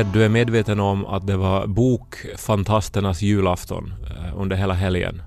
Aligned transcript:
Ted, 0.00 0.06
du 0.12 0.24
är 0.24 0.28
medveten 0.28 0.80
om 0.80 1.06
att 1.06 1.26
det 1.26 1.36
var 1.36 1.66
bokfantasternas 1.66 3.22
julafton 3.22 3.94
eh, 4.10 4.40
under 4.40 4.56
hela 4.56 4.74
helgen. 4.74 5.22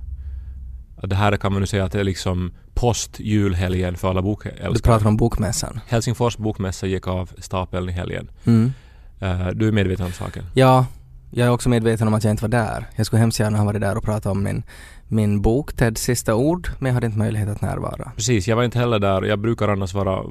Det 1.03 1.15
här 1.15 1.37
kan 1.37 1.51
man 1.51 1.61
nu 1.61 1.67
säga 1.67 1.83
att 1.83 1.91
det 1.91 1.99
är 1.99 2.03
liksom 2.03 2.53
post-julhelgen 2.73 3.95
för 3.97 4.09
alla 4.09 4.21
bokälskare. 4.21 4.73
Du 4.73 4.79
pratar 4.79 5.07
om 5.07 5.17
bokmässan? 5.17 5.79
Helsingfors 5.87 6.37
bokmässa 6.37 6.87
gick 6.87 7.07
av 7.07 7.29
stapeln 7.37 7.89
i 7.89 7.91
helgen. 7.91 8.31
Mm. 8.45 8.73
Eh, 9.19 9.47
Du 9.47 9.67
är 9.67 9.71
medveten 9.71 10.05
om 10.05 10.11
saken? 10.11 10.43
Ja, 10.53 10.85
jag 11.31 11.47
är 11.47 11.51
också 11.51 11.69
medveten 11.69 12.07
om 12.07 12.13
att 12.13 12.23
jag 12.23 12.31
inte 12.31 12.43
var 12.43 12.49
där. 12.49 12.85
Jag 12.95 13.05
skulle 13.05 13.19
hemskt 13.19 13.39
gärna 13.39 13.57
ha 13.57 13.65
varit 13.65 13.81
där 13.81 13.97
och 13.97 14.03
pratat 14.03 14.25
om 14.25 14.43
min, 14.43 14.63
min 15.13 15.41
bok 15.41 15.73
Teds 15.73 16.01
sista 16.01 16.35
ord, 16.35 16.69
men 16.79 16.89
jag 16.89 16.93
hade 16.93 17.05
inte 17.05 17.17
möjlighet 17.19 17.49
att 17.49 17.61
närvara. 17.61 18.11
Precis, 18.15 18.47
jag 18.47 18.55
var 18.55 18.63
inte 18.63 18.79
heller 18.79 18.99
där. 18.99 19.21
Jag 19.21 19.39
brukar 19.39 19.67
annars 19.67 19.93
vara 19.93 20.23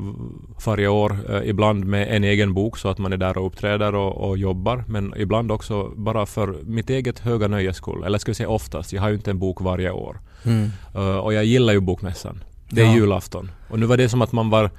varje 0.66 0.88
år, 0.88 1.16
eh, 1.30 1.48
ibland 1.48 1.84
med 1.84 2.16
en 2.16 2.24
egen 2.24 2.54
bok 2.54 2.78
så 2.78 2.88
att 2.88 2.98
man 2.98 3.12
är 3.12 3.16
där 3.16 3.38
och 3.38 3.46
uppträder 3.46 3.94
och, 3.94 4.28
och 4.30 4.38
jobbar. 4.38 4.84
Men 4.88 5.14
ibland 5.16 5.52
också 5.52 5.88
bara 5.96 6.26
för 6.26 6.56
mitt 6.64 6.90
eget 6.90 7.18
höga 7.18 7.48
nöjes 7.48 7.76
skull. 7.76 8.04
Eller 8.04 8.18
ska 8.18 8.30
vi 8.30 8.34
säga 8.34 8.48
oftast, 8.48 8.92
jag 8.92 9.02
har 9.02 9.08
ju 9.08 9.14
inte 9.14 9.30
en 9.30 9.38
bok 9.38 9.60
varje 9.60 9.90
år. 9.90 10.20
Mm. 10.44 10.70
Eh, 10.94 11.16
och 11.16 11.34
jag 11.34 11.44
gillar 11.44 11.72
ju 11.72 11.80
bokmässan. 11.80 12.44
Det 12.70 12.80
är 12.80 12.86
Ja. 12.86 12.94
julafton. 12.94 13.50
Och 13.70 13.78
nu 13.78 13.86
var 13.86 13.96
det 13.96 14.08
som 14.08 14.22
att 14.22 14.32
man 14.32 14.50
var 14.50 14.70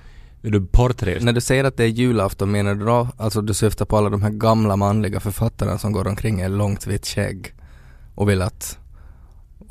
är 0.45 0.49
du 0.49 0.65
portrest. 0.65 1.25
När 1.25 1.33
du 1.33 1.41
säger 1.41 1.63
att 1.63 1.77
det 1.77 1.83
är 1.83 1.87
julafton 1.87 2.51
menar 2.51 2.75
du 2.75 2.85
då, 2.85 3.07
alltså 3.17 3.41
du 3.41 3.53
syftar 3.53 3.85
på 3.85 3.97
alla 3.97 4.09
de 4.09 4.21
här 4.21 4.29
gamla 4.29 4.75
manliga 4.75 5.19
författarna 5.19 5.77
som 5.77 5.91
går 5.91 6.07
omkring 6.07 6.41
i 6.41 6.49
långt 6.49 6.87
vitt 6.87 7.07
skägg 7.07 7.53
och 8.15 8.29
vill 8.29 8.41
att 8.41 8.79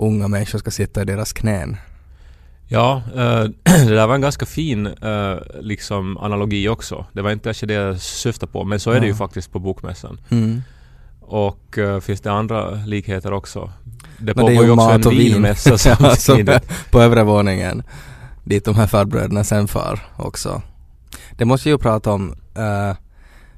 unga 0.07 0.29
människor 0.29 0.59
ska 0.59 0.71
sitta 0.71 1.03
i 1.03 1.05
deras 1.05 1.33
knän? 1.33 1.77
Ja, 2.69 3.03
eh, 3.17 3.45
det 3.87 3.95
där 3.95 4.07
var 4.07 4.15
en 4.15 4.21
ganska 4.21 4.47
fin 4.47 4.87
eh, 4.87 5.35
liksom 5.61 6.19
analogi 6.19 6.69
också. 6.69 7.07
Det 7.13 7.23
var 7.23 7.31
inte 7.31 7.45
kanske 7.45 7.67
det 7.67 7.75
jag 7.75 8.01
syftade 8.01 8.53
på, 8.53 8.65
men 8.65 8.81
så 8.81 8.91
är 8.91 9.01
det 9.01 9.07
ju 9.07 9.13
Ja. 9.13 9.17
faktiskt 9.17 9.53
på 9.53 9.59
bokmässan. 9.59 10.21
Mm. 10.31 10.63
Och 11.21 11.79
eh, 11.79 12.01
finns 12.01 12.21
det 12.21 12.33
andra 12.33 12.71
likheter 12.71 13.33
också? 13.33 13.73
Det 14.19 14.35
Men 14.37 14.47
pågår 14.47 14.49
det 14.49 14.55
ju 14.67 14.71
också 14.71 14.89
en 14.91 14.97
mat 14.99 15.07
och 15.07 15.13
vin. 15.13 15.33
vinmässa 15.33 15.71
Ja, 16.01 16.17
samtidigt. 16.17 16.91
på 16.91 17.01
övre 17.01 17.23
våningen. 17.23 17.83
Dit 18.45 18.65
de 18.65 18.75
här 18.75 18.87
farbröderna 18.87 19.45
sen 19.45 19.69
far 19.69 20.01
också. 20.17 20.63
Det 21.37 21.45
måste 21.45 21.69
jag 21.69 21.75
ju 21.79 21.83
prata 21.83 22.13
om, 22.13 22.35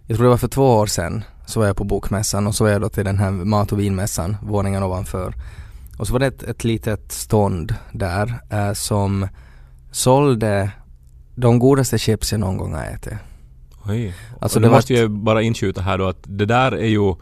jag 0.06 0.16
tror 0.16 0.22
det 0.22 0.28
var 0.30 0.36
för 0.36 0.48
två 0.48 0.76
år 0.76 0.86
sedan 0.86 1.24
så 1.46 1.60
var 1.60 1.66
jag 1.66 1.76
på 1.76 1.84
bokmässan 1.84 2.46
och 2.46 2.54
så 2.54 2.64
var 2.64 2.70
jag 2.70 2.80
då 2.80 2.88
till 2.88 3.04
den 3.04 3.18
här 3.18 3.30
mat 3.30 3.72
och 3.72 3.80
vinmässan, 3.80 4.36
våningen 4.42 4.82
ovanför. 4.82 5.34
Och 5.98 6.06
så 6.06 6.12
var 6.12 6.20
det 6.20 6.26
ett, 6.26 6.42
ett 6.42 6.64
litet 6.64 7.12
stånd 7.12 7.74
där 7.92 8.40
eh, 8.50 8.72
som 8.72 9.28
sålde 9.92 10.70
de 11.34 11.58
godaste 11.58 11.98
chips 11.98 12.32
jag 12.32 12.40
någon 12.40 12.56
gång 12.56 12.74
har 12.74 12.84
ätit. 12.84 13.12
Oj. 13.86 14.06
Alltså 14.06 14.38
Alltså 14.40 14.58
det 14.60 14.66
det 14.66 14.70
var 14.70 14.76
måste 14.78 14.94
ett- 14.94 15.00
jag 15.00 15.10
bara 15.10 15.42
inskjuta 15.42 15.80
här 15.80 15.98
då 15.98 16.06
att 16.08 16.18
det 16.24 16.46
där 16.46 16.72
är 16.72 16.86
ju 16.88 17.14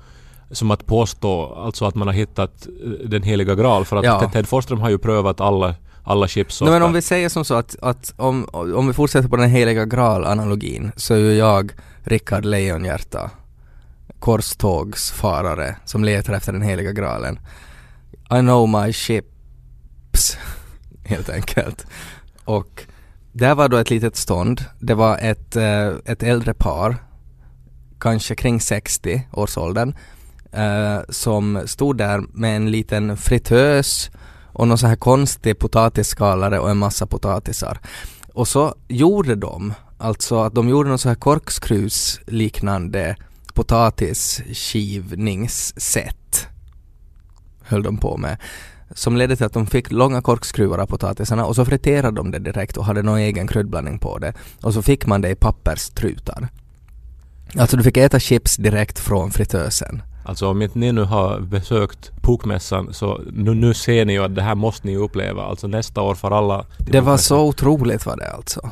som 0.50 0.70
att 0.70 0.86
påstå 0.86 1.54
alltså 1.54 1.84
att 1.84 1.94
man 1.94 2.08
har 2.08 2.14
hittat 2.14 2.66
eh, 2.84 3.08
den 3.08 3.22
heliga 3.22 3.54
graal 3.54 3.84
för 3.84 3.96
att 3.96 4.04
Ja. 4.04 4.30
Ted 4.30 4.48
Forsström 4.48 4.80
har 4.80 4.90
ju 4.90 4.98
prövat 4.98 5.40
alla, 5.40 5.74
alla 6.04 6.20
Nej, 6.20 6.28
chipsorter. 6.28 6.72
men 6.72 6.82
om 6.82 6.92
vi 6.92 7.02
säger 7.02 7.28
som 7.28 7.44
så 7.44 7.54
att, 7.54 7.76
att 7.82 8.14
om, 8.16 8.44
om 8.52 8.86
vi 8.86 8.92
fortsätter 8.92 9.28
på 9.28 9.36
den 9.36 9.50
heliga 9.50 9.84
graal-analogin 9.84 10.92
så 10.96 11.14
är 11.14 11.18
ju 11.18 11.32
jag 11.34 11.72
Rickard 12.04 12.44
Lejonhjärta, 12.44 13.30
korstågsfarare 14.18 15.76
som 15.84 16.04
letar 16.04 16.32
efter 16.32 16.52
den 16.52 16.62
heliga 16.62 16.92
graalen. 16.92 17.38
I 18.32 18.40
know 18.40 18.68
my 18.68 18.92
ships, 18.92 20.38
helt 21.04 21.28
enkelt. 21.28 21.86
Och 22.44 22.86
där 23.32 23.54
var 23.54 23.68
då 23.68 23.76
ett 23.76 23.90
litet 23.90 24.16
stånd. 24.16 24.64
Det 24.78 24.94
var 24.94 25.18
ett, 25.18 25.56
eh, 25.56 25.88
ett 26.04 26.22
äldre 26.22 26.54
par, 26.54 26.96
kanske 28.00 28.34
kring 28.34 28.60
60 28.60 29.28
årsåldern, 29.32 29.94
eh, 30.52 30.98
som 31.08 31.62
stod 31.66 31.96
där 31.96 32.22
med 32.32 32.56
en 32.56 32.70
liten 32.70 33.16
fritös 33.16 34.10
och 34.52 34.68
någon 34.68 34.78
så 34.78 34.86
här 34.86 34.96
konstig 34.96 35.58
potatisskalare 35.58 36.58
och 36.58 36.70
en 36.70 36.78
massa 36.78 37.06
potatisar. 37.06 37.78
Och 38.34 38.48
så 38.48 38.74
gjorde 38.88 39.34
de, 39.34 39.74
alltså 39.98 40.42
att 40.42 40.54
de 40.54 40.68
gjorde 40.68 40.88
någon 40.88 40.98
så 40.98 41.08
här 41.08 41.16
korkskrus 41.16 42.20
liknande 42.26 43.16
potatisskivningssätt 43.54 46.21
höll 47.64 47.82
de 47.82 47.96
på 47.96 48.16
med 48.16 48.36
som 48.94 49.16
ledde 49.16 49.36
till 49.36 49.46
att 49.46 49.52
de 49.52 49.66
fick 49.66 49.90
långa 49.90 50.22
korkskruvar 50.22 50.78
av 50.78 50.86
potatisarna 50.86 51.44
och 51.44 51.56
så 51.56 51.64
friterade 51.64 52.16
de 52.16 52.30
det 52.30 52.38
direkt 52.38 52.76
och 52.76 52.84
hade 52.84 53.02
någon 53.02 53.18
egen 53.18 53.46
kryddblandning 53.46 53.98
på 53.98 54.18
det 54.18 54.32
och 54.62 54.74
så 54.74 54.82
fick 54.82 55.06
man 55.06 55.20
det 55.20 55.28
i 55.28 55.34
papperstrutar. 55.34 56.48
Alltså 57.56 57.76
du 57.76 57.82
fick 57.82 57.96
äta 57.96 58.20
chips 58.20 58.56
direkt 58.56 58.98
från 58.98 59.30
fritösen. 59.30 60.02
Alltså 60.24 60.48
om 60.48 60.62
inte 60.62 60.78
ni 60.78 60.92
nu 60.92 61.02
har 61.02 61.40
besökt 61.40 62.22
bokmässan 62.22 62.92
så 62.92 63.20
nu, 63.32 63.54
nu 63.54 63.74
ser 63.74 64.04
ni 64.04 64.12
ju 64.12 64.24
att 64.24 64.34
det 64.34 64.42
här 64.42 64.54
måste 64.54 64.86
ni 64.86 64.96
uppleva. 64.96 65.42
Alltså 65.42 65.66
nästa 65.66 66.02
år 66.02 66.14
för 66.14 66.30
alla. 66.30 66.66
Det 66.78 67.00
var 67.00 67.16
så 67.16 67.40
otroligt 67.40 68.06
var 68.06 68.16
det 68.16 68.30
alltså. 68.30 68.70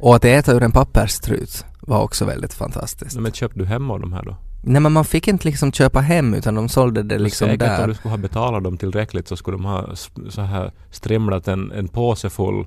Och 0.00 0.16
att 0.16 0.24
äta 0.24 0.52
ur 0.52 0.62
en 0.62 0.72
papperstrut 0.72 1.64
var 1.80 2.02
också 2.02 2.24
väldigt 2.24 2.54
fantastiskt. 2.54 3.16
Men 3.16 3.32
köpte 3.32 3.58
du 3.58 3.64
hem 3.64 3.90
av 3.90 4.00
de 4.00 4.12
här 4.12 4.22
då? 4.24 4.36
Nej 4.60 4.80
men 4.82 4.92
man 4.92 5.04
fick 5.04 5.28
inte 5.28 5.48
liksom 5.48 5.72
köpa 5.72 6.00
hem 6.00 6.34
utan 6.34 6.54
de 6.54 6.68
sålde 6.68 7.02
det 7.02 7.18
liksom 7.18 7.48
Säkert 7.48 7.62
om 7.62 7.68
där. 7.68 7.86
du 7.88 7.94
skulle 7.94 8.10
ha 8.12 8.18
betalat 8.18 8.64
dem 8.64 8.76
tillräckligt 8.78 9.28
så 9.28 9.36
skulle 9.36 9.56
de 9.56 9.64
ha 9.64 9.96
så 10.28 10.40
här 10.42 10.72
strimlat 10.90 11.48
en, 11.48 11.72
en 11.72 11.88
påse 11.88 12.30
full 12.30 12.66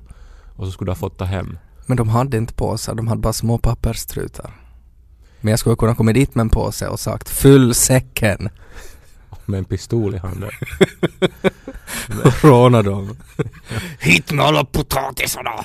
och 0.56 0.66
så 0.66 0.72
skulle 0.72 0.88
du 0.88 0.90
ha 0.90 0.96
fått 0.96 1.18
ta 1.18 1.24
hem. 1.24 1.58
Men 1.86 1.96
de 1.96 2.08
hade 2.08 2.36
inte 2.36 2.54
påsar, 2.54 2.94
de 2.94 3.08
hade 3.08 3.20
bara 3.20 3.32
små 3.32 3.58
papperstrutar. 3.58 4.50
Men 5.40 5.50
jag 5.50 5.58
skulle 5.58 5.76
kunna 5.76 5.94
komma 5.94 6.12
dit 6.12 6.34
med 6.34 6.40
en 6.42 6.48
påse 6.50 6.88
och 6.88 7.00
sagt 7.00 7.28
fyll 7.28 7.74
säcken 7.74 8.48
Med 9.44 9.58
en 9.58 9.64
pistol 9.64 10.14
i 10.14 10.18
handen. 10.18 10.50
och 12.24 12.44
råna 12.44 12.82
dem. 12.82 13.16
Hit 14.00 14.32
med 14.32 14.44
alla 14.44 14.64
potatisarna! 14.64 15.64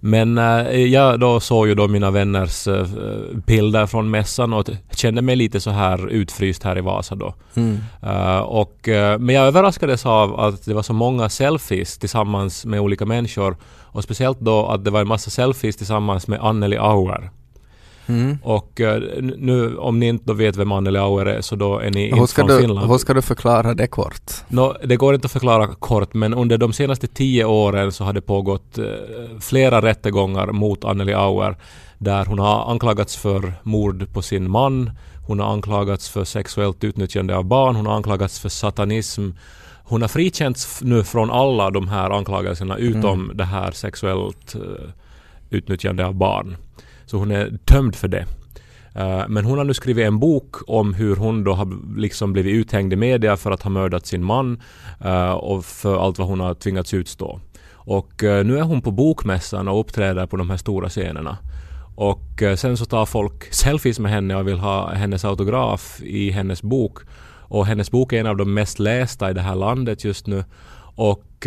Men 0.00 0.38
eh, 0.38 0.84
jag 0.84 1.20
då 1.20 1.40
såg 1.40 1.68
ju 1.68 1.74
då 1.74 1.88
mina 1.88 2.10
vänners 2.10 2.68
eh, 2.68 2.86
bilder 3.46 3.86
från 3.86 4.10
mässan 4.10 4.52
och 4.52 4.70
kände 4.90 5.22
mig 5.22 5.36
lite 5.36 5.60
så 5.60 5.70
här 5.70 6.08
utfryst 6.08 6.62
här 6.62 6.78
i 6.78 6.80
Vasa 6.80 7.14
då. 7.14 7.34
Mm. 7.54 7.78
Eh, 8.02 8.38
och, 8.38 8.78
men 9.18 9.28
jag 9.28 9.46
överraskades 9.46 10.06
av 10.06 10.40
att 10.40 10.64
det 10.64 10.74
var 10.74 10.82
så 10.82 10.92
många 10.92 11.28
selfies 11.28 11.98
tillsammans 11.98 12.64
med 12.64 12.80
olika 12.80 13.06
människor. 13.06 13.56
Och 13.82 14.04
speciellt 14.04 14.40
då 14.40 14.66
att 14.66 14.84
det 14.84 14.90
var 14.90 15.00
en 15.00 15.08
massa 15.08 15.30
selfies 15.30 15.76
tillsammans 15.76 16.28
med 16.28 16.40
Anneli 16.40 16.76
Auer. 16.76 17.30
Mm. 18.06 18.38
Och 18.42 18.80
eh, 18.80 19.02
nu 19.36 19.76
om 19.76 19.98
ni 19.98 20.06
inte 20.06 20.32
vet 20.32 20.56
vem 20.56 20.72
Anneli 20.72 20.98
Auer 20.98 21.26
är 21.26 21.40
så 21.40 21.56
då 21.56 21.78
är 21.78 21.90
ni 21.90 22.08
inte 22.08 22.34
från 22.34 22.46
du, 22.46 22.60
Finland. 22.60 22.90
hur 22.90 22.98
ska 22.98 23.14
du 23.14 23.22
förklara 23.22 23.74
det 23.74 23.86
kort? 23.86 24.32
Nå, 24.48 24.76
det 24.84 24.96
går 24.96 25.14
inte 25.14 25.26
att 25.26 25.32
förklara 25.32 25.66
kort 25.66 26.14
men 26.14 26.34
under 26.34 26.58
de 26.58 26.72
senaste 26.72 27.06
tio 27.06 27.44
åren 27.44 27.92
så 27.92 28.04
har 28.04 28.12
det 28.12 28.20
pågått 28.20 28.78
eh, 28.78 28.84
flera 29.40 29.82
rättegångar 29.82 30.46
mot 30.46 30.84
Anneli 30.84 31.12
Auer 31.12 31.56
där 31.98 32.24
hon 32.24 32.38
har 32.38 32.70
anklagats 32.70 33.16
för 33.16 33.52
mord 33.62 34.12
på 34.12 34.22
sin 34.22 34.50
man, 34.50 34.90
hon 35.26 35.40
har 35.40 35.52
anklagats 35.52 36.08
för 36.08 36.24
sexuellt 36.24 36.84
utnyttjande 36.84 37.36
av 37.36 37.44
barn, 37.44 37.76
hon 37.76 37.86
har 37.86 37.94
anklagats 37.94 38.40
för 38.40 38.48
satanism. 38.48 39.30
Hon 39.88 40.00
har 40.00 40.08
frikänts 40.08 40.82
nu 40.82 41.04
från 41.04 41.30
alla 41.30 41.70
de 41.70 41.88
här 41.88 42.10
anklagelserna 42.10 42.76
utom 42.76 43.32
det 43.34 43.44
här 43.44 43.70
sexuellt 43.70 44.54
eh, 44.54 44.90
utnyttjande 45.50 46.06
av 46.06 46.14
barn. 46.14 46.56
Så 47.06 47.16
hon 47.18 47.30
är 47.30 47.58
dömd 47.64 47.94
för 47.94 48.08
det. 48.08 48.26
Eh, 48.96 49.24
men 49.28 49.44
hon 49.44 49.58
har 49.58 49.64
nu 49.64 49.74
skrivit 49.74 50.06
en 50.06 50.18
bok 50.18 50.56
om 50.66 50.94
hur 50.94 51.16
hon 51.16 51.44
då 51.44 51.52
har 51.52 51.98
liksom 51.98 52.32
blivit 52.32 52.54
uthängd 52.54 52.92
i 52.92 52.96
media 52.96 53.36
för 53.36 53.50
att 53.50 53.62
ha 53.62 53.70
mördat 53.70 54.06
sin 54.06 54.24
man 54.24 54.62
eh, 55.04 55.30
och 55.30 55.64
för 55.64 56.04
allt 56.04 56.18
vad 56.18 56.28
hon 56.28 56.40
har 56.40 56.54
tvingats 56.54 56.94
utstå. 56.94 57.40
Och 57.72 58.24
eh, 58.24 58.44
nu 58.44 58.58
är 58.58 58.62
hon 58.62 58.82
på 58.82 58.90
bokmässan 58.90 59.68
och 59.68 59.80
uppträder 59.80 60.26
på 60.26 60.36
de 60.36 60.50
här 60.50 60.56
stora 60.56 60.88
scenerna. 60.88 61.38
Och 61.98 62.42
sen 62.56 62.76
så 62.76 62.84
tar 62.84 63.06
folk 63.06 63.54
selfies 63.54 63.98
med 63.98 64.12
henne 64.12 64.36
och 64.36 64.48
vill 64.48 64.58
ha 64.58 64.90
hennes 64.90 65.24
autograf 65.24 66.00
i 66.02 66.30
hennes 66.30 66.62
bok. 66.62 66.98
Och 67.48 67.66
hennes 67.66 67.90
bok 67.90 68.12
är 68.12 68.20
en 68.20 68.26
av 68.26 68.36
de 68.36 68.54
mest 68.54 68.78
lästa 68.78 69.30
i 69.30 69.34
det 69.34 69.40
här 69.40 69.54
landet 69.54 70.04
just 70.04 70.26
nu. 70.26 70.44
Och 70.96 71.46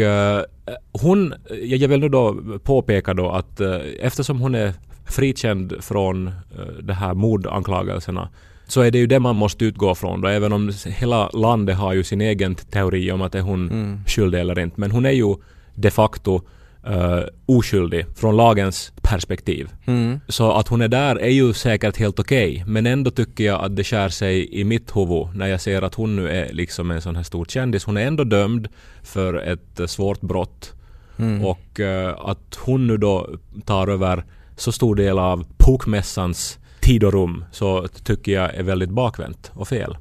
hon, 0.92 1.34
jag 1.64 1.88
vill 1.88 2.00
nu 2.00 2.10
då 2.10 2.38
påpeka 2.64 3.14
då 3.14 3.30
att 3.30 3.62
eftersom 4.00 4.40
hon 4.40 4.56
är 4.56 4.74
frikänd 5.10 5.74
från 5.80 6.28
eh, 6.28 6.34
de 6.82 6.94
här 6.94 7.14
mordanklagelserna 7.14 8.30
så 8.68 8.82
är 8.82 8.92
det 8.92 8.98
ju 8.98 9.08
det 9.08 9.20
man 9.20 9.36
måste 9.36 9.66
utgå 9.66 9.96
från 9.96 10.22
då, 10.22 10.28
även 10.28 10.54
om 10.54 10.72
hela 10.86 11.30
landet 11.30 11.78
har 11.78 11.94
ju 11.94 12.04
sin 12.04 12.22
egen 12.22 12.56
teori 12.56 13.12
om 13.12 13.22
att 13.22 13.36
är 13.36 13.42
hon 13.42 13.70
Mm. 13.70 14.00
skyldig 14.08 14.40
eller 14.40 14.60
inte. 14.60 14.80
Men 14.80 14.92
hon 14.92 15.06
är 15.06 15.12
ju 15.12 15.36
de 15.76 15.92
facto 15.92 16.42
eh, 16.88 17.20
oskyldig 17.46 18.06
från 18.16 18.38
lagens 18.38 18.94
perspektiv. 19.02 19.70
Mm. 19.86 20.20
Så 20.28 20.52
att 20.52 20.68
hon 20.68 20.82
är 20.82 20.88
där 20.88 21.16
är 21.16 21.30
ju 21.30 21.54
säkert 21.54 21.98
helt 21.98 22.20
okej. 22.20 22.64
men 22.68 22.86
ändå 22.86 23.12
tycker 23.12 23.44
jag 23.44 23.64
att 23.64 23.76
det 23.76 23.84
skär 23.84 24.10
sig 24.10 24.60
i 24.60 24.64
mitt 24.64 24.96
huvud 24.96 25.36
när 25.36 25.48
jag 25.48 25.62
ser 25.62 25.82
att 25.82 25.96
hon 25.96 26.16
nu 26.16 26.30
är 26.30 26.54
liksom 26.54 26.92
en 26.92 27.02
sån 27.02 27.16
här 27.16 27.24
stor 27.24 27.46
kändis. 27.46 27.86
Hon 27.86 27.98
är 27.98 28.08
ändå 28.08 28.24
dömd 28.24 28.68
för 29.04 29.34
ett 29.34 29.80
eh, 29.80 29.86
svårt 29.86 30.22
brott. 30.22 30.74
Mm. 31.20 31.46
Och 31.46 31.80
eh, 31.80 32.16
att 32.20 32.60
hon 32.66 32.88
nu 32.88 32.98
då 32.98 33.30
tar 33.66 33.88
över 33.88 34.24
så 34.60 34.72
stor 34.72 34.96
del 34.96 35.20
av 35.20 35.46
bokmässans 35.58 36.60
tid 36.80 37.04
och 37.04 37.14
rum 37.14 37.46
så 37.52 37.88
tycker 37.88 38.32
jag 38.32 38.56
är 38.56 38.64
väldigt 38.64 38.90
bakvänt 38.90 39.52
och 39.54 39.68
fel. 39.68 39.98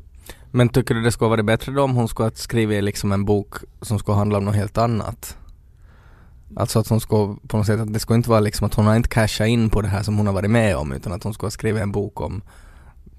Men 0.50 0.68
tycker 0.68 0.94
du 0.94 1.02
det 1.02 1.12
skulle 1.12 1.28
varit 1.28 1.44
bättre 1.44 1.72
då 1.72 1.82
om 1.82 1.96
hon 1.96 2.08
skulle 2.08 2.28
ha 2.28 2.34
skrivit 2.34 2.84
liksom 2.84 3.12
en 3.12 3.24
bok 3.24 3.54
som 3.82 3.98
skulle 3.98 4.16
handla 4.16 4.38
om 4.38 4.44
något 4.44 4.54
helt 4.54 4.78
annat? 4.78 5.36
Alltså 6.56 6.78
att 6.78 6.88
hon 6.88 7.00
skulle 7.00 7.36
på 7.48 7.56
något 7.56 7.66
sätt, 7.66 7.80
att 7.80 7.92
det 7.92 8.00
skulle 8.00 8.16
inte 8.16 8.30
vara 8.30 8.40
liksom 8.40 8.66
att 8.66 8.74
hon 8.74 8.86
har 8.86 8.96
inte 8.96 9.08
cashat 9.08 9.48
in 9.48 9.70
på 9.70 9.80
det 9.80 9.88
här 9.88 10.02
som 10.02 10.16
hon 10.16 10.26
har 10.26 10.34
varit 10.34 10.50
med 10.50 10.76
om 10.76 10.92
utan 10.92 11.12
att 11.12 11.24
hon 11.24 11.34
skulle 11.34 11.46
ha 11.46 11.50
skrivit 11.50 11.82
en 11.82 11.92
bok 11.92 12.20
om 12.20 12.42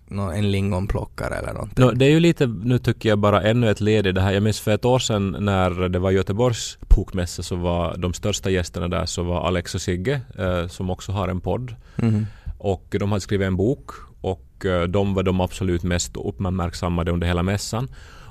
nå- 0.09 0.31
en 0.31 0.51
lingonplockare 0.51 1.35
eller 1.35 1.53
någonting. 1.53 1.85
No, 1.85 1.91
det 1.91 2.05
är 2.05 2.09
ju 2.09 2.19
lite, 2.19 2.47
nu 2.47 2.79
tycker 2.79 3.09
jag 3.09 3.19
bara 3.19 3.41
ännu 3.41 3.69
ett 3.69 3.81
led 3.81 4.07
i 4.07 4.11
det 4.11 4.21
här. 4.21 4.31
Jag 4.31 4.43
minns 4.43 4.59
för 4.59 4.71
ett 4.71 4.85
år 4.85 4.99
sedan 4.99 5.35
när 5.39 5.89
det 5.89 5.99
var 5.99 6.11
Göteborgs 6.11 6.77
bokmässa 6.95 7.43
så 7.43 7.55
var 7.55 7.97
de 7.97 8.13
största 8.13 8.49
gästerna 8.49 8.87
där 8.87 9.05
så 9.05 9.23
var 9.23 9.47
Alex 9.47 9.75
och 9.75 9.81
Sigge 9.81 10.21
eh, 10.37 10.67
som 10.67 10.89
också 10.89 11.11
har 11.11 11.27
en 11.27 11.41
podd. 11.41 11.75
Mhm. 11.95 12.25
Och 12.57 12.95
de 12.99 13.11
hade 13.11 13.21
skrivit 13.21 13.47
en 13.47 13.55
bok 13.55 13.91
och 14.21 14.65
eh, 14.65 14.83
de 14.83 15.13
var 15.13 15.23
de 15.23 15.41
absolut 15.41 15.83
mest 15.83 16.17
uppmärksammade 16.17 17.11
under 17.11 17.27
hela 17.27 17.43
mässan. 17.43 17.87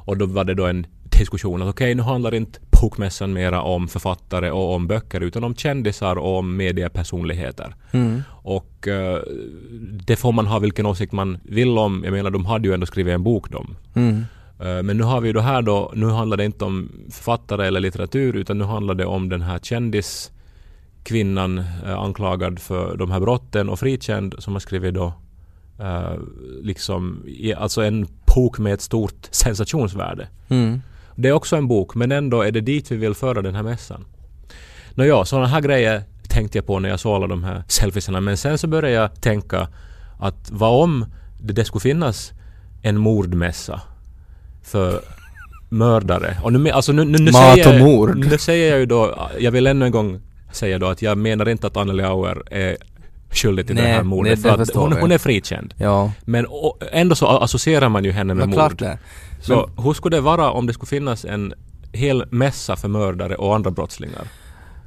Och 0.06 0.16
då 0.16 0.26
var 0.26 0.44
det 0.44 0.54
då 0.54 0.66
en 0.66 0.86
diskussion 1.18 1.62
att 1.62 1.68
okej, 1.68 1.94
nu 1.94 2.02
handlar 2.02 2.34
inte 2.34 2.60
bokmässan 2.80 3.32
mera 3.32 3.62
om 3.62 3.88
författare 3.88 4.50
och 4.50 4.74
om 4.74 4.86
böcker 4.86 5.20
utan 5.20 5.44
om 5.44 5.54
kändisar 5.54 6.16
och 6.16 6.38
om 6.38 6.56
mediepersonligheter. 6.56 7.74
Mm. 7.92 8.22
Och 8.42 8.88
eh, 8.88 9.20
det 10.06 10.16
får 10.16 10.32
man 10.32 10.46
ha 10.46 10.58
vilken 10.58 10.86
åsikt 10.86 11.12
man 11.12 11.38
vill 11.42 11.78
om. 11.78 12.00
Jag 12.04 12.12
menar, 12.12 12.30
de 12.30 12.46
hade 12.46 12.68
ju 12.68 12.74
ändå 12.74 12.86
skrivit 12.86 13.14
en 13.14 13.22
bok 13.22 13.50
de. 13.50 13.76
Mm. 13.94 14.24
Eh, 14.60 14.82
Men 14.82 14.96
nu 14.96 15.02
har 15.02 15.20
vi 15.20 15.26
ju 15.28 15.32
då 15.32 15.40
här 15.40 15.62
då, 15.62 15.92
nu 15.94 16.06
handlar 16.06 16.36
det 16.36 16.44
inte 16.44 16.64
om 16.64 16.88
författare 17.10 17.66
eller 17.66 17.80
litteratur 17.80 18.36
utan 18.36 18.58
nu 18.58 18.64
handlar 18.64 18.94
det 18.94 19.06
om 19.06 19.28
den 19.28 19.42
här 19.42 19.58
kändiskvinnan 19.58 21.58
eh, 21.58 21.98
anklagad 21.98 22.58
för 22.58 22.96
de 22.96 23.10
här 23.10 23.20
brotten 23.20 23.68
och 23.68 23.78
frikänd 23.78 24.34
som 24.38 24.52
har 24.52 24.60
skrivit 24.60 24.94
då 24.94 25.12
eh, 25.80 26.12
liksom, 26.62 27.22
i- 27.26 27.54
alltså 27.54 27.82
en 27.82 28.06
bok 28.34 28.58
med 28.58 28.74
ett 28.74 28.82
stort 28.82 29.28
sensationsvärde. 29.30 30.28
Mm. 30.48 30.82
Det 31.20 31.28
är 31.28 31.32
också 31.32 31.56
en 31.56 31.68
bok 31.68 31.94
men 31.94 32.12
ändå 32.12 32.42
är 32.42 32.50
det 32.50 32.60
dit 32.60 32.90
vi 32.90 32.96
vill 32.96 33.14
föra 33.14 33.42
den 33.42 33.54
här 33.54 33.62
mässan. 33.62 34.04
Nåja, 34.94 35.24
sådana 35.24 35.46
här 35.46 35.60
grejer 35.60 36.02
tänkte 36.28 36.58
jag 36.58 36.66
på 36.66 36.78
när 36.78 36.88
jag 36.88 37.00
såg 37.00 37.14
alla 37.14 37.26
de 37.26 37.44
här 37.44 37.62
selfiesarna 37.68 38.20
men 38.20 38.36
sen 38.36 38.58
så 38.58 38.66
började 38.66 38.94
jag 38.94 39.20
tänka 39.20 39.68
att 40.18 40.50
vad 40.50 40.82
om 40.82 41.06
det, 41.40 41.64
skulle 41.64 41.80
finnas 41.80 42.32
en 42.82 42.98
mordmässa 42.98 43.80
för 44.62 45.00
mördare. 45.68 46.36
Och 46.42 46.52
nu, 46.52 46.70
alltså 46.70 46.92
nu, 46.92 47.04
nu, 47.04 47.18
nu, 47.18 47.30
Mat 47.30 47.54
säger, 47.54 47.74
och 47.74 47.88
mord. 47.88 48.16
nu 48.16 48.38
säger 48.38 48.70
jag 48.70 48.78
ju 48.78 48.86
då, 48.86 49.28
jag 49.38 49.50
vill 49.50 49.66
ännu 49.66 49.84
en 49.84 49.92
gång 49.92 50.20
säga 50.52 50.78
då 50.78 50.86
att 50.86 51.02
jag 51.02 51.18
menar 51.18 51.48
inte 51.48 51.66
att 51.66 51.76
Anneli 51.76 52.02
Auer 52.02 52.42
är 52.50 52.76
skyldig 53.30 53.66
till 53.66 53.74
Nej, 53.74 53.84
det 53.84 53.90
här 53.90 54.02
mordet 54.02 54.42
det- 54.42 54.48
för 54.50 54.62
att 54.62 54.74
hon, 54.74 54.92
hon 54.92 55.12
är 55.12 55.18
frikänd. 55.18 55.74
Ja, 55.76 56.12
Men 56.24 56.46
å- 56.46 56.78
ändå 56.92 57.14
så 57.14 57.26
associerar 57.26 57.88
man 57.88 58.04
ju 58.04 58.12
henne 58.12 58.34
med 58.34 58.48
men 58.48 58.58
mord. 58.58 58.84
Så 59.40 59.70
hur 59.82 59.92
skulle 59.92 60.16
det 60.16 60.20
vara 60.20 60.50
om 60.50 60.66
det 60.66 60.72
skulle 60.72 60.88
finnas 60.88 61.24
en 61.24 61.54
hel 61.92 62.24
mässa 62.30 62.76
för 62.76 62.88
mördare 62.88 63.34
och 63.36 63.54
andra 63.54 63.70
brottslingar? 63.70 64.28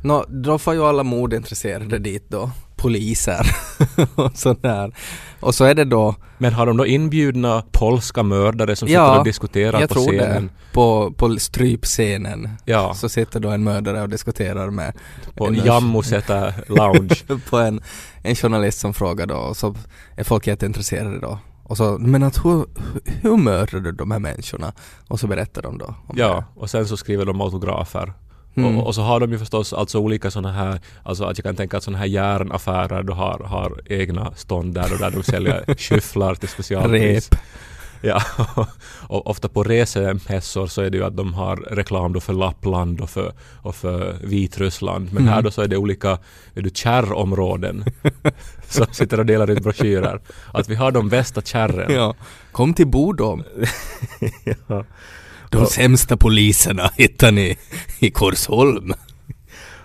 Nå, 0.04 0.26
då 0.30 0.58
får 0.58 0.74
ju 0.74 0.84
alla 0.84 1.04
mordintresserade 1.04 1.98
dit 2.00 2.26
då. 2.30 2.52
Poliser 2.76 3.46
och 4.16 4.32
sådär. 4.38 4.92
Och 5.42 5.56
så 5.56 5.64
är 5.66 5.76
det 5.76 5.86
då, 5.86 6.16
Men 6.38 6.54
har 6.54 6.66
de 6.66 6.78
då 6.78 6.86
inbjudna 6.86 7.64
polska 7.72 8.24
mördare 8.24 8.76
som 8.76 8.88
Ja, 8.88 9.06
sitter 9.08 9.20
och 9.20 9.26
diskuterar 9.26 9.80
jag 9.80 9.90
på 9.90 9.96
tror 9.96 10.08
scenen? 10.08 10.44
det, 10.48 10.74
på, 10.74 11.12
på 11.18 11.40
strypscenen 11.40 12.50
Ja, 12.66 12.94
så 12.94 13.10
sitter 13.10 13.40
då 13.40 13.50
en 13.50 13.64
mördare 13.64 14.02
och 14.02 14.10
diskuterar 14.10 14.70
med 14.70 14.94
på 15.36 15.48
en- 15.48 15.56
Jammusätä 15.66 16.54
lounge. 16.68 17.16
på 17.50 17.58
en, 17.58 17.82
en 18.24 18.36
journalist 18.36 18.80
som 18.80 18.94
frågar 18.94 19.26
då 19.28 19.36
och 19.36 19.58
så 19.58 19.76
är 20.16 20.24
folk 20.24 20.48
jätteintresserade 20.48 21.20
då. 21.20 21.40
Och 21.64 21.78
så, 21.78 21.98
men 22.00 22.24
att 22.24 22.46
hur, 22.46 22.66
hur 23.22 23.38
mördade 23.38 23.80
du 23.84 23.92
de 23.92 24.12
här 24.12 24.20
människorna? 24.20 24.74
Och 25.08 25.20
så 25.20 25.28
berättar 25.28 25.62
de 25.62 25.78
då. 25.78 25.96
ja, 26.16 26.44
och 26.56 26.70
sen 26.70 26.88
så 26.88 26.98
skriver 26.98 27.26
de 27.26 27.42
autografer. 27.42 28.14
Mm. 28.56 28.78
Och, 28.78 28.88
och 28.88 28.96
så 28.96 29.02
har 29.02 29.20
de 29.20 29.32
ju 29.32 29.40
förstås 29.40 29.74
alltså 29.74 30.00
olika 30.00 30.32
sådana 30.32 30.52
här, 30.52 30.80
alltså 31.04 31.24
att 31.24 31.38
jag 31.38 31.46
kan 31.46 31.56
tänka 31.56 31.78
att 31.78 31.84
sådana 31.84 31.98
här 31.98 32.06
järnaffärer 32.06 33.04
då 33.04 33.14
har, 33.14 33.40
har 33.40 33.82
egna 33.86 34.32
stånd 34.36 34.74
där 34.74 34.94
och 34.94 35.00
där 35.00 35.12
de 35.12 35.24
säljer 35.24 35.76
skyfflar 35.78 36.36
till 36.36 36.50
specialpris. 36.50 37.30
Rep. 37.32 37.40
Ja, 38.04 38.22
och 39.08 39.28
ofta 39.30 39.48
på 39.48 39.64
resemässor 39.64 40.68
så 40.68 40.82
är 40.82 40.90
det 40.90 40.98
ju 40.98 41.04
att 41.04 41.18
de 41.18 41.34
har 41.34 41.56
reklam 41.56 42.14
då 42.14 42.20
för 42.20 42.34
Lappland 42.34 43.02
och 43.02 43.10
för, 43.10 43.34
och 43.62 43.76
för 43.76 44.16
Vitryssland. 44.24 45.06
Men 45.14 45.22
Mm. 45.24 45.34
här 45.34 45.42
då 45.42 45.52
så 45.52 45.62
är 45.62 45.68
det 45.68 45.78
olika 45.78 46.18
är 46.56 46.62
det 46.62 46.78
kärrområden 46.78 47.86
som 48.68 48.86
sitter 48.92 49.20
och 49.20 49.26
delar 49.26 49.50
ut 49.50 49.64
broschyrer. 49.64 50.20
Att 50.54 50.70
vi 50.70 50.76
har 50.76 50.92
de 50.92 51.10
bästa 51.10 51.42
kärren. 51.42 51.94
Ja. 51.94 52.16
Kom 52.52 52.74
till 52.74 52.88
Bodom. 52.88 53.44
Ja. 54.68 54.84
De 55.52 55.66
sämsta 55.66 56.18
poliserna 56.18 56.92
hittar 56.98 57.32
ni 57.32 57.58
i 58.00 58.12
Korsholm. 58.12 58.94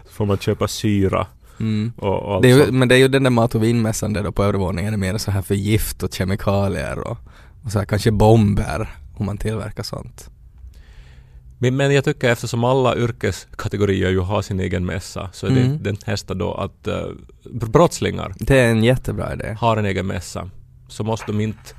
Så 0.07 0.13
får 0.13 0.27
man 0.27 0.39
köpa 0.39 0.69
syra 0.69 1.27
Mm. 1.61 1.93
och, 1.97 2.23
och 2.37 2.43
Det 2.43 2.49
ju, 2.49 2.73
men 2.73 2.89
det 2.89 2.95
är 2.95 2.99
ju 2.99 3.09
den 3.09 3.23
där 3.23 3.31
mat 3.31 3.55
och 3.55 3.63
vinmässan 3.63 4.13
där 4.13 4.23
då 4.23 4.33
på 4.33 4.45
övervåningen 4.45 4.93
är 4.95 4.99
mer 4.99 5.19
så 5.19 5.31
här 5.31 5.43
för 5.43 5.55
gift 5.55 6.03
och 6.03 6.15
kemikalier 6.15 6.99
och, 6.99 7.19
och 7.65 7.73
så 7.73 7.79
här 7.79 7.87
kanske 7.87 8.11
bomber 8.11 8.89
om 9.15 9.27
man 9.27 9.39
tillverkar 9.39 9.83
sånt. 9.83 10.31
Men, 11.59 11.77
men 11.77 11.95
jag 11.95 12.05
tycker 12.05 12.31
eftersom 12.31 12.65
alla 12.65 12.97
yrkeskategorier 12.97 14.11
ju 14.11 14.21
har 14.21 14.43
sin 14.43 14.61
egen 14.61 14.87
mässa 14.87 15.31
så 15.33 15.47
är 15.47 15.51
det 15.51 15.61
Mm. 15.61 15.83
den 15.83 15.97
nästa 16.07 16.35
då 16.35 16.55
att 16.55 16.89
uh, 16.89 17.13
brottslingar 17.53 18.35
Det 18.39 18.59
är 18.61 18.71
en 18.71 18.85
jättebra 18.85 19.33
idé. 19.33 19.57
har 19.61 19.77
en 19.77 19.85
egen 19.85 20.07
mässa 20.07 20.51
så 20.89 21.05
måste 21.05 21.27
de 21.27 21.41
inte 21.41 21.75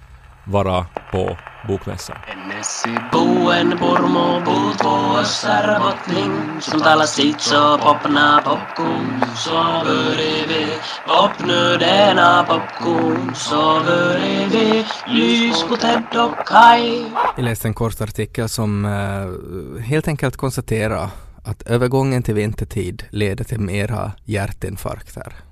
vara 0.45 0.85
på 1.12 1.38
bokmässan. 1.67 2.17
Ennesi 2.27 2.89
puuen 3.12 3.77
purmu 3.77 4.41
puuttuu 4.45 5.24
sarvotning 5.24 6.62
Som 6.62 6.81
talar 6.81 7.05
sitt 7.05 7.41
så 7.41 7.77
popna 7.77 8.41
popcorn 8.45 9.21
Så 9.36 9.83
börjar 9.86 10.47
vi 10.47 10.65
popnu 11.07 11.77
denna 11.77 12.43
popcorn 12.43 13.36
Så 13.36 13.81
börjar 13.86 14.50
vi 14.50 14.86
lys 15.07 15.63
på 15.63 15.75
Ted 15.75 16.03
och 16.15 16.47
Kai 16.47 17.05
Jag 17.36 17.43
läste 17.43 17.67
en 17.67 17.74
kort 17.74 18.01
artikel 18.01 18.50
som 18.50 18.86
eh, 18.86 19.83
helt 19.83 20.07
enkelt 20.07 20.38
konstaterar 20.38 21.09
att 21.43 21.62
övergången 21.62 22.24
till 22.24 22.36
vintertid 22.36 23.03
leder 23.09 23.43
till 23.43 23.59
mera 23.59 24.12
hjärtinfarkter. 24.25 25.46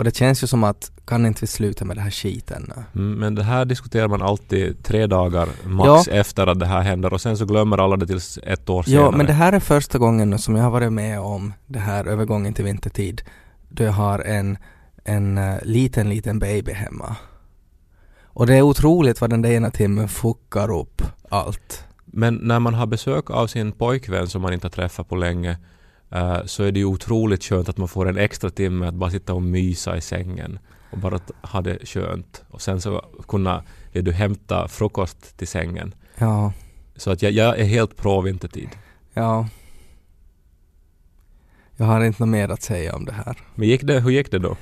Och 0.00 0.04
det 0.04 0.16
känns 0.16 0.42
ju 0.42 0.46
som 0.46 0.64
att 0.64 0.92
kan 1.04 1.26
inte 1.26 1.40
vi 1.40 1.46
sluta 1.46 1.84
med 1.84 1.96
det 1.96 2.00
här 2.00 2.10
skiten 2.10 2.72
nu? 2.76 3.00
Mm, 3.02 3.18
Men 3.18 3.34
det 3.34 3.42
här 3.42 3.64
diskuterar 3.64 4.08
man 4.08 4.22
alltid 4.22 4.82
tre 4.84 5.06
dagar 5.06 5.48
max 5.64 6.06
Ja. 6.08 6.12
efter 6.12 6.46
att 6.46 6.60
det 6.60 6.66
här 6.66 6.80
händer 6.80 7.12
och 7.12 7.20
sen 7.20 7.36
så 7.36 7.44
glömmer 7.44 7.78
alla 7.78 7.96
det 7.96 8.06
tills 8.06 8.38
ett 8.42 8.68
år 8.70 8.82
senare. 8.82 9.04
Ja, 9.04 9.10
men 9.10 9.26
det 9.26 9.32
här 9.32 9.52
är 9.52 9.60
första 9.60 9.98
gången 9.98 10.38
som 10.38 10.56
jag 10.56 10.62
har 10.62 10.70
varit 10.70 10.92
med 10.92 11.20
om 11.20 11.52
det 11.66 11.78
här 11.78 12.04
övergången 12.04 12.54
till 12.54 12.64
vintertid 12.64 13.22
då 13.68 13.82
jag 13.82 13.92
har 13.92 14.18
en, 14.18 14.58
en 15.04 15.38
eh, 15.38 15.56
liten, 15.62 16.08
liten 16.08 16.38
baby 16.38 16.72
hemma. 16.72 17.16
Och 18.24 18.46
det 18.46 18.54
är 18.56 18.62
otroligt 18.62 19.20
vad 19.20 19.30
den 19.30 19.42
där 19.42 19.50
ena 19.50 19.70
timmen 19.70 20.08
fuckar 20.08 20.70
upp 20.80 21.02
allt. 21.28 21.84
Men 22.04 22.34
när 22.34 22.60
man 22.60 22.74
har 22.74 22.86
besök 22.86 23.30
av 23.30 23.46
sin 23.46 23.72
pojkvän 23.72 24.28
som 24.28 24.42
man 24.42 24.52
inte 24.52 24.66
har 24.66 24.72
träffat 24.72 25.08
på 25.08 25.16
länge 25.16 25.56
så 26.44 26.62
är 26.64 26.72
det 26.72 26.78
ju 26.80 26.84
otroligt 26.84 27.44
skönt 27.44 27.68
att 27.68 27.76
man 27.78 27.88
får 27.88 28.08
en 28.08 28.16
extra 28.18 28.50
timme 28.50 28.86
att 28.86 28.94
bara 28.94 29.10
sitta 29.10 29.34
och 29.34 29.42
mysa 29.42 29.96
i 29.96 30.00
sängen 30.00 30.58
och 30.92 30.98
bara 30.98 31.20
ha 31.42 31.60
det 31.60 31.78
skönt. 31.88 32.42
Och 32.50 32.62
sen 32.62 32.80
så 32.80 33.04
kunna 33.28 33.62
ja, 33.92 34.02
du 34.02 34.12
hämta 34.12 34.68
frukost 34.68 35.36
till 35.36 35.48
sängen. 35.48 35.94
Ja, 36.18 36.52
Så 36.96 37.10
att 37.10 37.22
jag, 37.22 37.32
jag 37.32 37.58
är 37.58 37.64
helt 37.64 37.96
pro 37.96 38.20
vintertid. 38.20 38.68
ja. 39.14 39.48
Jag 41.76 41.86
har 41.86 42.04
inte 42.04 42.22
något 42.22 42.28
mer 42.28 42.48
att 42.48 42.62
säga 42.62 42.94
om 42.96 43.04
det 43.04 43.12
här. 43.12 43.36
Men 43.54 43.68
gick 43.68 43.82
det, 43.82 44.00
hur 44.00 44.10
gick 44.10 44.30
det 44.30 44.38
då? 44.38 44.56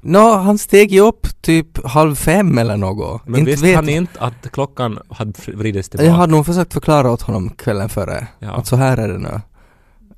Nå, 0.00 0.36
han 0.36 0.58
steg 0.58 0.92
ju 0.92 1.00
upp 1.00 1.42
typ 1.42 1.86
halv 1.86 2.14
fem 2.14 2.58
eller 2.58 2.76
något. 2.76 3.26
Men 3.26 3.40
inte 3.40 3.50
visste 3.50 3.74
han 3.74 3.88
inte 3.88 4.20
att 4.20 4.50
klockan 4.52 4.98
hade 5.10 5.32
vridits 5.52 5.88
tillbaka? 5.88 6.06
Jag 6.06 6.14
hade 6.14 6.32
nog 6.32 6.46
försökt 6.46 6.72
förklara 6.72 7.10
åt 7.10 7.22
honom 7.22 7.50
kvällen 7.50 7.88
före. 7.88 8.26
Ja. 8.38 8.52
Att 8.52 8.66
så 8.66 8.76
här 8.76 8.96
är 8.96 9.08
det 9.08 9.18
nu. 9.18 9.40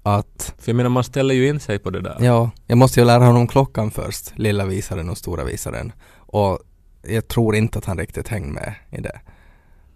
Att, 0.02 0.54
För 0.58 0.70
jag 0.70 0.76
menar 0.76 0.90
man 0.90 1.04
ställer 1.04 1.34
ju 1.34 1.48
in 1.48 1.60
sig 1.60 1.78
på 1.78 1.90
det 1.90 2.00
där. 2.00 2.16
ja, 2.20 2.50
jag 2.66 2.78
måste 2.78 3.00
ju 3.00 3.06
lära 3.06 3.24
honom 3.24 3.48
klockan 3.48 3.90
först. 3.90 4.32
Lilla 4.38 4.66
visaren 4.66 5.10
och 5.10 5.18
stora 5.18 5.44
visaren. 5.44 5.92
Och 6.16 6.58
jag 7.02 7.28
tror 7.28 7.56
inte 7.56 7.78
att 7.78 7.84
han 7.84 7.98
riktigt 7.98 8.28
hängde 8.28 8.52
med 8.52 8.74
i 8.90 9.00
det. 9.00 9.20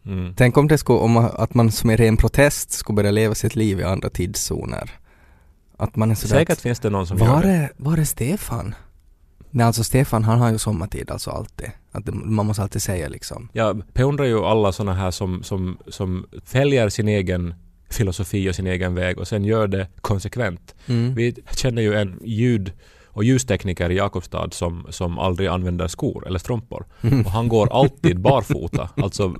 Mm. 0.06 0.34
Tänk 0.36 0.56
om 0.56 0.68
det 0.68 0.78
skulle, 0.78 0.98
om 0.98 1.10
man- 1.12 1.30
att 1.36 1.54
man 1.54 1.72
som 1.72 1.90
en 1.90 1.96
ren 1.96 2.16
protest 2.16 2.70
skulle 2.72 2.96
börja 2.96 3.10
leva 3.10 3.34
sitt 3.34 3.56
liv 3.56 3.80
i 3.80 3.84
andra 3.84 4.10
tidszoner. 4.10 4.90
Att 5.76 5.96
man 5.96 6.10
är 6.10 6.14
sådär 6.14 6.34
Säkert 6.36 6.52
att, 6.52 6.60
finns 6.62 6.80
det 6.80 6.90
någon 6.90 7.06
som 7.06 7.16
var 7.18 7.26
gör 7.26 7.42
det. 7.42 7.70
var 7.76 7.98
är 7.98 8.04
Stefan? 8.04 8.74
Nej 9.50 9.66
alltså 9.66 9.84
Stefan 9.84 10.24
han 10.24 10.38
har 10.38 10.50
ju 10.52 10.58
sommartid 10.58 11.10
alltså 11.10 11.30
alltid. 11.30 11.70
Att 11.92 12.06
det, 12.06 12.12
man 12.12 12.46
måste 12.46 12.62
alltid 12.62 12.82
säga 12.82 13.08
liksom. 13.08 13.48
Jag 13.52 13.82
beundrar 13.92 14.24
ju 14.24 14.38
alla 14.44 14.72
såna 14.72 14.94
här 14.94 15.10
som, 15.10 15.42
som, 15.42 15.78
som 15.88 16.26
följer 16.44 16.88
sin 16.88 17.08
egen 17.08 17.54
filosofi 17.90 18.50
och 18.50 18.54
sin 18.54 18.66
egen 18.66 18.94
väg 18.94 19.18
och 19.18 19.28
sen 19.28 19.44
gör 19.44 19.66
det 19.68 19.86
konsekvent. 20.00 20.74
Mm. 20.86 21.14
Vi 21.14 21.34
känner 21.56 21.82
ju 21.82 21.94
en 21.94 22.20
ljud 22.24 22.72
och 23.06 23.24
ljustekniker 23.24 23.90
i 23.90 23.96
Jakobstad 23.96 24.48
som, 24.52 24.86
som 24.90 25.18
aldrig 25.18 25.48
använder 25.48 25.88
skor 25.88 26.26
eller 26.26 26.38
strumpor. 26.38 26.86
Och 27.24 27.30
han 27.30 27.48
går 27.48 27.72
alltid 27.72 28.20
barfota. 28.28 28.88
Alltså 28.96 29.34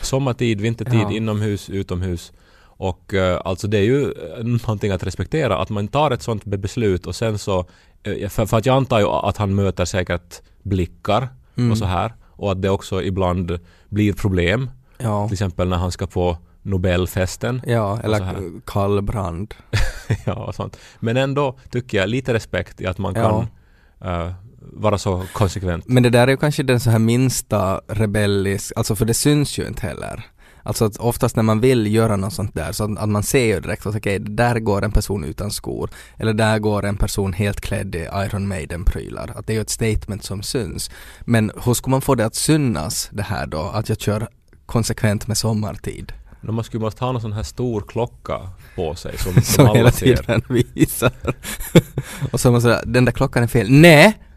sommartid, 0.00 0.60
vintertid, 0.60 1.00
Ja. 1.00 1.10
inomhus, 1.12 1.70
utomhus. 1.70 2.32
Och 2.62 3.14
eh, 3.14 3.40
alltså 3.44 3.68
det 3.68 3.78
är 3.78 3.82
ju 3.82 4.02
eh, 4.04 4.44
någonting 4.44 4.90
att 4.90 5.02
respektera, 5.02 5.58
att 5.58 5.70
man 5.70 5.88
tar 5.88 6.10
ett 6.10 6.22
sånt 6.22 6.44
be- 6.44 6.58
beslut 6.58 7.06
och 7.06 7.14
sen 7.14 7.38
så, 7.38 7.64
eh, 8.02 8.28
för, 8.28 8.46
för 8.46 8.56
att 8.56 8.66
jag 8.66 8.76
antar 8.76 8.98
ju 9.00 9.06
att 9.06 9.36
han 9.36 9.54
möter 9.54 9.84
säkert 9.84 10.40
blickar 10.62 11.28
Mm. 11.56 11.70
och 11.72 11.78
så 11.78 11.84
här. 11.84 12.12
Och 12.26 12.52
att 12.52 12.62
det 12.62 12.70
också 12.70 13.02
ibland 13.02 13.58
blir 13.88 14.12
problem. 14.12 14.70
Ja. 14.98 15.26
Till 15.28 15.32
exempel 15.34 15.68
när 15.68 15.76
han 15.76 15.92
ska 15.92 16.06
på 16.06 16.36
Nobelfesten. 16.62 17.62
Ja, 17.66 18.00
eller 18.04 18.60
kallbrand. 18.66 19.54
ja, 20.26 20.34
och 20.34 20.54
sånt. 20.54 20.76
Men 21.00 21.16
ändå 21.16 21.58
tycker 21.70 21.98
jag 21.98 22.08
lite 22.08 22.34
respekt 22.34 22.80
i 22.80 22.86
att 22.86 22.98
man 22.98 23.14
Ja. 23.14 23.46
kan 24.00 24.10
eh, 24.10 24.32
vara 24.72 24.98
så 24.98 25.24
konsekvent. 25.32 25.88
Men 25.88 26.02
det 26.02 26.10
där 26.10 26.26
är 26.26 26.30
ju 26.30 26.36
kanske 26.36 26.62
den 26.62 26.80
så 26.80 26.90
här 26.90 26.98
minsta 26.98 27.80
rebellisk, 27.88 28.72
alltså 28.76 28.96
för 28.96 29.04
det 29.04 29.14
syns 29.14 29.58
ju 29.58 29.66
inte 29.66 29.86
heller. 29.86 30.26
Alltså 30.62 30.84
att 30.84 30.96
oftast 30.96 31.36
när 31.36 31.42
man 31.42 31.60
vill 31.60 31.94
göra 31.94 32.16
något 32.16 32.32
sånt 32.32 32.54
där 32.54 32.72
så 32.72 32.84
att, 32.98 33.08
man 33.08 33.22
ser 33.22 33.44
ju 33.44 33.60
direkt 33.60 33.86
att 33.86 33.96
okej, 33.96 34.18
där 34.18 34.58
går 34.58 34.84
en 34.84 34.92
person 34.92 35.24
utan 35.24 35.50
skor. 35.50 35.90
Eller 36.16 36.32
där 36.32 36.58
går 36.58 36.84
en 36.84 36.96
person 36.96 37.32
helt 37.32 37.60
klädd 37.60 37.94
i 37.94 38.08
Iron 38.14 38.48
Maiden-prylar. 38.48 39.32
Att 39.36 39.46
det 39.46 39.52
är 39.52 39.54
ju 39.54 39.60
ett 39.60 39.70
statement 39.70 40.24
som 40.24 40.42
syns. 40.42 40.90
Men 41.20 41.50
hur 41.64 41.74
ska 41.74 41.90
man 41.90 42.00
få 42.00 42.14
det 42.14 42.26
att 42.26 42.34
synas 42.34 43.08
det 43.12 43.22
här 43.22 43.46
då? 43.46 43.60
Att 43.60 43.88
jag 43.88 44.00
kör 44.00 44.28
konsekvent 44.66 45.26
med 45.26 45.36
sommartid. 45.36 46.12
Men 46.40 46.54
Man 46.54 46.64
skulle 46.64 46.80
måste 46.80 47.04
ha 47.04 47.12
någon 47.12 47.20
sån 47.22 47.32
här 47.32 47.42
stor 47.42 47.80
klocka 47.88 48.50
på 48.74 48.94
sig 48.94 49.18
som, 49.18 49.32
som, 49.34 49.42
Som 49.42 49.66
alla 49.66 49.74
hela 49.78 49.92
ser. 49.92 50.16
tiden 50.16 50.42
visar. 50.74 51.12
och 52.32 52.40
så 52.40 52.50
man 52.52 52.62
sådär, 52.62 52.82
den 52.86 53.04
där 53.04 53.12
klockan 53.12 53.42
är 53.42 53.46
fel. 53.46 53.70
Nej! 53.70 54.18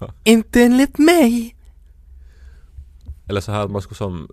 Ja. 0.00 0.12
Inte 0.24 0.62
enligt 0.62 0.98
mig! 0.98 1.56
Eller 3.28 3.40
så 3.40 3.52
här 3.52 3.60
att 3.64 3.70
man 3.70 3.82
skulle 3.82 3.96
som 3.96 4.28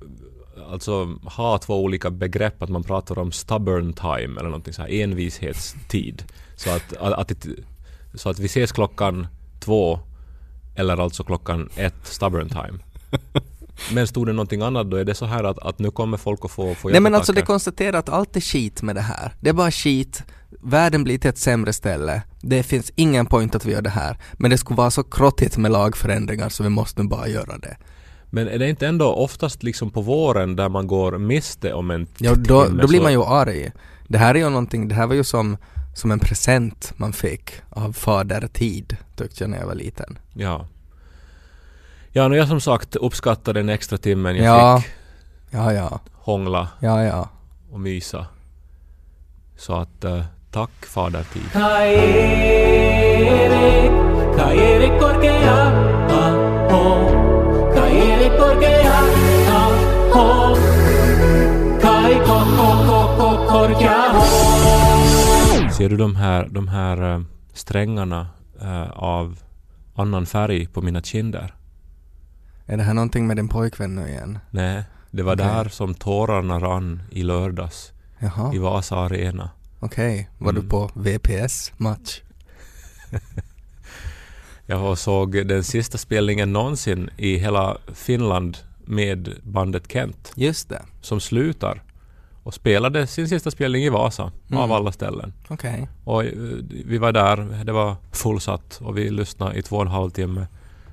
alltså 0.72 1.06
ha 1.24 1.58
två 1.58 1.84
olika 1.84 2.10
begrepp 2.10 2.62
att 2.63 2.70
man 2.70 2.84
pratar 2.84 3.20
om 3.20 3.32
stubborn 3.32 3.94
time 3.94 4.39
eller 4.39 4.44
någonting 4.50 4.74
så 4.74 4.82
här 4.82 4.89
envishetstid. 4.89 6.24
Så 6.56 6.70
att, 6.70 6.98
att, 6.98 7.32
att, 7.32 7.46
så 8.13 8.29
att 8.29 8.39
vi 8.39 8.46
ses 8.46 8.72
klockan 8.72 9.27
två 9.60 10.00
eller 10.75 10.98
alltså 10.98 11.24
klockan 11.24 11.70
ett 11.75 11.96
stubborn 12.08 12.50
time. 12.50 12.79
Men 13.93 14.07
stod 14.07 14.27
det 14.27 14.34
någonting 14.34 14.62
annat 14.62 14.89
då 14.91 14.98
är 14.98 15.05
det 15.05 15.15
så 15.15 15.25
här 15.25 15.43
att, 15.43 15.60
att 15.60 15.79
nu 15.79 15.91
kommer 15.91 16.17
folk 16.17 16.46
att 16.46 16.51
få, 16.51 16.75
få 16.75 16.89
Nej 16.89 17.01
men 17.01 17.15
alltså 17.15 17.34
det 17.34 17.41
konstaterar 17.41 18.00
att 18.00 18.10
allt 18.10 18.36
är 18.36 18.41
skit 18.41 18.81
med 18.81 18.96
det 18.96 19.01
här. 19.01 19.34
Det 19.39 19.50
är 19.50 19.53
bara 19.53 19.72
skit, 19.72 20.24
världen 20.62 21.03
blir 21.03 21.17
till 21.17 21.29
ett 21.29 21.38
sämre 21.38 21.74
ställe, 21.74 22.22
det 22.41 22.63
finns 22.63 22.91
ingen 22.96 23.25
point 23.25 23.55
att 23.55 23.65
vi 23.65 23.72
gör 23.72 23.81
det 23.81 23.89
här. 23.89 24.17
Men 24.34 24.51
det 24.51 24.57
skulle 24.57 24.77
vara 24.77 24.91
så 24.91 25.03
krottigt 25.03 25.57
med 25.57 25.72
lagförändringar 25.72 26.50
så 26.50 26.63
vi 26.63 26.69
måste 26.69 27.01
nu 27.01 27.10
bara 27.10 27.27
göra 27.27 27.57
det. 27.57 27.77
Men 28.29 28.48
är 28.48 28.60
det 28.60 28.69
inte 28.69 28.88
ändå 28.88 29.13
oftast 29.13 29.63
liksom 29.63 29.89
på 29.89 30.01
våren 30.01 30.55
där 30.55 30.69
man 30.69 30.88
går 30.88 31.17
miste 31.17 31.74
om 31.74 31.91
en 31.91 32.07
Ja, 32.17 32.36
då, 32.36 32.65
timme 32.65 32.81
då 32.81 32.88
blir 32.88 33.01
man 33.01 33.12
ju 33.12 33.24
arg. 33.24 33.72
Det 34.07 34.17
här 34.17 34.36
är 34.36 34.39
ju 34.39 34.50
någonting, 34.50 34.88
det 34.88 34.96
här 34.96 35.07
var 35.07 35.15
ju 35.15 35.24
som, 35.24 35.57
som 35.96 36.12
en 36.12 36.19
present 36.19 36.93
man 36.96 37.13
fick 37.13 37.51
av 37.69 37.93
fader 37.93 38.48
tid, 38.48 38.98
tyckte 39.15 39.43
jag 39.43 39.50
när 39.50 39.57
jag 39.57 39.67
var 39.67 39.75
liten. 39.75 40.19
Ja. 40.34 40.67
Ja, 42.12 42.28
nu 42.28 42.38
jag 42.38 42.48
som 42.48 42.62
sagt 42.62 42.96
uppskattar 42.96 43.54
den 43.54 43.70
extra 43.70 43.98
timmen 43.98 44.36
jag 44.36 44.46
Ja. 44.46 44.82
fick 44.82 44.92
Ja, 45.52 45.74
ja, 45.74 46.00
hångla 46.14 46.68
ja, 46.80 47.04
ja. 47.04 47.30
och 47.72 47.80
mysa. 47.80 48.26
Så 49.58 49.74
att 49.76 50.04
eh, 50.04 50.24
tack 50.52 50.86
fader 50.86 51.24
tid. 51.34 51.44
Ser 65.72 65.90
du 65.90 65.98
de 65.98 66.16
här, 66.16 66.48
de 66.52 66.68
här 66.68 67.14
eh, 67.16 67.22
strängarna 67.54 68.28
eh, 68.62 68.90
av 68.92 69.40
annan 69.96 70.26
färg 70.26 70.66
på 70.68 70.82
mina 70.82 71.02
kinder? 71.02 71.54
Är 72.69 72.77
det 72.77 72.83
här 72.83 72.93
någonting 72.93 73.27
med 73.27 73.38
din 73.38 73.47
pojkvän 73.50 73.95
nu 73.95 74.07
igen? 74.07 74.39
Nej, 74.51 74.83
det 75.12 75.24
var 75.24 75.33
Okej. 75.36 75.45
där 75.45 75.69
som 75.69 75.93
tårarna 75.93 76.59
rann 76.59 77.01
i 77.12 77.24
lördags 77.24 77.91
Jaha, 78.19 78.53
i 78.55 78.57
Vasa 78.57 78.95
Arena. 78.97 79.50
okej. 79.79 80.29
Var 80.38 80.50
Mm. 80.50 80.62
du 80.63 80.69
på 80.69 80.91
VPS-match? 80.93 82.21
Jag 84.65 84.97
såg 84.97 85.47
den 85.47 85.63
sista 85.63 85.97
spelningen 85.97 86.53
någonsin 86.53 87.09
i 87.17 87.38
hela 87.38 87.77
Finland 87.93 88.57
med 88.86 89.33
bandet 89.43 89.91
Kent 89.91 90.31
Just 90.36 90.69
det, 90.69 90.81
som 91.01 91.19
slutar 91.19 91.83
och 92.43 92.53
spelade 92.53 93.07
sin 93.07 93.27
sista 93.29 93.51
spelning 93.51 93.83
i 93.83 93.89
Vasa 93.89 94.31
Mm. 94.50 94.62
av 94.63 94.71
alla 94.71 94.91
ställen. 94.91 95.33
okej. 95.47 95.88
Och 96.03 96.24
eh, 96.25 96.31
vi 96.86 96.97
var 96.97 97.12
där, 97.12 97.63
det 97.65 97.71
var 97.71 97.95
fullsatt 98.12 98.79
och 98.83 98.97
vi 98.97 99.09
lyssnade 99.09 99.55
i 99.59 99.62
två 99.62 99.75
och 99.75 99.81
en 99.81 99.88
halv 99.88 100.09
timme 100.09 100.47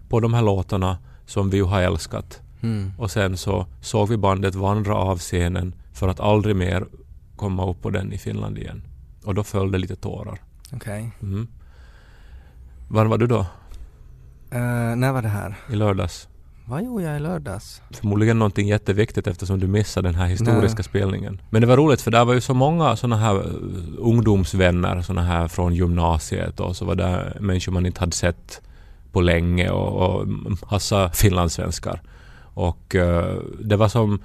på 0.08 0.20
de 0.20 0.34
här 0.34 0.42
låtarna 0.42 0.98
som 1.26 1.50
vi 1.50 1.56
ju 1.56 1.64
har 1.64 1.82
älskat. 1.82 2.40
Mm. 2.60 2.92
Och 2.98 3.10
sen 3.10 3.36
så 3.36 3.66
såg 3.80 4.08
vi 4.08 4.16
bandet 4.16 4.54
vandra 4.54 4.94
av 4.94 5.18
scenen 5.18 5.74
för 5.92 6.08
att 6.08 6.20
aldrig 6.20 6.56
mer 6.56 6.86
komma 7.36 7.70
upp 7.70 7.82
på 7.82 7.90
den 7.90 8.12
i 8.12 8.18
Finland 8.18 8.58
igen. 8.58 8.82
Och 9.24 9.34
då 9.34 9.44
föll 9.44 9.70
det 9.70 9.78
lite 9.78 9.96
tårar. 9.96 10.38
Okej. 10.72 11.10
Mm. 11.22 11.48
Var 12.88 13.04
var 13.04 13.18
du 13.18 13.26
då? 13.26 13.40
Eh, 14.50 14.96
när 14.96 15.12
var 15.12 15.22
det 15.22 15.28
här? 15.28 15.56
I 15.70 15.76
lördags? 15.76 16.28
Vad 16.66 16.84
gjorde 16.84 17.04
jag 17.04 17.16
i 17.16 17.20
lördags? 17.20 17.82
Förmodligen 17.90 18.38
någonting 18.38 18.68
jätteviktigt 18.68 19.26
eftersom 19.26 19.60
du 19.60 19.66
missade 19.66 20.08
den 20.08 20.14
här 20.14 20.26
historiska 20.26 20.76
Nej. 20.76 20.84
spelningen. 20.84 21.40
Men 21.50 21.60
det 21.60 21.66
var 21.66 21.76
roligt 21.76 22.00
för 22.00 22.10
där 22.10 22.24
var 22.24 22.34
ju 22.34 22.40
så 22.40 22.54
många 22.54 22.96
sådana 22.96 23.16
här 23.16 23.34
eh, 23.34 23.50
ungdomsvänner, 23.98 25.02
sådana 25.02 25.22
här 25.22 25.48
från 25.48 25.74
gymnasiet 25.74 26.60
och 26.60 26.76
så 26.76 26.84
var 26.84 26.94
det 26.94 27.36
människor 27.40 27.72
man 27.72 27.86
inte 27.86 28.00
hade 28.00 28.12
sett 28.12 28.60
på 29.14 29.20
länge 29.20 29.70
och, 29.70 29.90
och 30.02 30.28
massa 30.70 31.10
finlandssvenskar. 31.10 32.02
Och 32.54 32.94
eh, 32.94 33.36
det 33.60 33.76
var 33.76 33.88
som 33.88 34.22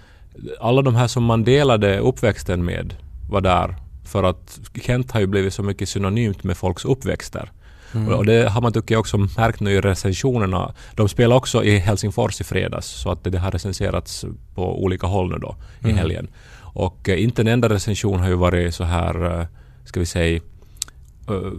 alla 0.60 0.82
de 0.82 0.96
här 0.96 1.08
som 1.08 1.24
man 1.24 1.44
delade 1.44 2.00
uppväxten 2.00 2.66
med 2.66 2.96
var 3.30 3.42
där 3.42 3.76
för 4.06 4.24
att 4.24 4.60
Kent 4.82 5.12
har 5.12 5.20
ju 5.20 5.28
blivit 5.28 5.54
så 5.54 5.64
mycket 5.64 5.90
synonymt 5.90 6.44
med 6.44 6.58
folks 6.58 6.86
uppväxter. 6.86 7.52
Mm. 7.96 8.14
Och 8.14 8.26
det 8.26 8.50
har 8.50 8.62
man 8.62 8.74
tycker 8.74 8.96
jag 8.96 9.00
också 9.00 9.18
märkt 9.18 9.60
nu 9.60 9.72
i 9.72 9.82
recensionerna. 9.82 10.74
De 10.96 11.10
spelar 11.10 11.36
också 11.36 11.64
i 11.64 11.78
Helsingfors 11.78 12.42
i 12.42 12.44
fredags 12.44 12.88
så 12.88 13.12
att 13.12 13.24
det 13.24 13.38
har 13.38 13.52
recenserats 13.52 14.26
på 14.56 14.84
olika 14.84 15.08
håll 15.08 15.30
nu 15.30 15.38
då 15.38 15.56
i 15.80 15.84
Mm. 15.86 15.98
helgen. 15.98 16.28
Och 16.62 17.10
eh, 17.10 17.24
inte 17.24 17.42
en 17.42 17.48
enda 17.48 17.70
recension 17.70 18.20
har 18.20 18.28
ju 18.30 18.36
varit 18.36 18.76
så 18.76 18.84
här, 18.84 19.40
eh, 19.40 19.46
ska 19.86 20.00
vi 20.00 20.06
säga, 20.06 20.42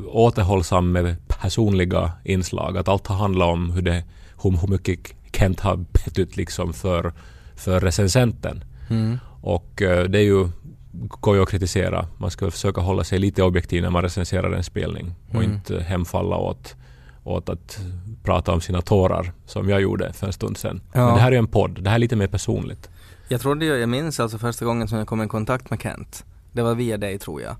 återhållsam 0.07 0.93
med 0.93 1.17
personliga 1.29 2.13
inslag. 2.25 2.79
Att 2.79 2.89
allt 2.89 3.07
har 3.07 3.17
handlat 3.17 3.49
om 3.49 3.71
hur, 3.71 3.83
det, 3.83 4.05
hur, 4.43 4.51
hur 4.51 4.69
mycket 4.69 4.99
Kent 5.33 5.61
har 5.61 5.77
betytt 5.77 6.37
liksom 6.37 6.73
för, 6.73 7.13
för 7.57 7.81
recensenten. 7.81 8.65
Mm. 8.91 9.19
Och 9.43 9.83
eh, 9.83 10.05
det 10.05 10.19
är 10.19 10.23
ju, 10.23 10.49
går 10.93 11.37
ju 11.37 11.43
att 11.43 11.49
kritisera. 11.51 12.07
Man 12.19 12.31
ska 12.31 12.51
försöka 12.51 12.81
hålla 12.81 13.05
sig 13.05 13.19
lite 13.19 13.43
objektiv 13.43 13.83
när 13.83 13.91
man 13.91 14.03
recenserar 14.03 14.53
en 14.53 14.65
spelning 14.65 15.15
och 15.29 15.35
Mm. 15.35 15.53
inte 15.53 15.83
hemfalla 15.83 16.37
åt, 16.37 16.75
åt 17.25 17.49
att 17.49 17.81
prata 18.25 18.53
om 18.53 18.61
sina 18.61 18.83
tårar 18.83 19.33
som 19.47 19.69
jag 19.69 19.81
gjorde 19.81 20.13
för 20.13 20.27
en 20.27 20.33
stund 20.33 20.57
sedan. 20.57 20.81
Ja. 20.93 21.07
Men 21.07 21.15
det 21.15 21.21
här 21.21 21.33
är 21.33 21.37
en 21.37 21.47
podd, 21.47 21.83
det 21.83 21.91
här 21.91 21.97
är 21.97 22.01
lite 22.01 22.17
mer 22.17 22.27
personligt. 22.27 22.89
Jag 23.29 23.41
trodde 23.41 23.65
ju, 23.65 23.75
jag 23.77 23.89
minns 23.89 24.21
alltså 24.21 24.39
första 24.39 24.65
gången 24.65 24.89
som 24.89 24.99
jag 24.99 25.07
kom 25.07 25.23
i 25.23 25.29
kontakt 25.29 25.71
med 25.71 25.83
Kent. 25.83 26.25
Det 26.53 26.63
var 26.63 26.75
via 26.75 26.99
dig 26.99 27.19
tror 27.19 27.43
jag. 27.43 27.57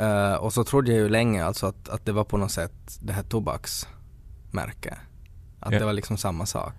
Eh, 0.00 0.34
och 0.34 0.52
så 0.52 0.64
trodde 0.64 0.90
jag 0.92 1.00
ju 1.00 1.08
länge 1.08 1.44
alltså 1.44 1.66
att, 1.66 1.88
att 1.88 2.06
det 2.06 2.12
var 2.12 2.24
på 2.24 2.36
något 2.36 2.50
sätt 2.52 2.72
det 3.00 3.12
här 3.12 3.22
tobaksmärke. 3.22 4.98
Att 5.60 5.72
Ja. 5.72 5.78
det 5.78 5.84
var 5.84 5.92
liksom 5.92 6.16
samma 6.16 6.46
sak. 6.46 6.74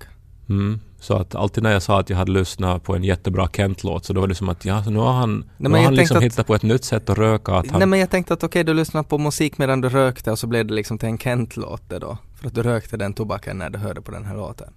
Mm. 0.50 0.80
Så 1.00 1.14
att 1.18 1.36
alltid 1.36 1.64
när 1.64 1.72
jag 1.72 1.82
sa 1.82 2.00
att 2.00 2.10
jag 2.10 2.18
hade 2.18 2.32
lyssnat 2.32 2.84
på 2.84 2.96
en 2.96 3.04
jättebra 3.04 3.48
Kent-låt 3.54 4.06
så 4.06 4.14
då 4.14 4.22
var 4.22 4.28
det 4.28 4.36
som 4.36 4.50
att 4.50 4.66
ja, 4.66 4.84
så 4.84 4.90
nu 4.90 5.00
har 5.00 5.14
han, 5.14 5.38
nu 5.58 5.70
men 5.70 5.74
har 5.74 5.82
han 5.84 5.96
liksom 5.96 6.18
att- 6.18 6.24
hittat 6.24 6.48
på 6.48 6.56
ett 6.56 6.64
nytt 6.64 6.84
sätt 6.84 7.10
att 7.10 7.18
röka. 7.18 7.56
Att 7.56 7.70
han, 7.72 7.80
Nej 7.80 7.88
men 7.88 8.00
jag 8.00 8.10
tänkte 8.10 8.34
att 8.34 8.44
okej 8.44 8.64
du 8.64 8.74
lyssnade 8.74 9.08
på 9.08 9.18
musik 9.18 9.58
medan 9.58 9.82
du 9.82 9.90
rökte 9.90 10.32
och 10.32 10.40
så 10.40 10.48
blev 10.48 10.66
det 10.66 10.74
liksom 10.74 10.98
till 10.98 11.10
en 11.10 11.18
Kent-låt 11.18 11.90
då. 11.90 12.18
För 12.36 12.48
att 12.48 12.56
du 12.56 12.64
rökte 12.64 12.98
den 12.98 13.14
tobaken 13.14 13.58
när 13.58 13.70
du 13.70 13.80
hörde 13.80 14.02
på 14.02 14.12
den 14.12 14.26
här 14.26 14.36
låten. 14.36 14.74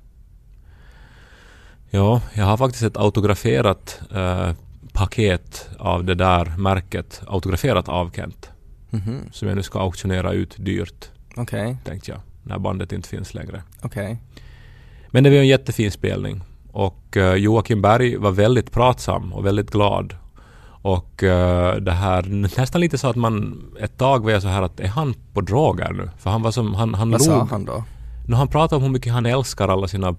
Ja, 1.91 2.21
jag 2.35 2.45
har 2.45 2.57
faktiskt 2.57 2.83
ett 2.85 2.97
autograferat 2.97 4.01
eh, 4.15 4.51
paket 4.93 5.69
av 5.79 6.05
det 6.05 6.15
där 6.15 6.55
märket, 6.59 7.23
autograferat 7.27 7.89
av 7.89 8.11
Kent. 8.17 8.51
Mhm, 8.91 9.19
Som 9.33 9.49
jag 9.49 9.57
nu 9.57 9.63
ska 9.63 9.81
auktionera 9.81 10.33
ut 10.33 10.55
dyrt, 10.59 11.11
okej, 11.37 11.77
tänkte 11.85 12.11
jag. 12.11 12.21
När 12.43 12.59
bandet 12.59 12.93
inte 12.93 13.09
finns 13.09 13.35
längre. 13.35 13.63
okej. 13.83 14.19
Men 15.11 15.25
det 15.25 15.31
var 15.31 15.37
en 15.37 15.47
jättefin 15.47 15.91
spelning. 15.91 16.41
Och 16.73 17.17
eh, 17.17 17.35
Joakim 17.35 17.83
Berg 17.83 18.17
var 18.17 18.31
väldigt 18.31 18.71
pratsam 18.73 19.33
och 19.33 19.47
väldigt 19.47 19.71
glad. 19.71 20.15
Och 20.67 21.23
eh, 21.23 21.77
det 21.77 21.93
här, 21.93 22.23
nästan 22.23 22.81
lite 22.81 22.99
så 22.99 23.09
att 23.09 23.17
man 23.17 23.63
ett 23.81 23.99
tag 23.99 24.25
var 24.25 24.31
jag 24.31 24.43
så 24.43 24.49
här 24.49 24.63
att 24.63 24.81
är 24.81 24.89
han 24.89 25.15
på 25.33 25.41
droger 25.41 25.93
nu? 25.93 26.11
För 26.19 26.31
han 26.31 26.43
var 26.43 26.51
som, 26.51 26.75
han, 26.75 26.95
han 26.95 27.11
Vad 27.11 27.23
sa 27.23 27.39
log. 27.39 27.49
han 27.49 27.65
då? 27.65 27.85
Nu 28.29 28.37
han 28.37 28.49
pratar 28.49 28.77
om 28.77 28.83
hur 28.83 28.91
mycket 28.91 29.13
han 29.13 29.27
älskar 29.27 29.69
alla 29.69 29.89
sina 29.89 30.17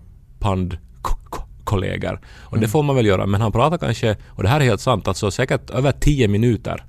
pandkollegor. 1.66 2.20
Och 2.52 2.60
det 2.60 2.68
får 2.68 2.84
man 2.84 2.96
väl 2.96 3.06
göra, 3.06 3.26
men 3.26 3.42
han 3.42 3.52
pratar 3.52 3.78
kanske, 3.78 4.16
och 4.28 4.44
det 4.44 4.50
här 4.50 4.60
är 4.60 4.66
helt 4.66 4.82
sant, 4.82 5.08
alltså 5.08 5.32
säkert 5.32 5.70
över 5.70 5.92
10 5.92 6.28
minuter. 6.28 6.84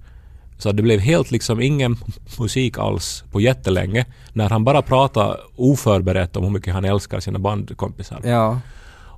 Så 0.59 0.73
det 0.73 0.83
blev 0.83 1.01
helt 1.01 1.31
liksom 1.31 1.61
ingen 1.61 1.97
musik 2.39 2.79
alls 2.79 3.25
på 3.33 3.41
jättelänge 3.41 4.07
när 4.33 4.49
han 4.49 4.65
bara 4.65 4.83
pratade 4.83 5.37
oförberett 5.57 6.37
om 6.37 6.45
hur 6.45 6.51
mycket 6.51 6.75
han 6.75 6.85
älskar 6.85 7.21
sina 7.21 7.39
bandkompisar. 7.39 8.21
Ja. 8.25 8.61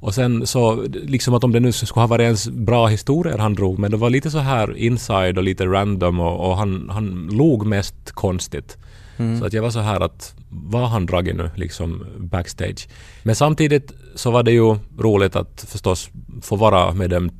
Och 0.00 0.15
sen 0.15 0.47
så, 0.47 0.85
liksom 0.93 1.35
att 1.35 1.45
om 1.45 1.53
det 1.53 1.61
nu 1.61 1.73
skulle 1.73 2.00
ha 2.00 2.07
varit 2.07 2.25
ens 2.25 2.49
bra 2.49 2.87
historier 2.88 3.38
han 3.38 3.55
drog, 3.55 3.79
men 3.79 3.91
det 3.91 3.97
var 3.97 4.11
lite 4.11 4.31
så 4.31 4.38
här 4.38 4.77
inside 4.77 5.38
och 5.38 5.45
lite 5.45 5.67
random 5.67 6.21
och, 6.21 6.50
och 6.50 6.57
han, 6.57 6.91
han 6.91 7.29
log 7.33 7.67
mest 7.67 8.12
konstigt. 8.12 8.77
Mm. 9.19 9.38
Så 9.38 9.47
att 9.47 9.53
jag 9.53 9.62
var 9.62 9.71
så 9.71 9.81
här 9.81 10.00
att, 10.00 10.35
vad 10.50 10.83
har 10.83 10.88
han 10.88 11.07
dragit 11.07 11.37
nu 11.37 11.50
liksom 11.57 12.07
backstage? 12.19 12.88
Men 13.23 13.35
samtidigt 13.35 13.93
så 14.14 14.31
var 14.31 14.43
det 14.43 14.52
ju 14.52 14.76
roligt 14.99 15.37
att 15.37 15.67
förstås 15.69 16.11
få 16.43 16.57
vara 16.57 16.93
med 16.93 17.11
dem 17.11 17.31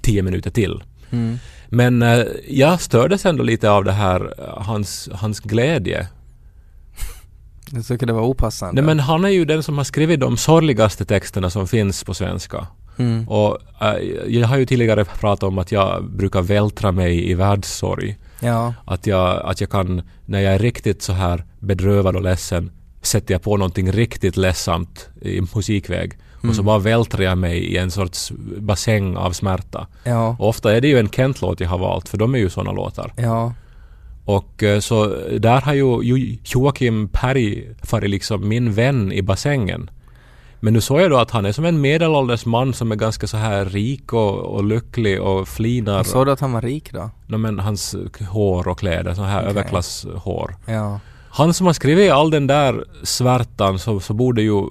tio 0.00 0.22
minuter 0.22 0.50
till. 0.50 0.82
Mm. 1.10 1.38
Men 1.68 2.02
eh, 2.02 2.24
jag 2.48 2.80
stördes 2.80 3.26
ändå 3.26 3.42
lite 3.42 3.70
av 3.70 3.84
det 3.84 3.92
här, 3.92 4.34
eh, 4.38 4.62
hans, 4.62 5.08
hans 5.12 5.40
glädje. 5.40 6.08
Jag 7.72 7.86
tycker 7.86 8.06
det 8.06 8.12
var 8.12 8.22
opassande. 8.22 8.82
Nej 8.82 8.86
men 8.86 9.00
han 9.00 9.24
är 9.24 9.28
ju 9.28 9.44
den 9.44 9.62
som 9.62 9.76
har 9.78 9.84
skrivit 9.84 10.20
de 10.20 10.36
sorgligaste 10.36 11.04
texterna 11.04 11.50
som 11.50 11.68
finns 11.68 12.04
på 12.04 12.14
svenska. 12.14 12.66
Mm. 12.96 13.28
Och 13.28 13.58
eh, 13.80 13.94
jag 14.26 14.48
har 14.48 14.56
ju 14.56 14.66
tidigare 14.66 15.04
pratat 15.04 15.42
om 15.42 15.58
att 15.58 15.72
jag 15.72 16.04
brukar 16.04 16.42
vältra 16.42 16.92
mig 16.92 17.30
i 17.30 17.34
världssorg. 17.34 18.16
Ja. 18.40 18.74
Att 18.84 19.06
jag, 19.06 19.42
att 19.44 19.60
jag 19.60 19.70
kan, 19.70 20.02
när 20.26 20.40
jag 20.40 20.54
är 20.54 20.58
riktigt 20.58 21.02
så 21.02 21.12
här 21.12 21.44
bedrövad 21.58 22.16
och 22.16 22.22
ledsen, 22.22 22.70
sätter 23.02 23.34
jag 23.34 23.42
på 23.42 23.56
någonting 23.56 23.92
riktigt 23.92 24.36
ledsamt 24.36 25.08
i 25.22 25.40
musikväg. 25.54 26.18
Och 26.34 26.54
så 26.54 26.60
Mm. 26.60 26.64
bara 26.64 26.78
vältrar 26.78 27.22
jag 27.24 27.38
mig 27.38 27.58
i 27.58 27.76
en 27.76 27.90
sorts 27.90 28.32
bassäng 28.58 29.16
av 29.16 29.32
smärta. 29.32 29.86
Ja. 30.04 30.36
Och 30.38 30.48
ofta 30.48 30.76
är 30.76 30.80
det 30.80 30.88
ju 30.88 30.98
en 30.98 31.08
Kent-låt 31.10 31.60
jag 31.60 31.68
har 31.68 31.78
valt, 31.78 32.08
för 32.08 32.18
de 32.18 32.34
är 32.34 32.38
ju 32.38 32.50
sådana 32.50 32.72
låtar. 32.72 33.12
Ja. 33.16 33.52
Och 34.24 34.62
eh, 34.62 34.80
så 34.80 35.06
där 35.38 35.60
har 35.60 35.74
ju 35.74 35.98
Jo- 36.02 36.36
Joakim 36.44 37.08
Perry 37.12 37.66
varit 37.90 38.10
liksom 38.10 38.48
min 38.48 38.72
vän 38.72 39.12
i 39.12 39.22
bassängen. 39.22 39.90
Men 40.60 40.72
nu 40.72 40.80
såg 40.80 41.00
jag 41.00 41.10
då 41.10 41.18
att 41.18 41.30
han 41.30 41.46
är 41.46 41.52
som 41.52 41.64
en 41.64 41.80
medelålders 41.80 42.46
man 42.46 42.74
som 42.74 42.92
är 42.92 42.96
ganska 42.96 43.26
så 43.26 43.36
här 43.36 43.64
rik 43.64 44.12
och, 44.12 44.38
och 44.38 44.64
lycklig 44.64 45.22
och 45.22 45.48
flinar. 45.48 46.02
Såg 46.02 46.26
du 46.26 46.32
att 46.32 46.40
han 46.40 46.52
var 46.52 46.62
rik 46.62 46.92
då? 46.92 47.10
No, 47.26 47.36
men 47.36 47.58
hans 47.58 47.96
hår 48.28 48.68
och 48.68 48.78
kläder, 48.78 49.14
så 49.14 49.22
här 49.22 49.40
Okej. 49.40 49.50
överklasshår. 49.50 50.56
Ja. 50.66 51.00
Han 51.30 51.54
som 51.54 51.66
har 51.66 51.72
skrivit 51.72 52.12
all 52.12 52.30
den 52.30 52.46
där 52.46 52.84
svärtan 53.02 53.78
så, 53.78 54.00
så 54.00 54.14
borde 54.14 54.42
ju 54.42 54.62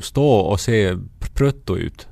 stå 0.00 0.28
och 0.30 0.60
se 0.60 0.96
prutto 1.34 1.76
ut. 1.76 2.08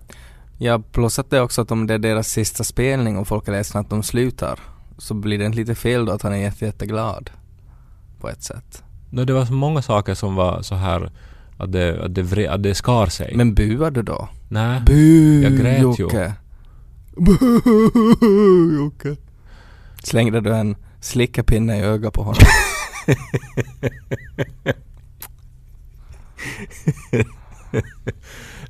Ja, 0.59 0.83
plus 0.93 1.19
att 1.19 1.31
det 1.31 1.37
är 1.37 1.43
också 1.43 1.63
att 1.63 1.71
om 1.71 1.87
det 1.87 1.95
är 1.95 1.99
deras 1.99 2.29
sista 2.29 2.65
spelning 2.65 3.19
och 3.19 3.29
folk 3.29 3.49
är 3.49 3.53
ledsna 3.53 3.81
att 3.81 3.91
de 3.91 4.03
slutar 4.03 4.61
så 4.99 5.15
blir 5.15 5.39
det 5.39 5.45
inte 5.45 5.59
lite 5.59 5.75
fel 5.75 6.05
då 6.05 6.13
att 6.13 6.23
han 6.23 6.33
är 6.33 6.37
jätte, 6.37 6.65
jätteglad. 6.65 7.31
På 8.21 8.29
ett 8.29 8.43
sätt. 8.43 8.83
No, 9.11 9.25
det 9.25 9.33
var 9.33 9.45
så 9.45 9.53
många 9.53 9.83
saker 9.83 10.15
som 10.15 10.35
var 10.35 10.63
så 10.63 10.75
här 10.75 11.11
att 11.59 11.73
det, 11.73 12.05
att 12.05 12.15
det, 12.15 12.23
vre, 12.23 12.51
att 12.51 12.63
det 12.63 12.75
skar 12.75 13.07
sig. 13.07 13.33
Men 13.37 13.55
buade 13.55 13.91
du 13.91 14.03
då? 14.03 14.29
Nej. 14.49 14.81
Bu, 14.87 15.43
Jag 15.43 15.57
grät 15.59 15.79
ju. 15.79 15.83
Jocke. 16.03 16.33
Bu, 17.17 17.37
Jocke. 18.77 19.17
Slängde 20.03 20.41
du 20.41 20.55
en 20.55 20.77
slickepinne 21.01 21.79
i 21.79 21.83
ögat 21.83 22.13
på 22.15 22.23
honom? 22.23 22.41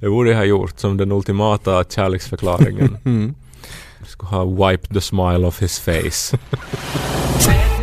Det 0.01 0.09
borde 0.09 0.31
jag 0.31 0.37
ha 0.37 0.45
gjort 0.45 0.79
som 0.81 0.97
den 0.97 1.13
ultimata 1.13 1.85
kärleksförklaringen. 1.85 2.97
Mm. 3.05 3.35
Jag 4.01 4.09
skulle 4.09 4.31
ha 4.31 4.45
wiped 4.45 4.91
the 4.95 5.01
smile 5.01 5.47
off 5.47 5.63
his 5.63 5.79
face. 5.79 6.39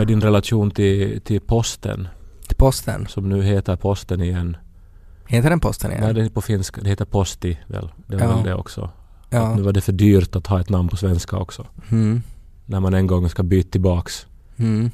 Vad 0.00 0.04
är 0.04 0.14
din 0.14 0.20
relation 0.20 0.70
till, 0.70 1.20
till 1.20 1.40
posten? 1.40 2.08
Till 2.46 2.56
posten. 2.56 3.06
Som 3.08 3.28
nu 3.28 3.42
heter 3.42 3.76
posten 3.76 4.22
igen. 4.22 4.56
Heter 5.26 5.50
den 5.50 5.60
posten 5.60 5.90
igen? 5.90 6.04
Nej, 6.04 6.14
det 6.14 6.24
är 6.24 6.28
på 6.28 6.40
finska. 6.40 6.80
Det 6.80 6.88
heter 6.90 7.04
posti 7.04 7.58
väl? 7.66 7.90
Det 8.06 8.16
är 8.16 8.20
Ja. 8.20 8.34
väl 8.34 8.44
det 8.44 8.54
också. 8.54 8.82
Att 8.82 8.90
ja. 9.30 9.54
nu 9.54 9.62
var 9.62 9.72
det 9.72 9.80
för 9.80 9.92
dyrt 9.92 10.36
att 10.36 10.46
ha 10.46 10.60
ett 10.60 10.68
namn 10.68 10.88
på 10.88 10.96
svenska 10.96 11.36
också. 11.36 11.66
Mm. 11.90 12.22
När 12.66 12.80
man 12.80 12.94
en 12.94 13.06
gång 13.06 13.28
ska 13.28 13.42
byta 13.42 13.70
tillbaks. 13.70 14.26
Mm. 14.56 14.90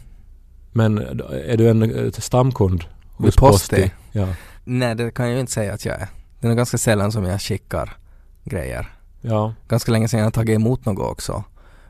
Men 0.73 0.99
är 1.47 1.57
du 1.57 1.69
en 1.69 1.83
eh, 1.83 2.11
stamkund 2.13 2.85
hos 3.11 3.37
Posti? 3.37 3.93
Ja. 4.13 4.29
Nej, 4.65 4.95
det 4.95 5.11
kan 5.11 5.27
jag 5.27 5.35
ju 5.35 5.41
inte 5.41 5.53
säga 5.53 5.73
att 5.75 5.85
jag 5.85 5.95
är. 5.95 6.09
Det 6.41 6.47
är 6.47 6.49
nog 6.49 6.57
ganska 6.57 6.79
sällan 6.79 7.13
som 7.13 7.25
jag 7.25 7.41
skickar 7.43 7.97
grejer. 8.45 8.87
Ja. 9.21 9.55
Ganska 9.69 9.93
länge 9.93 10.09
sedan 10.09 10.19
jag 10.21 10.27
har 10.27 10.31
tagit 10.31 10.55
emot 10.55 10.85
något 10.85 11.11
också. 11.11 11.45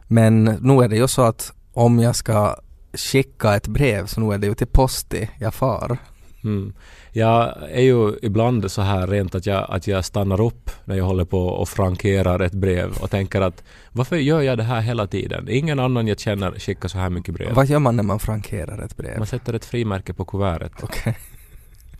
Men 0.07 0.45
nu 0.45 0.83
är 0.83 0.89
det 0.89 0.97
ju 0.97 1.09
så 1.09 1.23
att 1.23 1.53
om 1.73 1.99
jag 1.99 2.17
ska 2.17 2.57
skicka 2.97 3.55
ett 3.57 3.67
brev 3.67 4.07
så 4.07 4.21
nu 4.21 4.35
är 4.35 4.39
det 4.39 4.47
ju 4.47 4.55
till 4.55 4.67
Posti 4.67 5.31
jag 5.39 5.55
far. 5.55 5.99
Mm. 6.45 6.73
Jag 7.13 7.55
är 7.71 7.83
ju 7.83 8.19
ibland 8.23 8.71
så 8.71 8.83
här 8.83 9.07
rent 9.07 9.35
att 9.35 9.47
jag, 9.47 9.67
att 9.69 9.87
jag 9.87 10.05
stannar 10.05 10.41
upp 10.41 10.71
när 10.85 10.97
jag 10.97 11.05
håller 11.05 11.25
på 11.25 11.47
och 11.47 11.69
frankerar 11.69 12.41
ett 12.41 12.53
brev 12.53 12.97
och 13.01 13.11
tänker 13.11 13.41
att 13.41 13.65
varför 13.93 14.17
gör 14.17 14.41
jag 14.41 14.59
det 14.59 14.65
här 14.65 14.81
hela 14.81 15.07
tiden? 15.07 15.49
Ingen 15.51 15.81
annan 15.81 16.07
jag 16.07 16.19
känner 16.19 16.53
skickar 16.53 16.89
så 16.89 16.99
här 16.99 17.11
mycket 17.11 17.35
brev. 17.35 17.53
Vad 17.55 17.67
gör 17.67 17.79
man 17.79 17.97
när 17.97 18.03
man 18.03 18.19
frankerar 18.19 18.85
ett 18.85 18.97
brev? 18.97 19.19
Man 19.19 19.27
sätter 19.27 19.55
ett 19.55 19.65
frimärke 19.65 20.15
på 20.15 20.25
kuvertet. 20.25 20.73
Okej. 20.83 21.19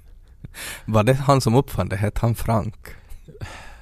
Var 0.85 1.03
det 1.03 1.15
han 1.15 1.41
som 1.41 1.55
uppfann 1.55 1.89
det? 1.89 1.97
Hette 1.97 2.21
han 2.21 2.35
Frank? 2.35 2.77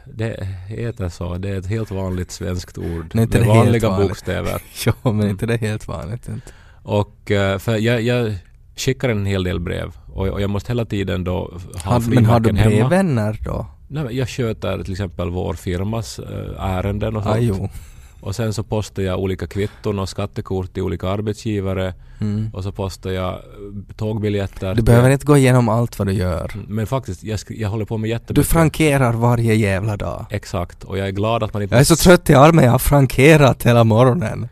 Det 0.04 0.48
heter 0.68 1.08
så. 1.08 1.34
Det 1.38 1.48
är 1.48 1.58
ett 1.58 1.66
helt 1.66 1.90
vanligt 1.90 2.30
svenskt 2.30 2.78
ord. 2.78 3.10
Nej, 3.14 3.24
inte 3.24 3.38
med 3.38 3.48
det 3.48 3.54
vanliga 3.54 3.88
vanligt. 3.88 4.08
bokstäver. 4.08 4.62
Ja, 4.86 5.12
men 5.12 5.30
inte 5.30 5.46
det 5.46 5.54
är 5.54 5.58
helt 5.58 5.88
vanligt 5.88 6.28
inte. 6.28 6.52
Och 6.84 7.30
eh, 7.30 7.58
för 7.58 7.76
jag, 7.76 8.02
jag 8.02 8.34
skickar 8.76 9.08
en 9.08 9.26
hel 9.26 9.44
del 9.44 9.60
brev 9.60 9.92
och, 10.06 10.28
och 10.28 10.40
jag 10.40 10.50
måste 10.50 10.72
hela 10.72 10.84
tiden 10.84 11.24
då 11.24 11.58
ha 11.84 11.92
Har, 11.92 12.00
men 12.00 12.24
har 12.26 12.40
du 12.40 12.52
hemma. 12.56 12.70
brevvänner 12.70 13.40
då? 13.44 13.66
Nej, 13.88 14.18
jag 14.18 14.28
sköter 14.28 14.82
till 14.82 14.92
exempel 14.92 15.30
vår 15.30 15.54
firmas 15.54 16.18
äh, 16.18 16.64
ärenden 16.64 17.16
och 17.16 17.22
sånt. 17.22 17.36
Ah, 17.36 17.38
jo. 17.38 17.68
Och 18.20 18.36
sen 18.36 18.52
så 18.52 18.62
postar 18.62 19.02
jag 19.02 19.18
olika 19.18 19.46
kvitton 19.46 19.98
och 19.98 20.08
skattekort 20.08 20.72
till 20.74 20.82
olika 20.82 21.08
arbetsgivare. 21.08 21.94
Mm. 22.20 22.50
Och 22.52 22.62
så 22.62 22.72
postar 22.72 23.10
jag 23.10 23.32
eh, 23.32 23.94
tågbiljetter. 23.96 24.74
Du 24.74 24.82
behöver 24.82 25.10
inte 25.10 25.26
gå 25.26 25.36
igenom 25.36 25.68
allt 25.68 25.98
vad 25.98 26.08
du 26.08 26.12
gör. 26.12 26.50
Mm, 26.54 26.66
Men 26.68 26.86
faktiskt, 26.86 27.22
jag, 27.24 27.38
jag 27.48 27.68
håller 27.68 27.84
på 27.84 27.98
med 27.98 28.10
jättemycket. 28.10 28.36
Du 28.36 28.44
frankerar 28.44 29.12
varje 29.12 29.54
jävla 29.54 29.96
dag. 29.96 30.26
Exakt. 30.30 30.84
Och 30.84 30.98
jag 30.98 31.06
är 31.08 31.12
glad 31.12 31.42
att 31.42 31.54
man 31.54 31.62
inte... 31.62 31.74
Jag 31.74 31.80
är 31.80 31.84
så 31.84 31.96
trött 31.96 32.30
i 32.30 32.34
armen, 32.34 32.64
jag 32.64 32.72
har 32.72 32.78
frankerat 32.78 33.62
hela 33.62 33.84
morgonen. 33.84 34.48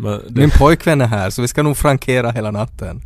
Men 0.00 0.20
det, 0.28 0.40
Min 0.40 0.50
pojkvän 0.50 1.00
är 1.00 1.06
här 1.06 1.30
så 1.30 1.42
vi 1.42 1.48
ska 1.48 1.62
nog 1.62 1.76
frankera 1.76 2.30
hela 2.30 2.50
natten. 2.50 3.00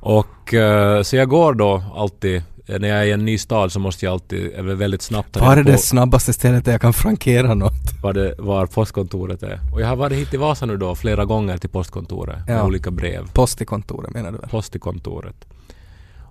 och 0.00 0.54
eh, 0.54 1.02
så 1.02 1.16
jag 1.16 1.28
går 1.28 1.54
då 1.54 1.82
alltid, 1.96 2.42
när 2.66 2.88
jag 2.88 2.98
är 2.98 3.04
i 3.04 3.12
en 3.12 3.24
ny 3.24 3.38
stad 3.38 3.72
så 3.72 3.78
måste 3.80 4.04
jag 4.04 4.12
alltid, 4.12 4.52
väldigt 4.64 5.02
snabbt 5.02 5.32
ta 5.32 5.40
Var 5.40 5.56
är 5.56 5.62
det 5.62 5.72
på 5.72 5.78
snabbaste 5.78 6.32
stället 6.32 6.64
där 6.64 6.72
jag 6.72 6.80
kan 6.80 6.92
frankera 6.92 7.54
något? 7.54 7.72
var, 8.02 8.12
det, 8.12 8.34
var 8.38 8.66
postkontoret 8.66 9.42
är. 9.42 9.60
Och 9.72 9.80
jag 9.80 9.86
har 9.88 9.96
varit 9.96 10.18
hit 10.18 10.34
i 10.34 10.36
Vasa 10.36 10.66
nu 10.66 10.76
då 10.76 10.94
flera 10.94 11.24
gånger 11.24 11.58
till 11.58 11.70
postkontoret 11.70 12.46
med 12.46 12.56
Ja. 12.58 12.62
olika 12.66 12.90
brev. 12.90 13.30
Post 13.32 13.60
i 13.60 13.64
kontoret 13.64 14.10
menar 14.14 14.32
du 14.32 14.38
post 14.38 14.76
i 14.76 14.78
kontoret. 14.78 15.44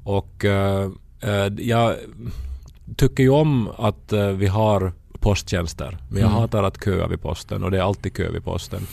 Och 0.04 0.46
eh, 0.46 0.90
jag 1.58 1.96
tycker 2.96 3.24
ju 3.24 3.30
om 3.30 3.70
att 3.78 4.14
eh, 4.14 4.28
vi 4.28 4.48
har 4.48 4.92
posttjänster. 5.20 5.98
Men 6.10 6.22
jag 6.22 6.30
Mm. 6.30 6.42
hatar 6.42 6.64
att 6.64 6.84
köa 6.86 7.08
vid 7.08 7.22
posten 7.22 7.64
och 7.64 7.72
det 7.72 7.78
är 7.78 7.82
alltid 7.82 8.14
kö 8.16 8.30
vid 8.32 8.44
posten. 8.44 8.88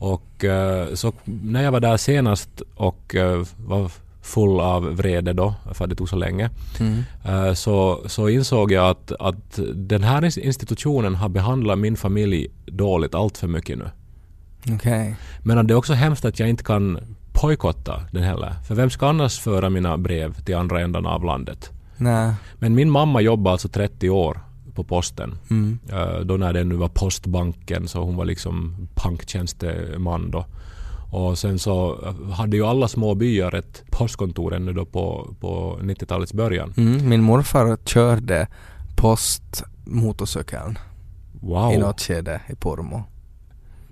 Och 0.00 0.44
eh, 0.44 0.94
så 0.94 1.12
när 1.24 1.62
jag 1.62 1.72
var 1.72 1.80
där 1.80 1.96
senast 1.96 2.62
och 2.74 3.14
eh, 3.14 3.42
var 3.66 3.90
full 4.22 4.60
av 4.60 4.84
vrede 4.96 5.32
då, 5.32 5.54
för 5.72 5.84
att 5.84 5.90
det 5.90 5.96
tog 5.96 6.08
så 6.08 6.16
länge, 6.16 6.50
Mm. 6.80 7.02
eh, 7.24 7.54
så, 7.54 8.00
så 8.06 8.28
insåg 8.28 8.72
jag 8.72 8.90
att, 8.90 9.12
att 9.20 9.58
den 9.74 10.02
här 10.02 10.22
ins- 10.22 10.38
institutionen 10.40 11.14
har 11.14 11.28
behandlat 11.28 11.78
min 11.78 11.96
familj 11.96 12.46
dåligt 12.66 13.14
allt 13.14 13.38
för 13.38 13.48
mycket 13.48 13.78
nu. 13.78 13.90
Okej. 14.74 15.16
Men 15.42 15.66
det 15.66 15.74
är 15.74 15.76
också 15.76 15.92
hemskt 15.92 16.24
att 16.24 16.38
jag 16.40 16.48
inte 16.48 16.64
kan 16.64 16.98
bojkotta 17.42 18.02
den 18.12 18.22
heller. 18.22 18.54
För 18.68 18.74
vem 18.74 18.90
ska 18.90 19.08
annars 19.08 19.38
föra 19.38 19.70
mina 19.70 19.98
brev 19.98 20.34
till 20.44 20.56
andra 20.56 20.80
ändan 20.80 21.06
av 21.06 21.24
landet? 21.24 21.70
Nej. 21.96 22.32
Men 22.58 22.74
min 22.74 22.90
mamma 22.90 23.20
jobbade 23.20 23.52
alltså 23.52 23.68
30 23.68 24.10
år 24.10 24.40
på 24.70 24.84
posten. 24.84 25.38
Mm. 25.50 25.78
Eh, 25.92 26.18
Då 26.20 26.36
när 26.36 26.52
det 26.52 26.64
nu 26.64 26.74
var 26.74 26.88
postbanken 26.88 27.88
så 27.88 28.02
hon 28.02 28.16
var 28.16 28.24
liksom 28.24 28.88
banktjänsteman 29.04 30.30
då. 30.30 30.44
Och 31.12 31.38
sen 31.38 31.58
så 31.58 31.98
hade 32.32 32.56
ju 32.56 32.66
alla 32.66 32.88
små 32.88 33.14
byar 33.14 33.54
ett 33.54 33.82
postkontor 33.90 34.54
ännu 34.54 34.72
då 34.72 34.84
på, 34.84 35.34
på 35.40 35.78
90-talets 35.82 36.32
början. 36.32 36.74
Mm, 36.76 37.08
min 37.08 37.22
morfar 37.22 37.78
körde 37.84 38.46
postmotorcykeln 38.96 40.78
i 41.42 41.46
Wow! 41.46 41.78
något 41.78 42.00
skede 42.00 42.40
i 42.48 42.54
Pormo. 42.54 43.02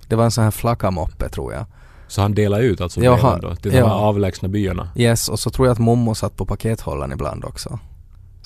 Det 0.08 0.16
var 0.16 0.24
en 0.24 0.30
sån 0.30 0.44
här 0.44 0.50
flakamoppe 0.50 1.28
tror 1.28 1.52
jag. 1.52 1.64
Så 2.08 2.22
han 2.22 2.34
delade 2.34 2.62
ut 2.64 2.80
alltså 2.80 3.00
breven 3.00 3.40
då 3.40 3.54
till 3.54 3.70
de 3.70 3.78
ja. 3.78 3.86
här 3.86 3.94
avlägsna 3.94 4.48
byarna. 4.48 4.88
Yes, 4.96 5.28
och 5.28 5.40
så 5.40 5.50
tror 5.50 5.66
jag 5.66 5.72
att 5.72 5.78
mommo 5.78 6.14
satt 6.14 6.36
på 6.36 6.46
pakethållaren 6.46 7.12
ibland 7.12 7.44
också. 7.44 7.78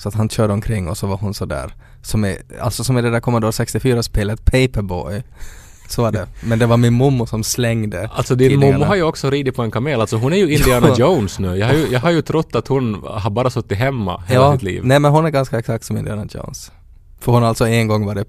Så 0.03 0.09
att 0.09 0.15
han 0.15 0.29
körde 0.29 0.53
omkring 0.53 0.87
och 0.87 0.97
så 0.97 1.07
var 1.07 1.17
hon 1.17 1.33
så 1.33 1.45
där 1.45 1.73
som 2.01 2.25
är, 2.25 2.37
alltså 2.61 2.83
som 2.83 2.97
i 2.97 3.01
det 3.01 3.09
där 3.09 3.19
Commodore 3.19 3.51
64-spelet 3.51 4.45
Paperboy. 4.45 5.23
Så 5.87 6.01
var 6.01 6.11
det. 6.11 6.27
Men 6.43 6.59
det 6.59 6.65
var 6.65 6.77
min 6.77 6.93
mommo 6.93 7.25
som 7.25 7.43
slängde 7.43 8.09
Alltså 8.13 8.35
din 8.35 8.49
tidningarna. 8.49 8.77
mormor 8.77 8.87
har 8.87 8.95
ju 8.95 9.03
också 9.03 9.29
ridit 9.29 9.55
på 9.55 9.61
en 9.61 9.71
kamel. 9.71 10.01
Alltså 10.01 10.17
hon 10.17 10.33
är 10.33 10.37
ju 10.37 10.53
Indiana. 10.53 10.93
Jones 10.97 11.39
nu. 11.39 11.55
Jag 11.55 11.67
har, 11.67 11.73
ju, 11.73 11.87
jag 11.91 11.99
har 11.99 12.11
ju 12.11 12.21
trott 12.21 12.55
att 12.55 12.67
hon 12.67 13.03
har 13.07 13.29
bara 13.29 13.49
suttit 13.49 13.77
hemma 13.77 14.23
hela 14.27 14.43
Ja, 14.45 14.53
sitt 14.53 14.63
liv. 14.63 14.81
nej 14.85 14.99
men 14.99 15.11
hon 15.11 15.25
är 15.25 15.29
ganska 15.29 15.59
exakt 15.59 15.85
som 15.85 15.97
Indiana 15.97 16.25
Jones. 16.29 16.71
För 17.19 17.31
hon 17.31 17.41
har 17.41 17.49
alltså 17.49 17.67
en 17.67 17.87
gång 17.87 18.05
varit 18.05 18.27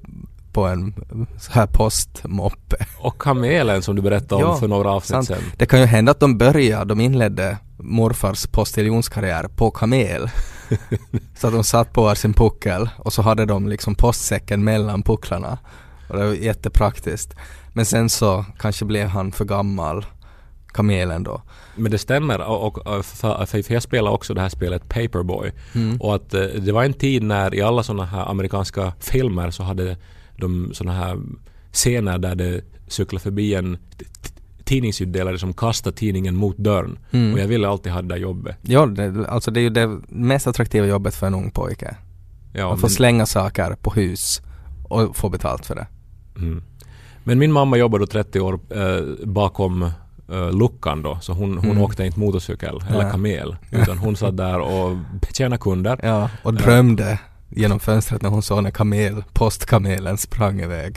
på 0.53 0.65
en 0.67 0.95
så 1.41 1.53
här 1.53 1.67
postmoppe. 1.67 2.77
Och 2.99 3.19
kamelen 3.19 3.83
som 3.83 3.97
du 3.97 4.03
berättade 4.03 4.45
om 4.45 4.51
Ja, 4.51 4.57
för 4.57 4.69
några 4.69 4.91
avsnitt 4.91 5.11
sant. 5.11 5.27
sedan. 5.27 5.39
Det 5.57 5.67
kan 5.67 5.81
ju 5.81 5.87
hända 5.87 6.13
att 6.13 6.21
de 6.21 6.39
började, 6.39 6.85
de 6.85 7.01
inledde 7.01 7.59
morfars 7.79 8.47
postillionskarriär 8.47 9.49
på 9.57 9.71
kamel. 9.71 10.31
så 11.37 11.47
att 11.47 11.53
de 11.53 11.65
satt 11.65 11.93
på 11.93 12.15
sin 12.15 12.35
puckel 12.35 12.89
och 12.97 13.13
så 13.13 13.23
hade 13.23 13.47
de 13.47 13.69
liksom 13.69 13.95
postsäcken 13.95 14.65
mellan 14.65 15.03
pucklarna. 15.03 15.59
Och 16.09 16.17
det 16.17 16.25
var 16.25 16.35
jättepraktiskt. 16.35 17.35
Men 17.73 17.87
sen 17.87 18.11
så 18.11 18.45
kanske 18.59 18.85
blev 18.85 19.09
han 19.09 19.33
för 19.33 19.45
gammal, 19.45 20.07
kamelen 20.67 21.23
då. 21.23 21.43
Men 21.77 21.93
det 21.93 21.99
stämmer 21.99 22.41
och, 22.41 22.87
och, 22.87 23.05
för, 23.05 23.47
för 23.47 23.73
jag 23.75 23.83
spelade 23.83 24.15
också 24.15 24.35
det 24.35 24.41
här 24.41 24.49
spelet 24.49 24.89
Paperboy. 24.89 25.53
Mm. 25.75 26.01
Och 26.01 26.15
att 26.15 26.35
eh, 26.35 26.41
det 26.43 26.73
var 26.73 26.85
en 26.85 26.93
tid 26.93 27.23
när 27.23 27.55
i 27.55 27.63
alla 27.63 27.83
sådana 27.83 28.05
här 28.05 28.31
amerikanska 28.31 28.93
filmer 29.01 29.51
så 29.51 29.63
hade 29.63 29.97
de 30.37 30.71
sådana 30.75 30.99
här 30.99 31.19
scener 31.73 32.19
där 32.19 32.35
det 32.35 32.65
cyklade 32.89 33.23
förbi 33.23 33.55
en 33.55 33.79
tidningsutdelare 34.65 35.39
som 35.39 35.53
kastade 35.53 35.97
tidningen 35.97 36.37
mot 36.37 36.57
dörren. 36.57 36.99
Mm. 37.11 37.33
Och 37.35 37.39
jag 37.41 37.47
ville 37.49 37.69
alltid 37.69 37.93
ha 37.93 38.03
det 38.03 38.09
där 38.09 38.17
jobbet. 38.17 38.57
Ja, 38.63 38.87
det, 38.87 39.27
alltså 39.29 39.51
det 39.51 39.61
är 39.61 39.63
ju 39.63 39.71
det 39.71 39.99
mest 40.09 40.47
attraktiva 40.47 40.87
jobbet 40.87 41.15
för 41.15 41.27
en 41.27 41.35
ung 41.35 41.51
pojke. 41.51 41.97
Ja, 42.53 42.73
Att 42.75 42.81
få 42.81 42.87
men- 42.87 42.91
slänga 42.91 43.27
saker 43.27 43.77
på 43.83 43.91
hus 43.91 44.43
och 44.89 45.17
få 45.17 45.29
betalt 45.29 45.67
för 45.67 45.75
det. 45.75 45.87
Mm. 46.37 46.63
Men 47.25 47.39
min 47.39 47.53
mamma 47.53 47.77
jobbade 47.77 48.03
då 48.03 48.07
30 48.07 48.41
år 48.41 48.61
eh, 48.71 49.27
bakom 49.27 49.83
eh, 50.33 50.53
luckan 50.53 51.03
då, 51.03 51.19
så 51.21 51.33
hon, 51.33 51.57
hon 51.59 51.65
Mm. 51.71 51.83
åkte 51.83 52.05
inte 52.05 52.21
motorcykel 52.21 52.81
eller 52.89 53.03
Nej. 53.03 53.11
kamel, 53.13 53.57
utan 53.71 53.99
hon 53.99 54.17
satt 54.17 54.37
där 54.37 54.59
och 54.61 54.97
betjänade 55.21 55.61
kunder. 55.61 56.01
Ja, 56.03 56.31
och 56.43 56.55
drömde 56.55 57.19
genom 57.49 57.81
fönstret 57.81 58.23
när 58.23 58.31
hon 58.31 58.43
såg 58.43 58.63
när 58.63 58.71
kamel, 58.71 59.25
postkamelen 59.33 60.19
sprang 60.19 60.61
iväg. 60.61 60.97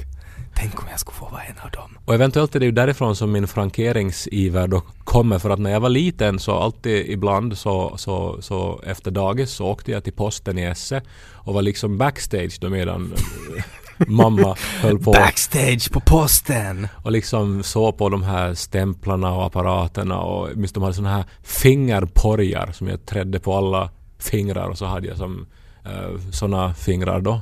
Tänk 0.59 0.83
om 0.83 0.87
jag 0.91 0.99
skulle 0.99 1.15
få 1.15 1.25
vara 1.25 1.43
en 1.43 1.59
av 1.63 1.71
dem. 1.71 1.97
Och 2.05 2.13
eventuellt 2.13 2.55
är 2.55 2.59
det 2.59 2.65
ju 2.65 2.71
därifrån 2.71 3.15
som 3.15 3.31
min 3.31 3.47
frankeringsiver 3.47 4.67
då 4.67 4.81
kommer, 5.03 5.39
för 5.39 5.49
att 5.49 5.59
när 5.59 5.71
jag 5.71 5.79
var 5.79 5.89
liten 5.89 6.39
så 6.39 6.51
alltid 6.51 7.09
ibland 7.09 7.57
så, 7.57 7.97
så, 7.97 8.41
så 8.41 8.81
efter 8.85 9.11
dagis 9.11 9.51
så 9.51 9.65
åkte 9.65 9.91
jag 9.91 10.03
till 10.03 10.13
posten 10.13 10.57
i 10.57 10.63
Esse 10.63 11.01
och 11.33 11.53
var 11.53 11.61
liksom 11.61 11.97
backstage 11.97 12.57
då 12.61 12.69
medan 12.69 13.13
eh, 13.57 13.63
mamma 14.07 14.55
höll 14.81 14.99
på 14.99 15.11
Backstage 15.11 15.91
på 15.91 15.99
posten! 15.99 16.87
och 17.03 17.11
liksom 17.11 17.63
såg 17.63 17.97
på 17.97 18.09
de 18.09 18.23
här 18.23 18.53
stämplarna 18.53 19.33
och 19.33 19.45
apparaterna 19.45 20.19
och 20.19 20.49
minst 20.55 20.73
de 20.73 20.83
hade 20.83 20.95
såna 20.95 21.15
här 21.15 21.25
fingerporjar 21.43 22.71
som 22.71 22.87
jag 22.87 23.05
trädde 23.05 23.39
på 23.39 23.53
alla 23.53 23.89
fingrar 24.19 24.69
och 24.69 24.77
så 24.77 24.85
hade 24.85 25.07
jag 25.07 25.17
som 25.17 25.45
uh, 25.85 26.31
såna 26.31 26.73
fingrar 26.73 27.21
då. 27.21 27.41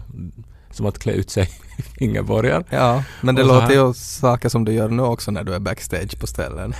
Som 0.71 0.85
att 0.85 0.99
klä 0.99 1.13
ut 1.13 1.29
sig 1.29 1.49
fingerborgar. 1.99 2.63
Ja, 2.69 3.03
men 3.21 3.35
det 3.35 3.41
Och 3.41 3.47
låter 3.47 3.73
ju 3.73 3.93
saker 3.93 4.49
som 4.49 4.65
du 4.65 4.73
gör 4.73 4.89
nu 4.89 5.03
också 5.03 5.31
när 5.31 5.43
du 5.43 5.53
är 5.53 5.59
backstage 5.59 6.19
på 6.19 6.27
ställen. 6.27 6.73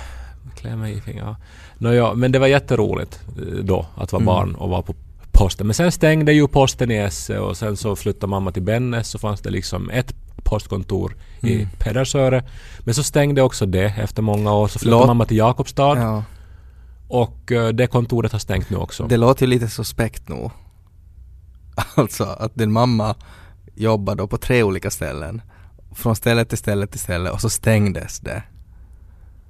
Klä 0.56 0.76
mig 0.76 0.92
i 0.96 1.00
fingrar. 1.00 1.36
Nåja, 1.78 2.14
men 2.14 2.32
det 2.32 2.38
var 2.38 2.46
jätteroligt 2.46 3.20
eh, 3.38 3.42
då 3.64 3.86
att 3.96 4.12
vara 4.12 4.22
Mm. 4.22 4.26
barn 4.26 4.54
och 4.54 4.68
vara 4.70 4.82
på 4.82 4.94
posten. 5.32 5.66
Men 5.66 5.74
sen 5.74 5.92
stängde 5.92 6.32
ju 6.32 6.48
posten 6.48 6.90
i 6.90 6.94
Esse 6.96 7.38
och 7.38 7.56
sen 7.56 7.76
så 7.76 7.96
flyttade 7.96 8.26
mamma 8.30 8.52
till 8.52 8.62
Bennes 8.62 9.08
så 9.08 9.18
fanns 9.18 9.40
det 9.40 9.50
liksom 9.50 9.90
ett 9.90 10.14
postkontor 10.44 11.16
i 11.40 11.54
Mm. 11.54 11.68
Pedersöre. 11.78 12.44
Men 12.80 12.94
så 12.94 13.02
stängde 13.02 13.42
också 13.42 13.66
det 13.66 13.94
efter 13.98 14.22
många 14.22 14.52
år. 14.54 14.68
Så 14.68 14.78
flyttade 14.78 15.00
Låt- 15.00 15.06
mamma 15.06 15.24
till 15.24 15.36
Jakobstad. 15.36 15.98
Ja, 15.98 16.24
Och 17.08 17.52
eh, 17.52 17.68
det 17.68 17.86
kontoret 17.86 18.32
har 18.32 18.38
stängt 18.38 18.70
nu 18.70 18.76
också. 18.76 19.06
det 19.06 19.16
låter 19.16 19.42
ju 19.42 19.50
lite 19.50 19.68
suspekt 19.68 20.28
nog. 20.28 20.50
Alltså 21.94 22.24
att 22.24 22.54
din 22.54 22.72
mamma 22.72 23.14
jobbar 23.76 24.14
då 24.14 24.26
på 24.26 24.36
tre 24.38 24.62
olika 24.62 24.90
ställen. 24.90 25.42
Från 25.94 26.16
ställe 26.16 26.44
till 26.44 26.58
ställe 26.58 26.86
till 26.86 27.00
ställe 27.00 27.30
och 27.30 27.40
så 27.40 27.50
stängdes 27.50 28.20
det. 28.20 28.42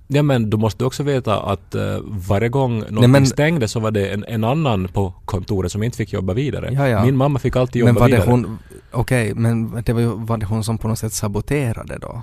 Ja 0.09 0.23
men 0.23 0.51
du 0.51 0.57
måste 0.57 0.85
också 0.85 1.03
veta 1.03 1.41
att 1.41 1.75
uh, 1.75 1.99
varje 2.05 2.49
gång 2.49 2.73
någonting 2.79 3.01
Nej, 3.01 3.09
men- 3.09 3.27
stängde 3.27 3.69
så 3.69 3.81
var 3.81 3.91
det 3.91 4.09
en, 4.09 4.25
en 4.29 4.45
annan 4.45 4.89
på 4.89 5.15
kontoret 5.25 5.73
som 5.73 5.83
inte 5.83 5.97
fick 5.97 6.13
jobba 6.13 6.33
vidare. 6.33 6.71
Ja, 6.73 6.89
ja. 6.89 7.05
Min 7.05 7.17
mamma 7.17 7.39
fick 7.39 7.57
alltid 7.57 7.81
jobba 7.81 7.93
Men 7.93 8.01
var 8.01 8.07
vidare. 8.09 8.25
hon, 8.31 8.59
okej, 8.93 9.35
men 9.35 9.83
det 9.87 9.93
var, 9.93 10.01
ju, 10.01 10.07
var 10.15 10.37
det 10.39 10.47
hon 10.47 10.65
som 10.65 10.79
på 10.79 10.89
något 10.89 10.99
sätt 10.99 11.13
saboterade 11.13 11.99
då? 11.99 12.23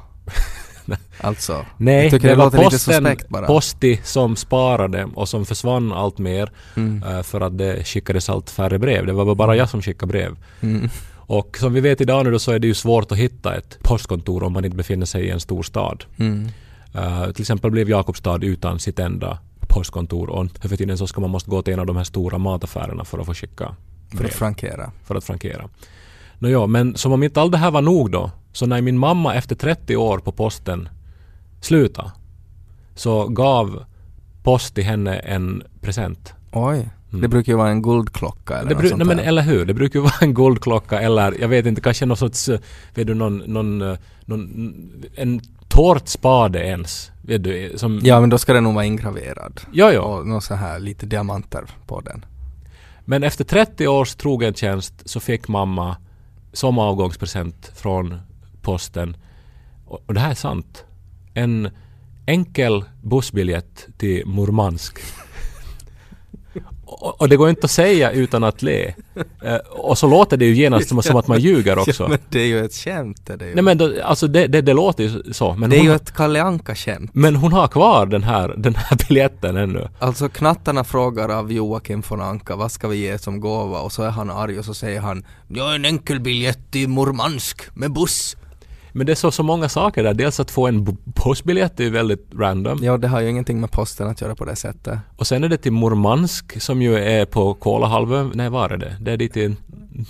alltså, 1.22 1.66
Nej, 1.78 2.10
det, 2.10 2.18
det, 2.20 2.36
var 2.36 2.50
posten, 2.52 3.18
bara. 3.30 3.46
Posti 3.48 4.00
som 4.04 4.36
sparade 4.36 5.08
och 5.16 5.30
som 5.30 5.46
försvann 5.46 5.94
allt 5.94 6.18
mer 6.18 6.52
Mm. 6.76 7.04
eh, 7.04 7.22
för 7.24 7.42
att 7.42 7.58
det 7.58 7.88
skickades 7.88 8.30
allt 8.30 8.50
färre 8.50 8.80
brev. 8.80 9.06
Det 9.06 9.14
var 9.14 9.36
bara 9.36 9.56
jag 9.56 9.70
som 9.70 9.82
skickade 9.82 10.12
brev. 10.12 10.36
Mm. 10.62 10.90
Och 11.26 11.58
som 11.58 11.74
vi 11.74 11.82
vet 11.82 12.02
idag 12.02 12.26
nu 12.26 12.32
då 12.32 12.40
så 12.40 12.52
är 12.52 12.60
det 12.60 12.68
ju 12.68 12.74
svårt 12.74 13.12
att 13.12 13.18
hitta 13.18 13.56
ett 13.56 13.78
postkontor 13.84 14.44
om 14.44 14.54
man 14.54 14.66
inte 14.66 14.78
befinner 14.78 15.06
sig 15.06 15.26
i 15.26 15.30
en 15.30 15.40
stor 15.40 15.64
stad. 15.64 16.06
Mm. 16.18 16.48
Eh, 16.94 17.32
till 17.32 17.42
exempel 17.42 17.72
blev 17.72 17.90
Jakobstad 17.90 18.44
utan 18.44 18.80
sitt 18.80 19.00
enda 19.00 19.40
postkontor 19.70 20.30
och 20.30 20.48
för 20.62 20.78
tiden 20.78 20.98
så 20.98 21.08
ska 21.08 21.22
man 21.22 21.30
måste 21.30 21.50
gå 21.50 21.62
till 21.62 21.74
en 21.74 21.80
av 21.80 21.86
de 21.86 21.96
här 21.98 22.04
stora 22.04 22.38
mataffärerna 22.38 23.06
för 23.06 23.20
att 23.20 23.26
få 23.26 23.34
skicka 23.34 23.76
För 24.10 24.18
brev, 24.18 24.28
att 24.28 24.34
frankera. 24.34 24.92
för 25.04 25.16
att 25.16 25.24
frankera. 25.24 25.70
Nåja, 26.40 26.68
men 26.68 26.96
som 26.96 27.12
om 27.12 27.24
inte 27.24 27.42
allt 27.42 27.52
det 27.52 27.58
här 27.58 27.72
var 27.72 27.82
nog 27.82 28.12
då, 28.12 28.32
så 28.52 28.66
när 28.66 28.82
min 28.82 28.98
mamma 28.98 29.36
efter 29.36 29.56
30 29.56 29.96
år 29.96 30.18
på 30.18 30.32
posten 30.32 30.90
slutade, 31.62 32.12
så 32.96 33.28
gav 33.28 33.86
post 34.44 34.76
till 34.76 34.84
henne 34.84 35.16
en 35.16 35.64
present. 35.82 36.34
Oj, 36.52 36.90
Mm. 37.14 37.22
det 37.22 37.28
brukar 37.28 37.54
ju 37.54 37.58
vara 37.58 37.70
en 37.70 37.82
guldklocka 37.82 38.58
eller 38.58 38.70
Det 38.70 38.76
något 38.76 38.90
sånt 38.90 38.98
nej, 38.98 39.16
men 39.16 39.20
eller 39.20 39.42
hur, 39.42 39.66
det 39.66 39.74
brukar 39.74 40.00
ju 40.00 40.04
vara 40.04 40.14
en 40.22 40.34
guldklocka 40.34 41.02
eller 41.02 41.42
jag 41.42 41.48
vet 41.48 41.66
inte, 41.66 41.82
kanske 41.82 42.06
någon 42.06 42.18
sorts, 42.18 42.50
eh, 42.50 42.60
vet 42.94 43.08
du, 43.08 43.14
någon, 43.14 43.38
någon, 43.38 43.82
eh, 43.82 43.98
någon 44.26 45.04
en 45.16 45.42
tårtspade 45.68 46.60
ens. 46.68 47.12
Vet 47.22 47.44
du, 47.44 47.74
som... 47.76 48.00
Ja, 48.04 48.20
men 48.20 48.30
då 48.30 48.38
ska 48.38 48.54
den 48.54 48.64
nog 48.64 48.74
vara 48.74 48.86
ingraverad. 48.86 49.62
ja, 49.72 49.92
ja. 49.92 50.02
Och 50.02 50.28
något 50.28 50.44
så 50.44 50.56
här 50.56 50.80
lite 50.80 51.06
diamanter 51.06 51.64
på 51.88 52.02
den. 52.02 52.26
Men 53.06 53.24
efter 53.24 53.44
30 53.44 53.88
års 53.88 54.16
trogen 54.16 54.54
tjänst 54.54 54.94
så 55.06 55.20
fick 55.20 55.48
mamma 55.48 55.98
som 56.54 56.80
avgångspresent 56.80 57.72
från 57.76 58.20
posten, 58.62 59.18
och 59.86 60.14
det 60.14 60.20
här 60.20 60.32
är 60.32 60.36
sant, 60.36 60.86
en 61.34 61.70
enkel 62.26 62.84
bussbiljett 63.02 63.88
till 63.98 64.28
Murmansk. 64.28 65.00
Och, 67.02 67.22
och 67.22 67.30
det 67.30 67.36
går 67.36 67.50
inte 67.50 67.66
att 67.66 67.72
säga 67.72 68.12
utan 68.12 68.44
att 68.44 68.62
le. 68.62 68.94
Eh, 69.44 69.56
och 69.70 69.98
så 69.98 70.08
låter 70.08 70.38
det 70.38 70.46
ju 70.46 70.56
genast 70.56 70.90
som, 70.90 71.04
som 71.04 71.16
att 71.16 71.28
man 71.28 71.40
ljuger 71.40 71.80
också. 71.80 72.04
Ja, 72.04 72.10
men 72.10 72.20
det 72.30 72.40
är 72.40 72.46
ju 72.46 72.66
ett 72.66 72.74
skämt 72.74 73.30
är 73.30 73.38
det 73.38 73.46
ju. 73.46 73.56
Nej 73.56 73.64
men 73.64 73.78
då, 73.78 73.94
alltså 74.04 74.28
det, 74.28 74.48
det, 74.48 74.62
det 74.62 74.74
låter 74.74 75.04
ju 75.04 75.34
så. 75.34 75.54
Men 75.54 75.70
det 75.70 75.76
är 75.76 75.78
hon, 75.78 75.88
ju 75.88 75.96
ett 75.96 76.12
Kalle 76.14 76.44
Anka-skämt. 76.44 77.12
men 77.14 77.36
hon 77.36 77.54
har 77.54 77.68
kvar 77.68 78.06
den 78.06 78.24
här, 78.24 78.54
den 78.58 78.76
här 78.76 78.98
biljetten 79.08 79.58
ännu. 79.58 79.90
Alltså 80.00 80.30
knattarna 80.30 80.84
frågar 80.84 81.30
av 81.30 81.52
Joakim 81.52 82.04
von 82.10 82.22
Anka 82.22 82.56
vad 82.56 82.72
ska 82.72 82.88
vi 82.88 82.98
ge 82.98 83.18
som 83.18 83.40
gåva 83.40 83.80
och 83.80 83.92
så 83.92 84.04
är 84.04 84.10
han 84.10 84.30
arg 84.30 84.60
och 84.60 84.66
så 84.66 84.74
säger 84.74 85.02
han 85.02 85.26
Ja 85.48 85.76
en 85.76 85.86
enkel 85.86 86.20
biljett 86.20 86.72
till 86.72 86.90
Murmansk 86.90 87.76
med 87.76 87.94
buss. 87.94 88.36
Men 88.96 89.06
det 89.06 89.12
är 89.14 89.16
så, 89.16 89.32
så 89.32 89.44
många 89.44 89.70
saker 89.70 90.04
där. 90.04 90.14
Dels 90.14 90.40
att 90.40 90.52
få 90.52 90.68
en 90.68 90.98
bussbiljett 91.04 91.80
är 91.80 91.84
ju 91.84 91.90
väldigt 91.90 92.28
random. 92.40 92.80
Ja 92.82 92.98
det 92.98 93.08
har 93.08 93.22
ju 93.22 93.30
ingenting 93.30 93.62
med 93.62 93.72
posten 93.72 94.08
att 94.08 94.22
göra 94.22 94.36
på 94.36 94.46
det 94.46 94.56
sättet. 94.56 95.00
Och 95.18 95.28
sen 95.28 95.44
är 95.44 95.50
det 95.50 95.58
till 95.58 95.72
Murmansk 95.74 96.62
som 96.62 96.82
ju 96.82 96.96
är 96.98 97.26
på 97.26 97.54
Kolahalvön. 97.54 98.32
Nej, 98.36 98.50
var 98.50 98.70
är 98.70 98.78
det? 98.78 98.98
Det 99.02 99.12
är 99.12 99.18
dit 99.18 99.38
i 99.38 99.56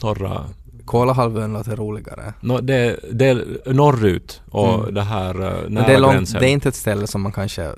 norra... 0.04 0.42
Kolahalvön 0.86 1.54
låter 1.54 1.76
roligare. 1.76 2.34
No, 2.42 2.62
det, 2.62 3.00
det 3.12 3.26
är 3.26 3.74
norrut 3.74 4.42
och 4.50 4.80
Mm. 4.80 4.94
det 4.94 5.02
här 5.02 5.34
Men 5.34 5.74
nära 5.74 5.88
det 5.88 5.94
är, 5.94 6.00
långt, 6.00 6.14
gränsen. 6.14 6.42
det 6.42 6.48
är 6.50 6.52
inte 6.52 6.70
ett 6.70 6.76
ställe 6.76 7.08
som 7.08 7.22
man 7.22 7.32
kanske 7.32 7.70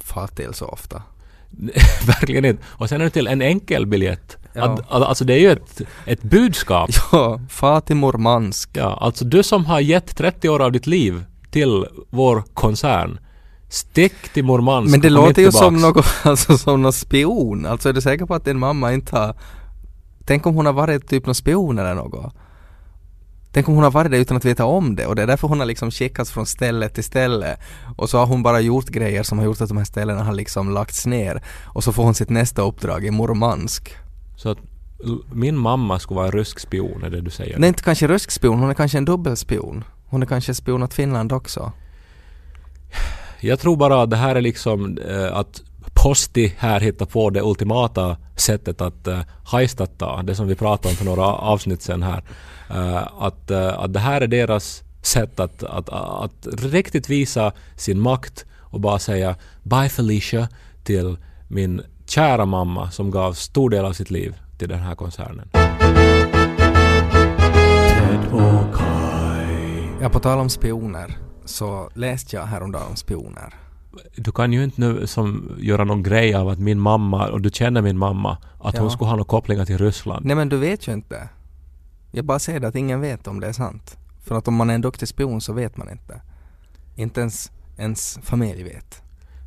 far 0.00 0.26
till 0.26 0.54
så 0.54 0.66
ofta. 0.66 1.02
Verkligen 2.06 2.44
inte. 2.44 2.62
Och 2.66 2.88
sen 2.88 3.00
är 3.00 3.04
det 3.04 3.10
till 3.10 3.26
en 3.26 3.42
enkel 3.42 3.86
biljett. 3.86 4.36
Ja. 4.54 4.62
Att, 4.62 4.90
alltså 4.90 5.24
det 5.24 5.34
är 5.34 5.38
ju 5.38 5.50
ett, 5.50 5.80
ett 6.06 6.22
budskap. 6.22 6.90
Ja, 7.12 7.40
far 7.48 7.80
till 7.80 7.96
Murmansk. 7.96 8.70
Ja, 8.72 8.98
alltså 9.00 9.24
du 9.24 9.42
som 9.42 9.66
har 9.66 9.80
gett 9.80 10.16
30 10.16 10.48
år 10.48 10.62
av 10.62 10.72
ditt 10.72 10.86
liv 10.86 11.24
till 11.50 11.86
vår 12.10 12.42
koncern 12.54 13.18
Stick 13.68 14.28
till 14.34 14.44
Murmansk. 14.44 14.90
Men 14.90 15.00
det 15.00 15.10
låter 15.10 15.42
ju 15.42 15.52
som 15.52 15.76
något, 15.76 16.06
alltså 16.22 16.58
som 16.58 16.82
någon 16.82 16.92
spion. 16.92 17.66
Alltså 17.66 17.88
är 17.88 17.92
du 17.92 18.00
säker 18.00 18.26
på 18.26 18.34
att 18.34 18.44
din 18.44 18.58
mamma 18.58 18.92
inte 18.92 19.18
har... 19.18 19.36
Tänk 20.24 20.46
om 20.46 20.54
hon 20.54 20.66
har 20.66 20.72
varit 20.72 21.08
typ 21.08 21.26
någon 21.26 21.34
spion 21.34 21.78
eller 21.78 21.94
något. 21.94 22.34
Tänk 23.52 23.68
om 23.68 23.74
hon 23.74 23.84
har 23.84 23.90
varit 23.90 24.10
där 24.10 24.18
utan 24.18 24.36
att 24.36 24.44
veta 24.44 24.64
om 24.64 24.96
det 24.96 25.06
och 25.06 25.16
det 25.16 25.22
är 25.22 25.26
därför 25.26 25.48
hon 25.48 25.58
har 25.58 25.66
liksom 25.66 25.90
skickats 25.90 26.30
från 26.30 26.46
ställe 26.46 26.88
till 26.88 27.04
ställe. 27.04 27.56
Och 27.96 28.10
så 28.10 28.18
har 28.18 28.26
hon 28.26 28.42
bara 28.42 28.60
gjort 28.60 28.86
grejer 28.86 29.22
som 29.22 29.38
har 29.38 29.44
gjort 29.44 29.60
att 29.60 29.68
de 29.68 29.78
här 29.78 29.84
ställena 29.84 30.24
har 30.24 30.32
liksom 30.32 30.70
lagts 30.70 31.06
ner. 31.06 31.42
Och 31.64 31.84
så 31.84 31.92
får 31.92 32.04
hon 32.04 32.14
sitt 32.14 32.30
nästa 32.30 32.62
uppdrag 32.62 33.04
i 33.04 33.10
Murmansk. 33.10 33.96
Så 34.36 34.48
att 34.48 34.58
min 35.32 35.56
mamma 35.56 35.98
skulle 35.98 36.16
vara 36.16 36.26
en 36.26 36.32
rysk 36.32 36.58
spion, 36.60 37.04
är 37.04 37.10
det 37.10 37.20
du 37.20 37.30
säger? 37.30 37.58
Nej, 37.58 37.68
inte 37.68 37.82
kanske 37.82 38.06
rysk 38.06 38.30
spion, 38.30 38.58
hon 38.58 38.70
är 38.70 38.74
kanske 38.74 38.98
en 38.98 39.04
dubbelspion. 39.04 39.84
Hon 40.06 40.22
är 40.22 40.26
kanske 40.26 40.54
spion 40.54 40.82
åt 40.82 40.94
Finland 40.94 41.32
också. 41.32 41.72
Jag 43.40 43.60
tror 43.60 43.76
bara 43.76 44.02
att 44.02 44.10
det 44.10 44.16
här 44.16 44.36
är 44.36 44.40
liksom 44.40 44.98
eh, 44.98 45.36
att 45.36 45.62
Posti 45.94 46.54
här 46.58 46.80
hittar 46.80 47.06
på 47.06 47.30
det 47.30 47.42
ultimata 47.42 48.16
sättet 48.36 48.80
att 48.80 49.06
eh, 49.06 49.20
hajstatta, 49.44 50.22
det 50.22 50.34
som 50.34 50.48
vi 50.48 50.54
pratade 50.54 50.88
om 50.88 50.96
för 50.96 51.04
några 51.04 51.26
avsnitt 51.26 51.82
sen 51.82 52.02
här. 52.02 52.24
Eh, 52.70 53.08
att, 53.18 53.50
eh, 53.50 53.78
att 53.78 53.92
det 53.92 54.00
här 54.00 54.20
är 54.20 54.26
deras 54.26 54.82
sätt 55.02 55.40
att, 55.40 55.62
att, 55.62 55.88
att 55.88 56.46
riktigt 56.62 57.08
visa 57.08 57.52
sin 57.76 58.00
makt 58.00 58.44
och 58.60 58.80
bara 58.80 58.98
säga 58.98 59.36
Bye 59.62 59.88
Felicia 59.88 60.48
till 60.84 61.16
min 61.48 61.82
kära 62.14 62.44
mamma 62.46 62.90
som 62.90 63.10
gav 63.10 63.32
stor 63.32 63.70
del 63.70 63.84
av 63.84 63.92
sitt 63.92 64.10
liv 64.10 64.34
till 64.58 64.68
den 64.68 64.78
här 64.78 64.94
koncernen. 64.94 65.48
Ja, 70.00 70.08
på 70.08 70.20
tal 70.20 70.38
om 70.38 70.48
spioner 70.48 71.18
så 71.44 71.90
läste 71.94 72.36
jag 72.36 72.42
häromdagen 72.46 72.86
om 72.90 72.96
spioner. 72.96 73.54
Du 74.16 74.32
kan 74.32 74.52
ju 74.52 74.64
inte 74.64 74.80
nu 74.80 75.06
som 75.06 75.52
göra 75.58 75.84
någon 75.84 76.02
grej 76.02 76.34
av 76.34 76.48
att 76.48 76.58
min 76.58 76.80
mamma, 76.80 77.28
och 77.28 77.40
du 77.40 77.50
känner 77.50 77.82
min 77.82 77.98
mamma, 77.98 78.38
att 78.60 78.76
hon 78.78 78.86
Ja. 78.86 78.90
skulle 78.90 79.08
ha 79.08 79.16
några 79.16 79.28
kopplingar 79.28 79.64
till 79.64 79.78
Ryssland. 79.78 80.24
Nej 80.26 80.36
men 80.36 80.48
du 80.48 80.56
vet 80.56 80.88
ju 80.88 80.92
inte. 80.92 81.28
Jag 82.12 82.24
bara 82.24 82.38
säger 82.38 82.60
det 82.60 82.68
att 82.68 82.76
ingen 82.76 83.00
vet 83.00 83.26
om 83.26 83.40
det 83.40 83.46
är 83.46 83.52
sant. 83.52 83.96
För 84.24 84.38
att 84.38 84.48
om 84.48 84.54
man 84.54 84.70
är 84.70 84.74
en 84.74 84.80
duktig 84.80 85.08
spion 85.08 85.40
så 85.40 85.52
vet 85.52 85.76
man 85.76 85.90
inte. 85.90 86.20
Inte 86.96 87.20
ens 87.20 87.52
ens 87.76 88.18
familj 88.22 88.62
vet. 88.62 89.02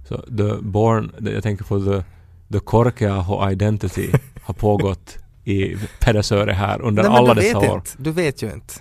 Så 0.07 0.17
the 0.17 0.61
born, 0.61 1.11
jag 1.33 1.43
tänker 1.43 1.63
på 1.65 1.79
the, 1.79 2.03
the 2.51 2.59
Korkeaho 2.59 3.51
identity 3.51 4.11
har 4.41 4.53
pågått 4.53 5.17
i 5.43 5.75
Pedersöre 5.99 6.51
här 6.51 6.81
under 6.81 7.03
Nej, 7.03 7.11
alla 7.11 7.33
dessa 7.33 7.57
år. 7.57 7.75
inte. 7.75 7.91
Du 7.97 8.11
vet 8.11 8.41
ju 8.41 8.53
inte. 8.53 8.73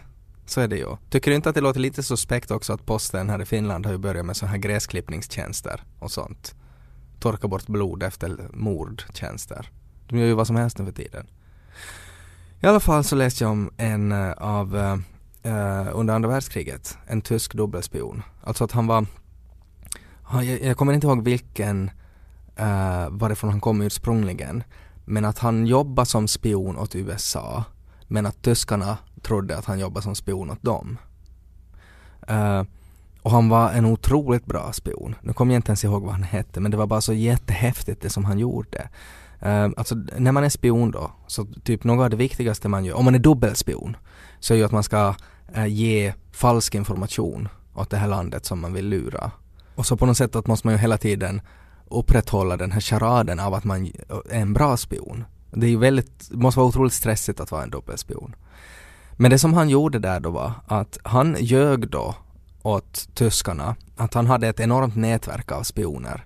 Så 0.47 0.61
är 0.61 0.69
det 0.69 0.77
ju. 0.77 0.97
Tycker 1.11 1.31
du 1.31 1.35
inte 1.35 1.49
att 1.49 1.55
det 1.55 1.61
låter 1.61 1.81
lite 1.81 2.03
suspekt 2.03 2.51
också 2.51 2.73
att 2.73 2.87
posten 2.87 3.31
här 3.31 3.43
i 3.43 3.45
Finland 3.45 3.87
har 3.87 3.93
ju 3.93 3.99
börjat 3.99 4.27
med 4.27 4.37
så 4.37 4.47
här 4.47 4.59
gräsklippningstjänster 4.59 5.81
och 5.99 6.11
sånt. 6.11 6.55
Torka 7.21 7.49
bort 7.49 7.67
blod 7.67 8.03
efter 8.03 8.37
mordtjänster. 8.53 9.71
De 10.09 10.19
gör 10.19 10.27
ju 10.27 10.35
vad 10.35 10.47
som 10.47 10.57
helst 10.57 10.79
nu 10.79 10.85
för 10.85 10.93
tiden. 10.93 11.27
I 12.61 12.67
alla 12.67 12.81
fall 12.81 13.05
så 13.05 13.17
läste 13.17 13.45
jag 13.45 13.51
om 13.51 13.71
en 13.77 14.13
eh, 14.13 14.33
av 14.33 14.77
eh, 14.77 14.93
eh, 15.53 15.89
under 15.93 16.15
andra 16.15 16.29
världskriget, 16.29 16.99
en 17.07 17.23
tysk 17.23 17.55
dubbelspion. 17.55 18.23
Alltså 18.45 18.65
att 18.65 18.73
han 18.73 18.87
var, 18.87 19.07
jag, 20.33 20.45
jag 20.45 20.77
kommer 20.77 20.93
inte 20.93 21.07
ihåg 21.07 21.25
vilken, 21.25 21.91
uh, 22.61 23.09
varifrån 23.11 23.51
han 23.51 23.61
kom 23.61 23.83
ursprungligen, 23.83 24.63
men 25.05 25.25
att 25.25 25.39
han 25.39 25.67
jobbade 25.67 26.07
som 26.07 26.29
spion 26.29 26.79
åt 26.79 26.95
USA, 26.95 27.65
men 28.07 28.27
att 28.27 28.43
tyskarna 28.43 28.99
trodde 29.23 29.59
att 29.59 29.65
han 29.65 29.79
jobbade 29.79 30.03
som 30.03 30.15
spion 30.15 30.51
åt 30.51 30.63
dem. 30.63 30.99
Uh, 32.31 32.63
och 33.23 33.31
han 33.31 33.49
var 33.49 33.71
en 33.71 33.85
otroligt 33.85 34.47
bra 34.47 34.73
spion. 34.73 35.15
Nu 35.23 35.33
kommer 35.33 35.55
jag 35.55 35.59
inte 35.59 35.71
ens 35.71 35.85
ihåg 35.85 36.03
vad 36.03 36.13
han 36.13 36.23
hette, 36.23 36.61
men 36.61 36.71
det 36.71 36.77
var 36.77 36.87
bara 36.87 37.01
så 37.01 37.13
jättehäftigt 37.13 38.03
det 38.03 38.11
som 38.11 38.25
han 38.25 38.39
gjorde. 38.39 38.89
Uh, 39.47 39.69
alltså 39.77 39.95
när 39.95 40.33
man 40.33 40.45
är 40.45 40.49
spion 40.49 40.91
då, 40.91 41.11
så 41.27 41.47
typ 41.65 41.85
något 41.85 42.05
av 42.05 42.11
det 42.11 42.17
viktigaste 42.17 42.69
man 42.69 42.85
gör, 42.85 42.95
om 42.95 43.05
man 43.05 43.15
är 43.15 43.19
dubbelspion, 43.19 43.97
så 44.41 44.55
är 44.55 44.59
ju 44.59 44.65
att 44.65 44.73
man 44.73 44.83
ska 44.83 45.15
uh, 45.57 45.67
ge 45.67 46.15
falsk 46.33 46.75
information 46.75 47.49
åt 47.75 47.91
det 47.91 47.97
här 47.97 48.09
landet 48.09 48.45
som 48.45 48.61
man 48.61 48.73
vill 48.73 48.89
lura. 48.89 49.31
Och 49.75 49.87
så 49.87 49.97
på 49.97 50.07
något 50.07 50.17
sätt 50.17 50.37
att 50.37 50.47
måste 50.47 50.67
man 50.67 50.75
ju 50.75 50.79
hela 50.79 50.99
tiden 50.99 51.41
upprätthålla 51.91 52.57
den 52.57 52.73
här 52.73 52.81
charaden 52.81 53.41
av 53.41 53.55
att 53.55 53.65
man 53.65 53.87
är 54.31 54.41
en 54.41 54.53
bra 54.53 54.77
spion. 54.77 55.25
Det 55.51 55.67
är 55.67 55.71
ju 55.71 55.79
väldigt, 55.79 56.31
det 56.31 56.37
måste 56.37 56.61
vara 56.61 56.69
otroligt 56.69 56.93
stressigt 56.93 57.41
att 57.41 57.51
vara 57.51 57.63
en 57.63 57.71
dubbelspion. 57.71 58.35
Men 59.13 59.31
det 59.31 59.39
som 59.39 59.55
han 59.55 59.69
gjorde 59.69 59.99
där 59.99 60.21
då 60.21 60.31
var 60.31 60.53
att 60.67 60.99
han 61.03 61.37
ljög 61.41 61.89
då 61.91 62.15
åt 62.63 63.09
tyskarna 63.15 63.77
att 63.97 64.15
han 64.15 64.27
hade 64.27 64.49
ett 64.49 64.61
enormt 64.61 64.97
nätverk 64.97 65.53
av 65.53 65.63
spioner 65.63 66.25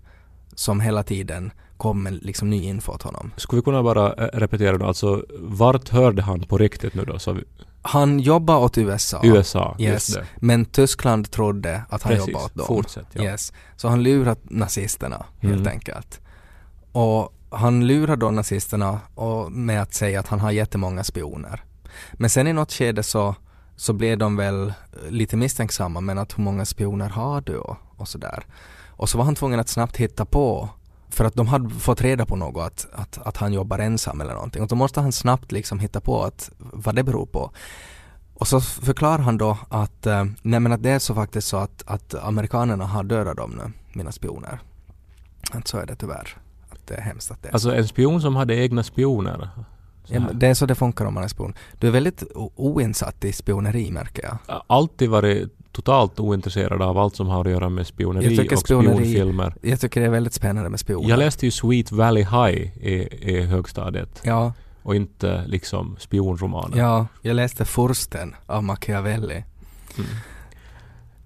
som 0.54 0.80
hela 0.80 1.02
tiden 1.02 1.52
kom 1.76 2.02
med 2.02 2.12
liksom 2.24 2.50
ny 2.50 2.64
info 2.64 2.92
åt 2.92 3.02
honom. 3.02 3.30
Skulle 3.36 3.60
vi 3.60 3.64
kunna 3.64 3.82
bara 3.82 4.12
eh, 4.12 4.38
repetera 4.38 4.78
då, 4.78 4.86
alltså 4.86 5.24
vart 5.38 5.88
hörde 5.88 6.22
han 6.22 6.40
på 6.40 6.58
riktigt 6.58 6.94
nu 6.94 7.04
då? 7.04 7.18
Så 7.18 7.32
vi, 7.32 7.44
han 7.82 8.20
jobbade 8.20 8.58
åt 8.58 8.78
USA. 8.78 9.20
USA, 9.24 9.76
Yes. 9.78 10.16
Men 10.36 10.64
Tyskland 10.64 11.30
trodde 11.30 11.82
att 11.88 12.02
han 12.02 12.12
Precis, 12.12 12.28
jobbade 12.28 12.44
åt 12.46 12.54
dem. 12.54 12.66
fortsätt. 12.66 13.06
Ja. 13.12 13.22
Yes. 13.22 13.52
Så 13.76 13.88
han 13.88 14.02
lurade 14.02 14.40
nazisterna 14.42 15.26
helt 15.40 15.54
Mm. 15.54 15.68
enkelt. 15.72 16.20
Och 16.92 17.34
han 17.50 17.86
lurade 17.86 18.20
då 18.26 18.30
nazisterna 18.30 19.00
och 19.14 19.52
med 19.52 19.82
att 19.82 19.94
säga 19.94 20.20
att 20.20 20.28
han 20.28 20.40
har 20.40 20.50
jättemånga 20.50 21.04
spioner. 21.04 21.62
Men 22.12 22.30
sen 22.30 22.46
i 22.46 22.52
något 22.52 22.72
skede 22.72 23.02
så, 23.02 23.34
så 23.76 23.92
blev 23.92 24.18
de 24.18 24.36
väl 24.36 24.72
lite 25.08 25.36
misstänksamma 25.36 26.00
men 26.00 26.18
att 26.18 26.38
hur 26.38 26.42
många 26.44 26.64
spioner 26.64 27.08
har 27.08 27.40
du 27.40 27.56
och, 27.56 27.76
och 27.96 28.08
sådär. 28.08 28.44
Och 28.88 29.08
så 29.08 29.18
var 29.18 29.24
han 29.24 29.34
tvungen 29.34 29.60
att 29.60 29.68
snabbt 29.68 29.96
hitta 29.96 30.24
på 30.24 30.68
för 31.10 31.24
att 31.24 31.34
de 31.34 31.46
hade 31.48 31.70
fått 31.70 32.00
reda 32.00 32.26
på 32.26 32.36
något 32.36 32.64
att, 32.66 32.86
att, 32.92 33.18
att 33.26 33.36
han 33.36 33.52
jobbar 33.52 33.78
ensam 33.78 34.20
eller 34.20 34.34
någonting. 34.34 34.62
Och 34.62 34.68
då 34.68 34.74
måste 34.74 35.00
han 35.00 35.12
snabbt 35.12 35.52
liksom 35.52 35.78
hitta 35.78 36.00
på 36.00 36.24
att, 36.24 36.50
vad 36.58 36.94
det 36.94 37.02
beror 37.02 37.26
på. 37.26 37.50
Och 38.34 38.48
så 38.48 38.60
förklarar 38.60 39.18
han 39.18 39.38
då 39.38 39.58
att, 39.68 40.06
eh, 40.06 40.24
nej 40.42 40.60
men 40.60 40.72
att 40.72 40.82
det 40.82 40.90
är 40.90 40.98
så 40.98 41.14
faktiskt 41.14 41.48
så 41.48 41.56
att, 41.56 41.82
att 41.86 42.14
amerikanerna 42.14 42.86
har 42.86 43.02
dödat 43.04 43.36
dem 43.36 43.50
nu, 43.50 43.72
mina 43.92 44.12
spioner. 44.12 44.60
Att 45.52 45.68
så 45.68 45.78
är 45.78 45.86
det 45.86 45.96
tyvärr. 45.96 46.36
Att 46.70 46.86
det 46.86 46.94
är 46.94 47.00
hemskt 47.00 47.30
att 47.30 47.42
det 47.42 47.48
är 47.48 47.52
Alltså 47.52 47.74
en 47.74 47.88
spion 47.88 48.20
som 48.20 48.36
hade 48.36 48.54
egna 48.54 48.82
spioner. 48.82 49.50
Ja, 50.06 50.20
Det 50.32 50.46
är 50.46 50.54
så 50.54 50.66
det 50.66 50.74
funkar 50.74 51.04
om 51.04 51.14
man 51.14 51.24
är 51.24 51.28
spion. 51.28 51.54
Du 51.78 51.86
är 51.86 51.90
väldigt 51.90 52.22
oinsatt 52.56 53.24
i 53.24 53.32
spioneri 53.32 53.90
märker 53.90 54.22
jag. 54.22 54.62
Alltid 54.66 55.10
varit 55.10 55.52
totalt 55.72 56.20
ointresserad 56.20 56.82
av 56.82 56.98
allt 56.98 57.16
som 57.16 57.28
har 57.28 57.44
att 57.44 57.50
göra 57.50 57.68
med 57.68 57.86
spioneri 57.86 58.26
och 58.38 58.44
spioneri- 58.44 58.56
spionfilmer. 58.56 59.54
Jag 59.62 59.80
tycker 59.80 60.00
det 60.00 60.06
är 60.06 60.10
väldigt 60.10 60.32
spännande 60.34 60.70
med 60.70 60.80
spioner. 60.80 61.08
Jag 61.08 61.18
läste 61.18 61.46
ju 61.46 61.50
Sweet 61.50 61.92
Valley 61.92 62.22
High 62.24 62.84
i, 62.86 63.08
i 63.20 63.40
högstadiet 63.42 64.20
Ja, 64.24 64.52
och 64.82 64.96
inte 64.96 65.44
liksom 65.46 65.96
spionromaner. 65.98 66.78
ja, 66.78 67.06
jag 67.22 67.34
läste 67.36 67.64
Fursten 67.64 68.34
av 68.46 68.64
Machiavelli. 68.64 69.44
Mm. 69.98 70.10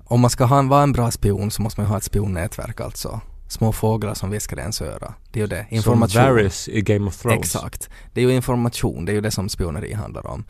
Om 0.04 0.20
man 0.20 0.30
ska 0.30 0.44
ha 0.44 0.59
en, 0.59 0.68
vara 0.68 0.83
en 0.83 0.92
bra 0.92 1.11
spion 1.11 1.50
så 1.50 1.62
måste 1.62 1.80
man 1.80 1.87
ju 1.87 1.90
ha 1.90 1.96
ett 1.96 2.04
spionnätverk 2.04 2.80
alltså. 2.80 3.20
Små 3.48 3.72
fåglar 3.72 4.14
som 4.14 4.30
viskar 4.30 4.57
i 4.57 4.61
ens 4.61 4.83
öra. 4.83 5.14
Det 5.33 5.38
är 5.38 5.42
ju 5.42 5.46
det. 5.46 5.66
Information. 5.70 6.09
Som 6.11 6.22
Varys 6.22 6.68
i 6.68 6.80
Game 6.83 7.07
of 7.07 7.16
Thrones. 7.22 7.38
Exakt. 7.38 7.90
Det 8.12 8.20
är 8.20 8.24
ju 8.28 8.35
information, 8.35 9.04
det 9.04 9.12
är 9.12 9.14
ju 9.14 9.20
det 9.20 9.30
som 9.30 9.48
spioneri 9.48 9.92
handlar 9.92 10.26
om. 10.26 10.44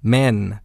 Men 0.00 0.56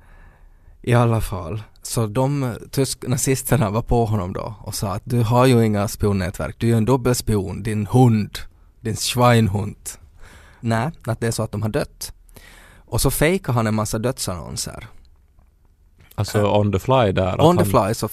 i 0.87 0.93
alla 0.93 1.21
fall, 1.21 1.63
så 1.81 2.07
de 2.07 2.55
tysk 2.71 3.07
nazisterna 3.07 3.69
var 3.69 3.81
på 3.81 4.05
honom 4.05 4.33
då 4.33 4.55
och 4.61 4.75
sa 4.75 4.93
att 4.93 5.01
du 5.05 5.21
har 5.21 5.45
ju 5.45 5.65
inga 5.65 5.87
spionnätverk, 5.87 6.55
du 6.57 6.67
är 6.67 6.71
ju 6.71 6.77
en 6.77 6.85
dubbelspion, 6.85 7.63
din 7.63 7.87
hund, 7.87 8.39
din 8.81 8.95
Schweinhund. 8.95 9.89
Nej, 10.59 10.91
att 11.07 11.19
det 11.19 11.27
är 11.27 11.31
så 11.31 11.43
att 11.43 11.51
de 11.51 11.61
har 11.61 11.69
dött. 11.69 12.13
Och 12.75 13.01
så 13.01 13.11
fejkade 13.11 13.55
han 13.55 13.67
en 13.67 13.75
massa 13.75 13.99
dödsannonser. 13.99 14.87
Alltså 16.15 16.51
on 16.51 16.71
the 16.71 16.79
fly 16.79 17.11
där. 17.11 17.41
On 17.41 17.57
the 17.57 17.63
han- 17.63 17.85
fly 17.87 17.93
så, 17.93 18.09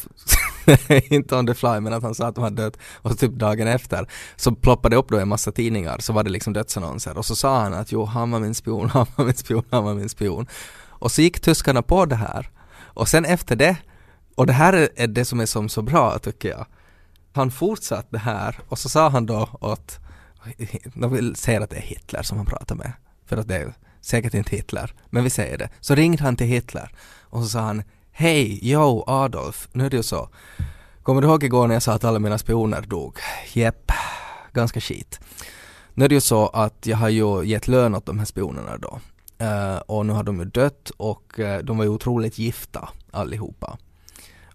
inte 1.14 1.36
on 1.36 1.46
the 1.46 1.54
fly 1.54 1.80
men 1.80 1.92
att 1.92 2.02
han 2.02 2.14
sa 2.14 2.26
att 2.26 2.34
de 2.34 2.44
hade 2.44 2.62
dött 2.62 2.78
och 2.94 3.10
så 3.10 3.16
typ 3.16 3.32
dagen 3.32 3.68
efter 3.68 4.08
så 4.36 4.54
ploppade 4.54 4.96
det 4.96 4.98
upp 4.98 5.08
då 5.08 5.18
en 5.18 5.28
massa 5.28 5.52
tidningar 5.52 5.98
så 5.98 6.12
var 6.12 6.22
det 6.22 6.30
liksom 6.30 6.52
dödsannonser 6.52 7.18
och 7.18 7.26
så 7.26 7.36
sa 7.36 7.60
han 7.60 7.74
att 7.74 7.92
jo 7.92 8.04
han 8.04 8.30
var 8.30 8.40
min 8.40 8.54
spion, 8.54 8.88
han 8.92 9.06
var 9.16 9.24
min 9.24 9.34
spion, 9.34 9.62
han 9.70 9.84
var 9.84 9.94
min 9.94 10.08
spion. 10.08 10.46
Och 10.88 11.12
så 11.12 11.22
gick 11.22 11.40
tyskarna 11.40 11.82
på 11.82 12.06
det 12.06 12.16
här 12.16 12.50
och 12.94 13.08
sen 13.08 13.24
efter 13.24 13.56
det 13.56 13.76
och 14.34 14.46
det 14.46 14.52
här 14.52 14.72
är- 14.96 15.06
det 15.06 15.24
som 15.24 15.40
är 15.40 15.46
som 15.46 15.68
så 15.68 15.82
bra 15.82 16.18
tycker 16.18 16.48
jag. 16.48 16.66
Han 17.32 17.50
fortsatte 17.50 18.08
det 18.10 18.18
här 18.18 18.58
och 18.68 18.78
så 18.78 18.88
sa 18.88 19.08
han 19.08 19.26
då 19.26 19.48
åt, 19.60 19.98
de 20.94 21.12
vill 21.12 21.36
säga 21.36 21.62
att 21.62 21.70
det 21.70 21.76
är 21.76 21.80
Hitler 21.80 22.22
som 22.22 22.36
han 22.38 22.46
pratar 22.46 22.74
med 22.74 22.92
för 23.26 23.36
att 23.36 23.48
det 23.48 23.56
är 23.56 23.74
säkert 24.00 24.34
inte 24.34 24.56
Hitler, 24.56 24.92
men 25.10 25.24
vi 25.24 25.30
säger 25.30 25.58
det. 25.58 25.68
Så 25.80 25.94
ringde 25.94 26.22
han 26.22 26.36
till 26.36 26.46
Hitler 26.46 26.90
och 27.22 27.42
så 27.42 27.48
sa 27.48 27.60
han 27.60 27.82
Hej, 28.12 28.70
yo 28.72 29.04
Adolf, 29.06 29.68
nu 29.72 29.86
är 29.86 29.90
det 29.90 29.96
ju 29.96 30.02
så. 30.02 30.28
Kommer 31.02 31.20
du 31.22 31.28
ihåg 31.28 31.44
igår 31.44 31.66
när 31.66 31.74
jag 31.74 31.82
sa 31.82 31.92
att 31.92 32.04
alla 32.04 32.18
mina 32.18 32.38
spioner 32.38 32.82
dog? 32.82 33.18
Jepp, 33.52 33.92
ganska 34.52 34.80
skit. 34.80 35.20
Nu 35.94 36.04
är 36.04 36.08
det 36.08 36.14
ju 36.14 36.20
så 36.20 36.46
att 36.48 36.86
jag 36.86 36.96
har 36.96 37.08
ju 37.08 37.44
gett 37.44 37.68
lön 37.68 37.94
åt 37.94 38.06
de 38.06 38.18
här 38.18 38.26
spionerna 38.26 38.76
då. 38.78 39.00
Uh, 39.42 39.76
och 39.76 40.06
nu 40.06 40.12
har 40.12 40.22
de 40.22 40.38
ju 40.38 40.44
dött 40.44 40.90
och 40.96 41.38
uh, 41.38 41.58
de 41.58 41.76
var 41.76 41.84
ju 41.84 41.90
otroligt 41.90 42.38
gifta 42.38 42.88
allihopa. 43.10 43.78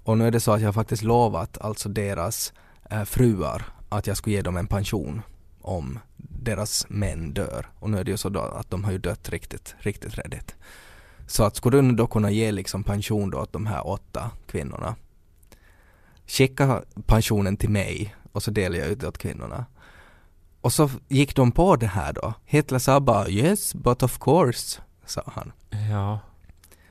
Och 0.04 0.18
nu 0.18 0.28
är 0.28 0.32
det 0.32 0.40
så 0.40 0.52
att 0.52 0.62
jag 0.62 0.68
har 0.68 0.74
faktiskt 0.74 1.04
lovat 1.04 1.58
alltså 1.58 1.90
deras 1.90 2.54
uh, 2.92 3.04
fruar 3.04 3.66
att 3.90 4.08
jag 4.08 4.18
skulle 4.18 4.36
ge 4.36 4.42
dem 4.42 4.58
en 4.58 4.68
pension 4.68 5.22
om 5.62 6.00
deras 6.18 6.86
män 6.90 7.34
dör. 7.34 7.68
Och 7.80 7.90
nu 7.90 7.98
är 7.98 8.04
det 8.04 8.12
ju 8.12 8.18
så 8.18 8.30
då 8.30 8.40
att 8.40 8.72
de 8.72 8.84
har 8.84 8.92
ju 8.92 8.98
dött 8.98 9.30
riktigt, 9.30 9.76
riktigt 9.80 10.18
redigt. 10.18 10.56
Så 11.28 11.44
att 11.44 11.56
skulle 11.56 11.82
du 11.82 11.92
då 11.92 12.08
kunna 12.08 12.32
ge 12.32 12.52
liksom 12.52 12.84
pension 12.84 13.30
då 13.30 13.38
åt 13.38 13.54
de 13.54 13.66
här 13.66 13.88
åtta 13.88 14.32
kvinnorna. 14.48 14.96
Skicka 16.28 16.84
pensionen 17.06 17.58
till 17.58 17.70
mig 17.70 18.16
och 18.32 18.44
så 18.44 18.52
delar 18.52 18.78
jag 18.78 18.88
ut 18.88 19.00
det 19.00 19.08
åt 19.08 19.18
kvinnorna. 19.18 19.66
Och 20.62 20.74
så 20.74 20.90
gick 21.08 21.36
de 21.36 21.52
på 21.52 21.76
det 21.76 21.88
här 21.88 22.14
då. 22.14 22.34
Hitler 22.46 22.80
sa 22.80 23.00
bara 23.00 23.30
yes 23.30 23.74
but 23.74 24.04
of 24.04 24.20
course, 24.20 24.82
sa 25.06 25.24
han. 25.26 25.52
Ja. 25.92 26.20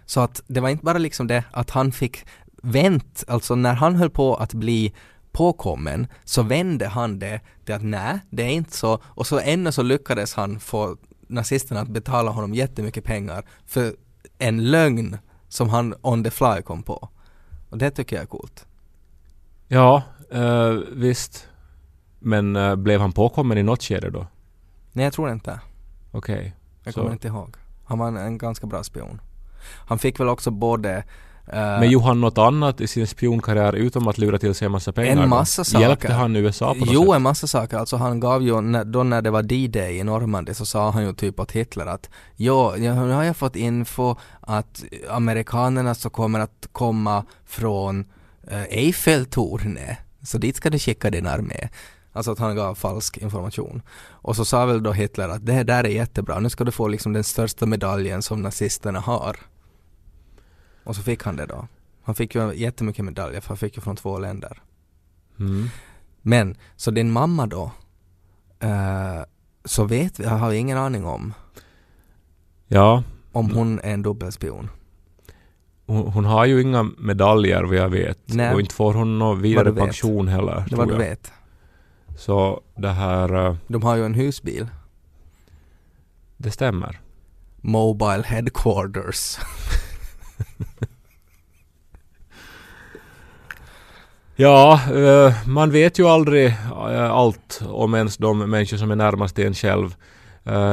Så 0.06 0.20
att 0.20 0.42
det 0.46 0.60
var 0.60 0.68
inte 0.68 0.84
bara 0.84 0.98
liksom 0.98 1.26
det 1.26 1.44
att 1.50 1.70
han 1.70 1.92
fick 1.92 2.24
vänt, 2.62 3.24
alltså 3.28 3.54
när 3.54 3.74
han 3.74 3.96
höll 3.96 4.10
på 4.10 4.36
att 4.36 4.54
bli 4.54 4.94
påkommen 5.32 6.06
så 6.24 6.42
vände 6.42 6.88
han 6.88 7.18
det 7.18 7.40
till 7.64 7.74
att 7.74 7.84
nej, 7.84 8.18
det 8.30 8.42
är 8.42 8.50
inte 8.50 8.76
så 8.76 9.00
och 9.04 9.26
så 9.26 9.38
ännu 9.38 9.72
så 9.72 9.82
lyckades 9.82 10.34
han 10.34 10.60
få 10.60 10.96
nazisterna 11.26 11.80
att 11.80 11.88
betala 11.88 12.30
honom 12.30 12.54
jättemycket 12.54 13.04
pengar 13.04 13.44
för 13.66 13.94
en 14.38 14.70
lögn 14.70 15.18
som 15.48 15.68
han 15.68 15.94
on 16.02 16.24
the 16.24 16.30
fly 16.30 16.62
kom 16.62 16.82
på. 16.82 17.08
Och 17.70 17.78
det 17.78 17.90
tycker 17.90 18.16
jag 18.16 18.22
är 18.22 18.26
coolt. 18.26 18.66
Ja, 19.68 20.02
eh, 20.30 20.70
visst. 20.92 21.48
Men 22.18 22.56
eh, 22.56 22.76
blev 22.76 23.00
han 23.00 23.12
påkommen 23.12 23.58
i 23.58 23.62
något 23.62 23.82
skede 23.82 24.10
då? 24.10 24.26
Nej, 24.92 25.04
jag 25.04 25.12
tror 25.12 25.30
inte. 25.32 25.60
Okej. 26.10 26.54
Jag 26.84 26.94
Så- 26.94 27.00
kommer 27.00 27.12
inte 27.12 27.28
ihåg. 27.28 27.56
Han 27.84 27.98
var 27.98 28.08
en, 28.08 28.16
en 28.16 28.38
ganska 28.38 28.66
bra 28.66 28.82
spion. 28.84 29.20
Han 29.86 29.98
fick 29.98 30.20
väl 30.20 30.28
också 30.28 30.50
både 30.50 30.96
eh, 31.46 31.54
Men 31.80 31.90
gjorde 31.90 32.04
han 32.06 32.20
något 32.20 32.38
annat 32.38 32.80
i 32.80 32.86
sin 32.86 33.06
spionkarriär 33.06 33.72
utom 33.72 34.08
att 34.08 34.18
lura 34.18 34.38
till 34.38 34.54
sig 34.54 34.66
en 34.66 34.72
massa 34.72 34.92
pengar? 34.92 35.12
En 35.12 35.18
då? 35.18 35.26
massa 35.26 35.64
saker. 35.64 35.86
Hjälpte 35.88 36.12
han 36.12 36.36
USA 36.36 36.72
på 36.74 36.78
något 36.80 36.88
Jo, 36.92 37.04
sätt? 37.04 37.14
en 37.14 37.22
massa 37.22 37.46
saker. 37.46 37.76
Alltså 37.76 37.96
han 37.96 38.20
gav 38.20 38.42
ju, 38.42 38.60
när, 38.60 38.84
då 38.84 39.02
när 39.02 39.22
det 39.22 39.30
var 39.30 39.42
D-Day 39.42 39.98
i 39.98 40.04
Normandie 40.04 40.54
så 40.54 40.66
sa 40.66 40.90
han 40.90 41.02
ju 41.06 41.12
typ 41.12 41.40
åt 41.40 41.52
Hitler 41.52 41.86
att 41.86 42.10
ja, 42.36 42.74
nu 42.78 42.90
har 43.12 43.22
jag 43.24 43.36
fått 43.36 43.56
info 43.56 44.16
att 44.40 44.84
amerikanerna 45.10 45.94
så 45.94 46.10
kommer 46.10 46.40
att 46.40 46.68
komma 46.72 47.24
från 47.46 48.04
eh, 48.50 48.62
Eiffeltornet. 48.62 49.98
Så 50.22 50.38
dit 50.38 50.56
ska 50.56 50.70
du 50.70 50.78
skicka 50.78 51.10
din 51.10 51.26
armé. 51.26 51.68
Alltså 52.18 52.32
att 52.32 52.38
han 52.38 52.56
gav 52.56 52.74
falsk 52.74 53.18
information. 53.18 53.82
Och 54.10 54.36
så 54.36 54.44
sa 54.44 54.66
väl 54.66 54.82
då 54.82 54.92
Hitler 54.92 55.28
att 55.28 55.46
det 55.46 55.62
där 55.62 55.84
är 55.84 55.88
jättebra, 55.88 56.40
nu 56.40 56.50
ska 56.50 56.64
du 56.64 56.70
få 56.70 56.88
liksom 56.88 57.12
den 57.12 57.24
största 57.24 57.66
medaljen 57.66 58.22
som 58.22 58.42
nazisterna 58.42 59.00
har. 59.00 59.36
Och 60.84 60.96
så 60.96 61.02
fick 61.02 61.22
han 61.22 61.36
det 61.36 61.46
då. 61.46 61.68
Han 62.02 62.14
fick 62.14 62.34
ju 62.34 62.54
jättemycket 62.54 63.04
medaljer 63.04 63.40
för 63.40 63.48
han 63.48 63.56
fick 63.56 63.76
ju 63.76 63.82
från 63.82 63.96
två 63.96 64.18
länder. 64.18 64.62
Mm. 65.38 65.68
Men, 66.22 66.56
så 66.76 66.90
din 66.90 67.10
mamma 67.10 67.46
då, 67.46 67.72
eh, 68.60 69.22
så 69.64 69.84
vet 69.84 70.20
vi, 70.20 70.24
har 70.24 70.52
ingen 70.52 70.78
aning 70.78 71.06
om, 71.06 71.34
Ja, 72.68 73.02
om 73.32 73.50
hon 73.50 73.80
är 73.80 73.94
en 73.94 74.02
dubbelspion. 74.02 74.70
hon, 75.86 76.12
hon 76.12 76.24
har 76.24 76.44
ju 76.44 76.62
inga 76.62 76.82
medaljer 76.82 77.62
vad 77.62 77.76
jag 77.76 77.88
vet. 77.88 78.18
Nej. 78.26 78.54
Och 78.54 78.60
inte 78.60 78.74
får 78.74 78.94
hon 78.94 79.18
någon 79.18 79.42
vidare 79.42 79.72
pension 79.72 80.28
heller. 80.28 80.64
Det 80.70 80.76
vad 80.76 80.88
du 80.88 80.96
vet. 80.96 81.32
Så 82.18 82.60
det 82.76 82.88
här, 82.88 83.46
eh, 83.46 83.56
De 83.66 83.82
har 83.82 83.96
ju 83.96 84.04
en 84.04 84.14
husbil. 84.14 84.66
det 86.36 86.50
stämmer. 86.50 87.00
Mobile 87.56 88.22
Headquarters. 88.26 89.38
Ja, 94.40 94.80
eh, 94.94 95.48
man 95.48 95.70
vet 95.70 95.98
ju 95.98 96.06
aldrig 96.06 96.46
eh, 96.46 97.10
allt 97.10 97.60
om 97.68 97.94
ens 97.94 98.16
de 98.16 98.50
människor 98.50 98.76
som 98.76 98.90
är 98.90 98.96
närmast 98.96 99.38
en 99.38 99.54
själv. 99.54 99.94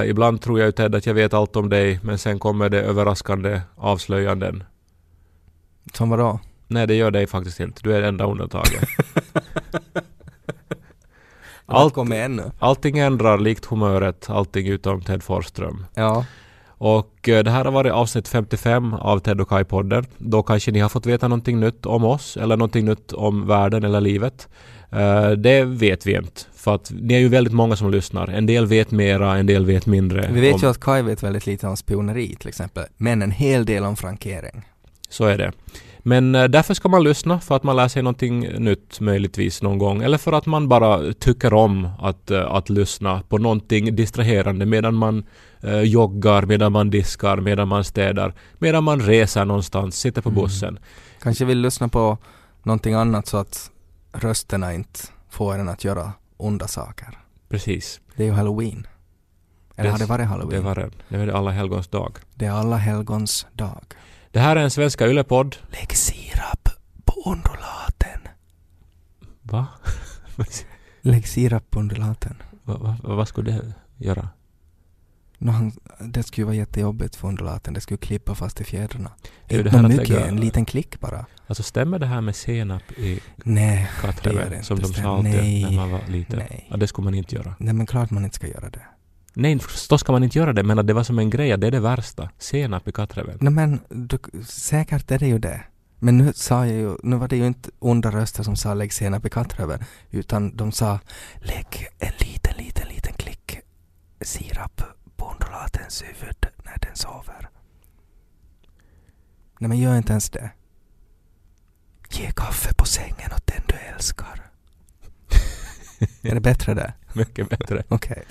Ibland 0.05 0.41
tror 0.41 0.59
jag 0.59 0.65
ju 0.65 0.71
Ted 0.71 0.95
att 0.95 1.05
jag 1.05 1.13
vet 1.13 1.33
allt 1.33 1.55
om 1.55 1.69
dig 1.69 1.99
men 2.03 2.17
sen 2.17 2.39
kommer 2.39 2.69
det 2.69 2.81
överraskande 2.81 3.61
avslöjanden. 3.75 4.63
Som 5.93 6.09
vadå? 6.09 6.39
Nej, 6.67 6.87
det 6.87 6.95
gör 6.95 7.11
dig 7.11 7.27
faktiskt 7.27 7.59
inte. 7.59 7.81
Du 7.83 7.95
är 7.95 8.01
det 8.01 8.07
enda 8.07 8.25
undantaget. 8.25 8.89
Allt 11.65 11.93
kommer 11.93 12.19
ännu. 12.19 12.51
allting 12.59 12.97
ändrar 12.97 13.37
likt 13.37 13.65
humöret, 13.65 14.29
allting 14.29 14.67
utom 14.67 15.01
Ted 15.01 15.23
Forsström. 15.23 15.85
Ja. 15.93 16.25
Och 16.77 17.29
eh, 17.29 17.43
det 17.43 17.51
här 17.51 17.65
har 17.65 17.71
varit 17.71 17.93
avsnitt 17.93 18.27
55 18.27 18.93
av 18.93 19.19
Ted 19.19 19.41
och 19.41 19.49
Kai-podden. 19.49 20.05
Då 20.17 20.43
kanske 20.43 20.71
ni 20.71 20.79
har 20.79 20.89
fått 20.89 21.05
veta 21.05 21.27
någonting 21.27 21.59
nytt 21.59 21.85
om 21.85 22.03
oss 22.03 22.37
eller 22.37 22.57
någonting 22.57 22.85
nytt 22.85 23.11
om 23.13 23.47
världen 23.47 23.83
eller 23.83 24.01
livet. 24.01 24.47
Eh, 24.91 25.29
det 25.29 25.63
vet 25.63 26.05
vi 26.05 26.15
inte. 26.15 26.41
För 26.55 26.75
att 26.75 26.91
ni 26.95 27.13
är 27.13 27.19
ju 27.19 27.27
väldigt 27.27 27.53
många 27.53 27.75
som 27.75 27.91
lyssnar. 27.91 28.27
En 28.27 28.45
del 28.45 28.65
vet 28.65 28.91
mera, 28.91 29.37
en 29.37 29.45
del 29.45 29.65
vet 29.65 29.85
mindre. 29.85 30.29
Vi 30.31 30.41
vet 30.41 30.53
om, 30.53 30.59
ju 30.61 30.67
att 30.67 30.79
Kai 30.79 31.01
vet 31.01 31.23
väldigt 31.23 31.45
lite 31.45 31.67
om 31.67 31.77
spioneri 31.77 32.35
till 32.35 32.49
exempel, 32.49 32.83
men 32.97 33.21
en 33.21 33.31
hel 33.31 33.65
del 33.65 33.83
om 33.83 33.95
frankering. 33.95 34.65
Så 35.09 35.25
är 35.25 35.37
det. 35.37 35.51
Men 36.07 36.35
eh, 36.35 36.43
därför 36.43 36.73
ska 36.73 36.89
man 36.89 37.03
lyssna 37.03 37.39
för 37.39 37.55
att 37.55 37.63
man 37.63 37.75
lär 37.75 37.87
sig 37.87 38.03
någonting 38.03 38.39
nytt 38.39 38.99
möjligtvis 38.99 39.61
någon 39.61 39.77
gång. 39.77 40.03
Eller 40.03 40.17
för 40.17 40.31
att 40.33 40.45
man 40.45 40.67
bara 40.69 41.13
tycker 41.13 41.53
om 41.53 41.89
att, 41.99 42.31
eh, 42.31 42.51
att 42.51 42.69
lyssna 42.69 43.21
på 43.29 43.37
någonting 43.37 43.95
distraherande 43.95 44.65
medan 44.65 44.93
man 44.95 45.25
eh, 45.61 45.79
joggar, 45.81 46.41
medan 46.45 46.71
man 46.71 46.89
diskar, 46.89 47.37
medan 47.37 47.67
man 47.67 47.83
städar, 47.83 48.33
medan 48.59 48.83
man 48.83 49.01
reser 49.01 49.45
någonstans, 49.45 49.95
sitter 49.99 50.21
på 50.21 50.29
Mm. 50.29 50.41
bussen. 50.41 50.79
Kanske 51.21 51.45
vill 51.45 51.59
lyssna 51.61 51.87
på 51.87 52.17
någonting 52.63 52.93
annat 52.93 53.27
så 53.27 53.37
att 53.37 53.71
rösterna 54.13 54.73
inte 54.73 54.99
får 55.29 55.57
en 55.57 55.69
att 55.69 55.83
göra 55.83 56.11
onda 56.37 56.67
saker. 56.67 57.07
Precis. 57.49 57.99
Det 58.15 58.23
är 58.23 58.27
ju 58.27 58.33
halloween. 58.33 58.87
Eller 59.75 59.83
Det- 59.89 59.91
har 59.91 59.99
det 59.99 60.05
varit 60.05 60.27
halloween? 60.27 60.61
Det 60.61 60.67
var 60.67 60.75
det. 60.75 60.89
Det 61.09 61.25
det 61.25 61.37
alla 61.37 61.51
helgons 61.51 61.87
dag. 61.87 62.17
Det 62.35 62.45
är 62.45 62.51
alla 62.51 62.75
helgons 62.77 63.47
dag. 63.53 63.83
Det 64.35 64.41
här 64.41 64.55
är 64.55 64.61
en 64.63 64.71
svenska 64.71 65.07
yllepodd. 65.07 65.55
Lägg 65.71 65.97
sirap 65.97 66.69
på 67.05 67.21
undulaten. 67.31 68.21
Va? 69.41 69.67
Lägg 71.01 71.27
sirap 71.27 71.69
på 71.71 71.79
undulaten. 71.79 72.35
va, 72.63 72.77
va? 72.77 72.97
Vad 73.03 73.27
skulle 73.27 73.51
det 73.51 73.73
göra? 73.97 74.29
Han, 75.45 75.71
det 75.99 76.23
skulle 76.23 76.41
ju 76.41 76.45
vara 76.45 76.55
jättejobbigt 76.55 77.15
för 77.15 77.27
undulaten. 77.27 77.73
Det 77.73 77.81
skulle 77.81 77.97
klippa 77.97 78.35
fast 78.35 78.61
i 78.61 78.63
fjädrarna. 78.63 79.11
Är 79.47 79.63
det 79.63 79.69
här 79.69 79.83
att 79.83 79.89
mycket, 79.89 80.09
lägga- 80.09 80.25
en 80.27 80.35
liten 80.39 80.65
klick 80.65 80.99
bara. 80.99 81.25
Alltså 81.47 81.63
stämmer 81.63 81.99
det 81.99 82.05
här 82.05 82.21
med 82.21 82.35
senap 82.35 82.91
i 82.97 83.19
Nej, 83.35 83.89
det 84.23 84.33
gör 84.33 84.49
det 84.49 84.63
Som 84.63 84.77
inte. 84.77 84.87
de 84.87 84.93
Stäm- 84.93 85.03
sa 85.03 85.17
alltid 85.17 85.61
när 85.61 85.71
man 85.71 85.91
var 85.91 86.01
liten. 86.07 86.39
nej. 86.49 86.67
Ja, 86.71 86.77
det 86.77 86.87
skulle 86.87 87.03
man 87.05 87.13
inte 87.15 87.35
göra. 87.35 87.55
Nej 87.59 87.73
men 87.73 87.85
klart 87.85 88.11
man 88.11 88.23
inte 88.23 88.35
ska 88.35 88.47
göra 88.47 88.69
det. 88.69 88.81
Nej, 89.35 89.59
förstås 89.59 90.01
ska 90.01 90.11
man 90.11 90.23
inte 90.23 90.39
göra 90.39 90.53
det, 90.53 90.63
men 90.63 90.79
att 90.79 90.87
det 90.87 90.93
var 90.93 91.03
som 91.03 91.19
en 91.19 91.29
grej, 91.29 91.51
att 91.51 91.61
det 91.61 91.67
är 91.67 91.71
det 91.71 91.79
värsta. 91.79 92.29
Senap 92.37 92.87
i 92.87 92.91
kattreven. 92.91 93.37
Nej 93.41 93.53
men 93.53 93.79
du, 93.89 94.19
säkert 94.47 95.11
är 95.11 95.19
det 95.19 95.27
ju 95.27 95.39
det. 95.39 95.61
Men 95.99 96.17
nu 96.17 96.33
sa 96.33 96.65
jag 96.65 96.75
ju, 96.75 96.97
nu 97.03 97.15
var 97.15 97.27
det 97.27 97.37
ju 97.37 97.47
inte 97.47 97.69
onda 97.79 98.11
röster 98.11 98.43
som 98.43 98.55
sa 98.55 98.73
lägg 98.73 98.93
senap 98.93 99.25
i 99.25 99.29
kattröven, 99.29 99.83
utan 100.11 100.55
de 100.55 100.71
sa 100.71 100.99
lägg 101.41 101.87
en 101.99 102.13
liten, 102.19 102.53
liten, 102.57 102.87
liten 102.87 103.13
klick 103.13 103.59
sirap 104.21 104.81
på 105.15 105.31
undulatens 105.31 106.03
huvud 106.03 106.45
när 106.65 106.77
den 106.81 106.95
sover. 106.95 107.49
Nej 109.59 109.69
men 109.69 109.77
gör 109.77 109.97
inte 109.97 110.11
ens 110.11 110.29
det. 110.29 110.51
Ge 112.09 112.31
kaffe 112.31 112.73
på 112.73 112.85
sängen 112.85 113.31
åt 113.35 113.47
den 113.47 113.61
du 113.67 113.75
älskar. 113.93 114.51
är 116.21 116.35
det 116.35 116.41
bättre 116.41 116.73
det? 116.73 116.93
Mycket 117.15 117.49
bättre. 117.49 117.83
Okej. 117.87 118.23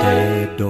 Ted 0.00 0.60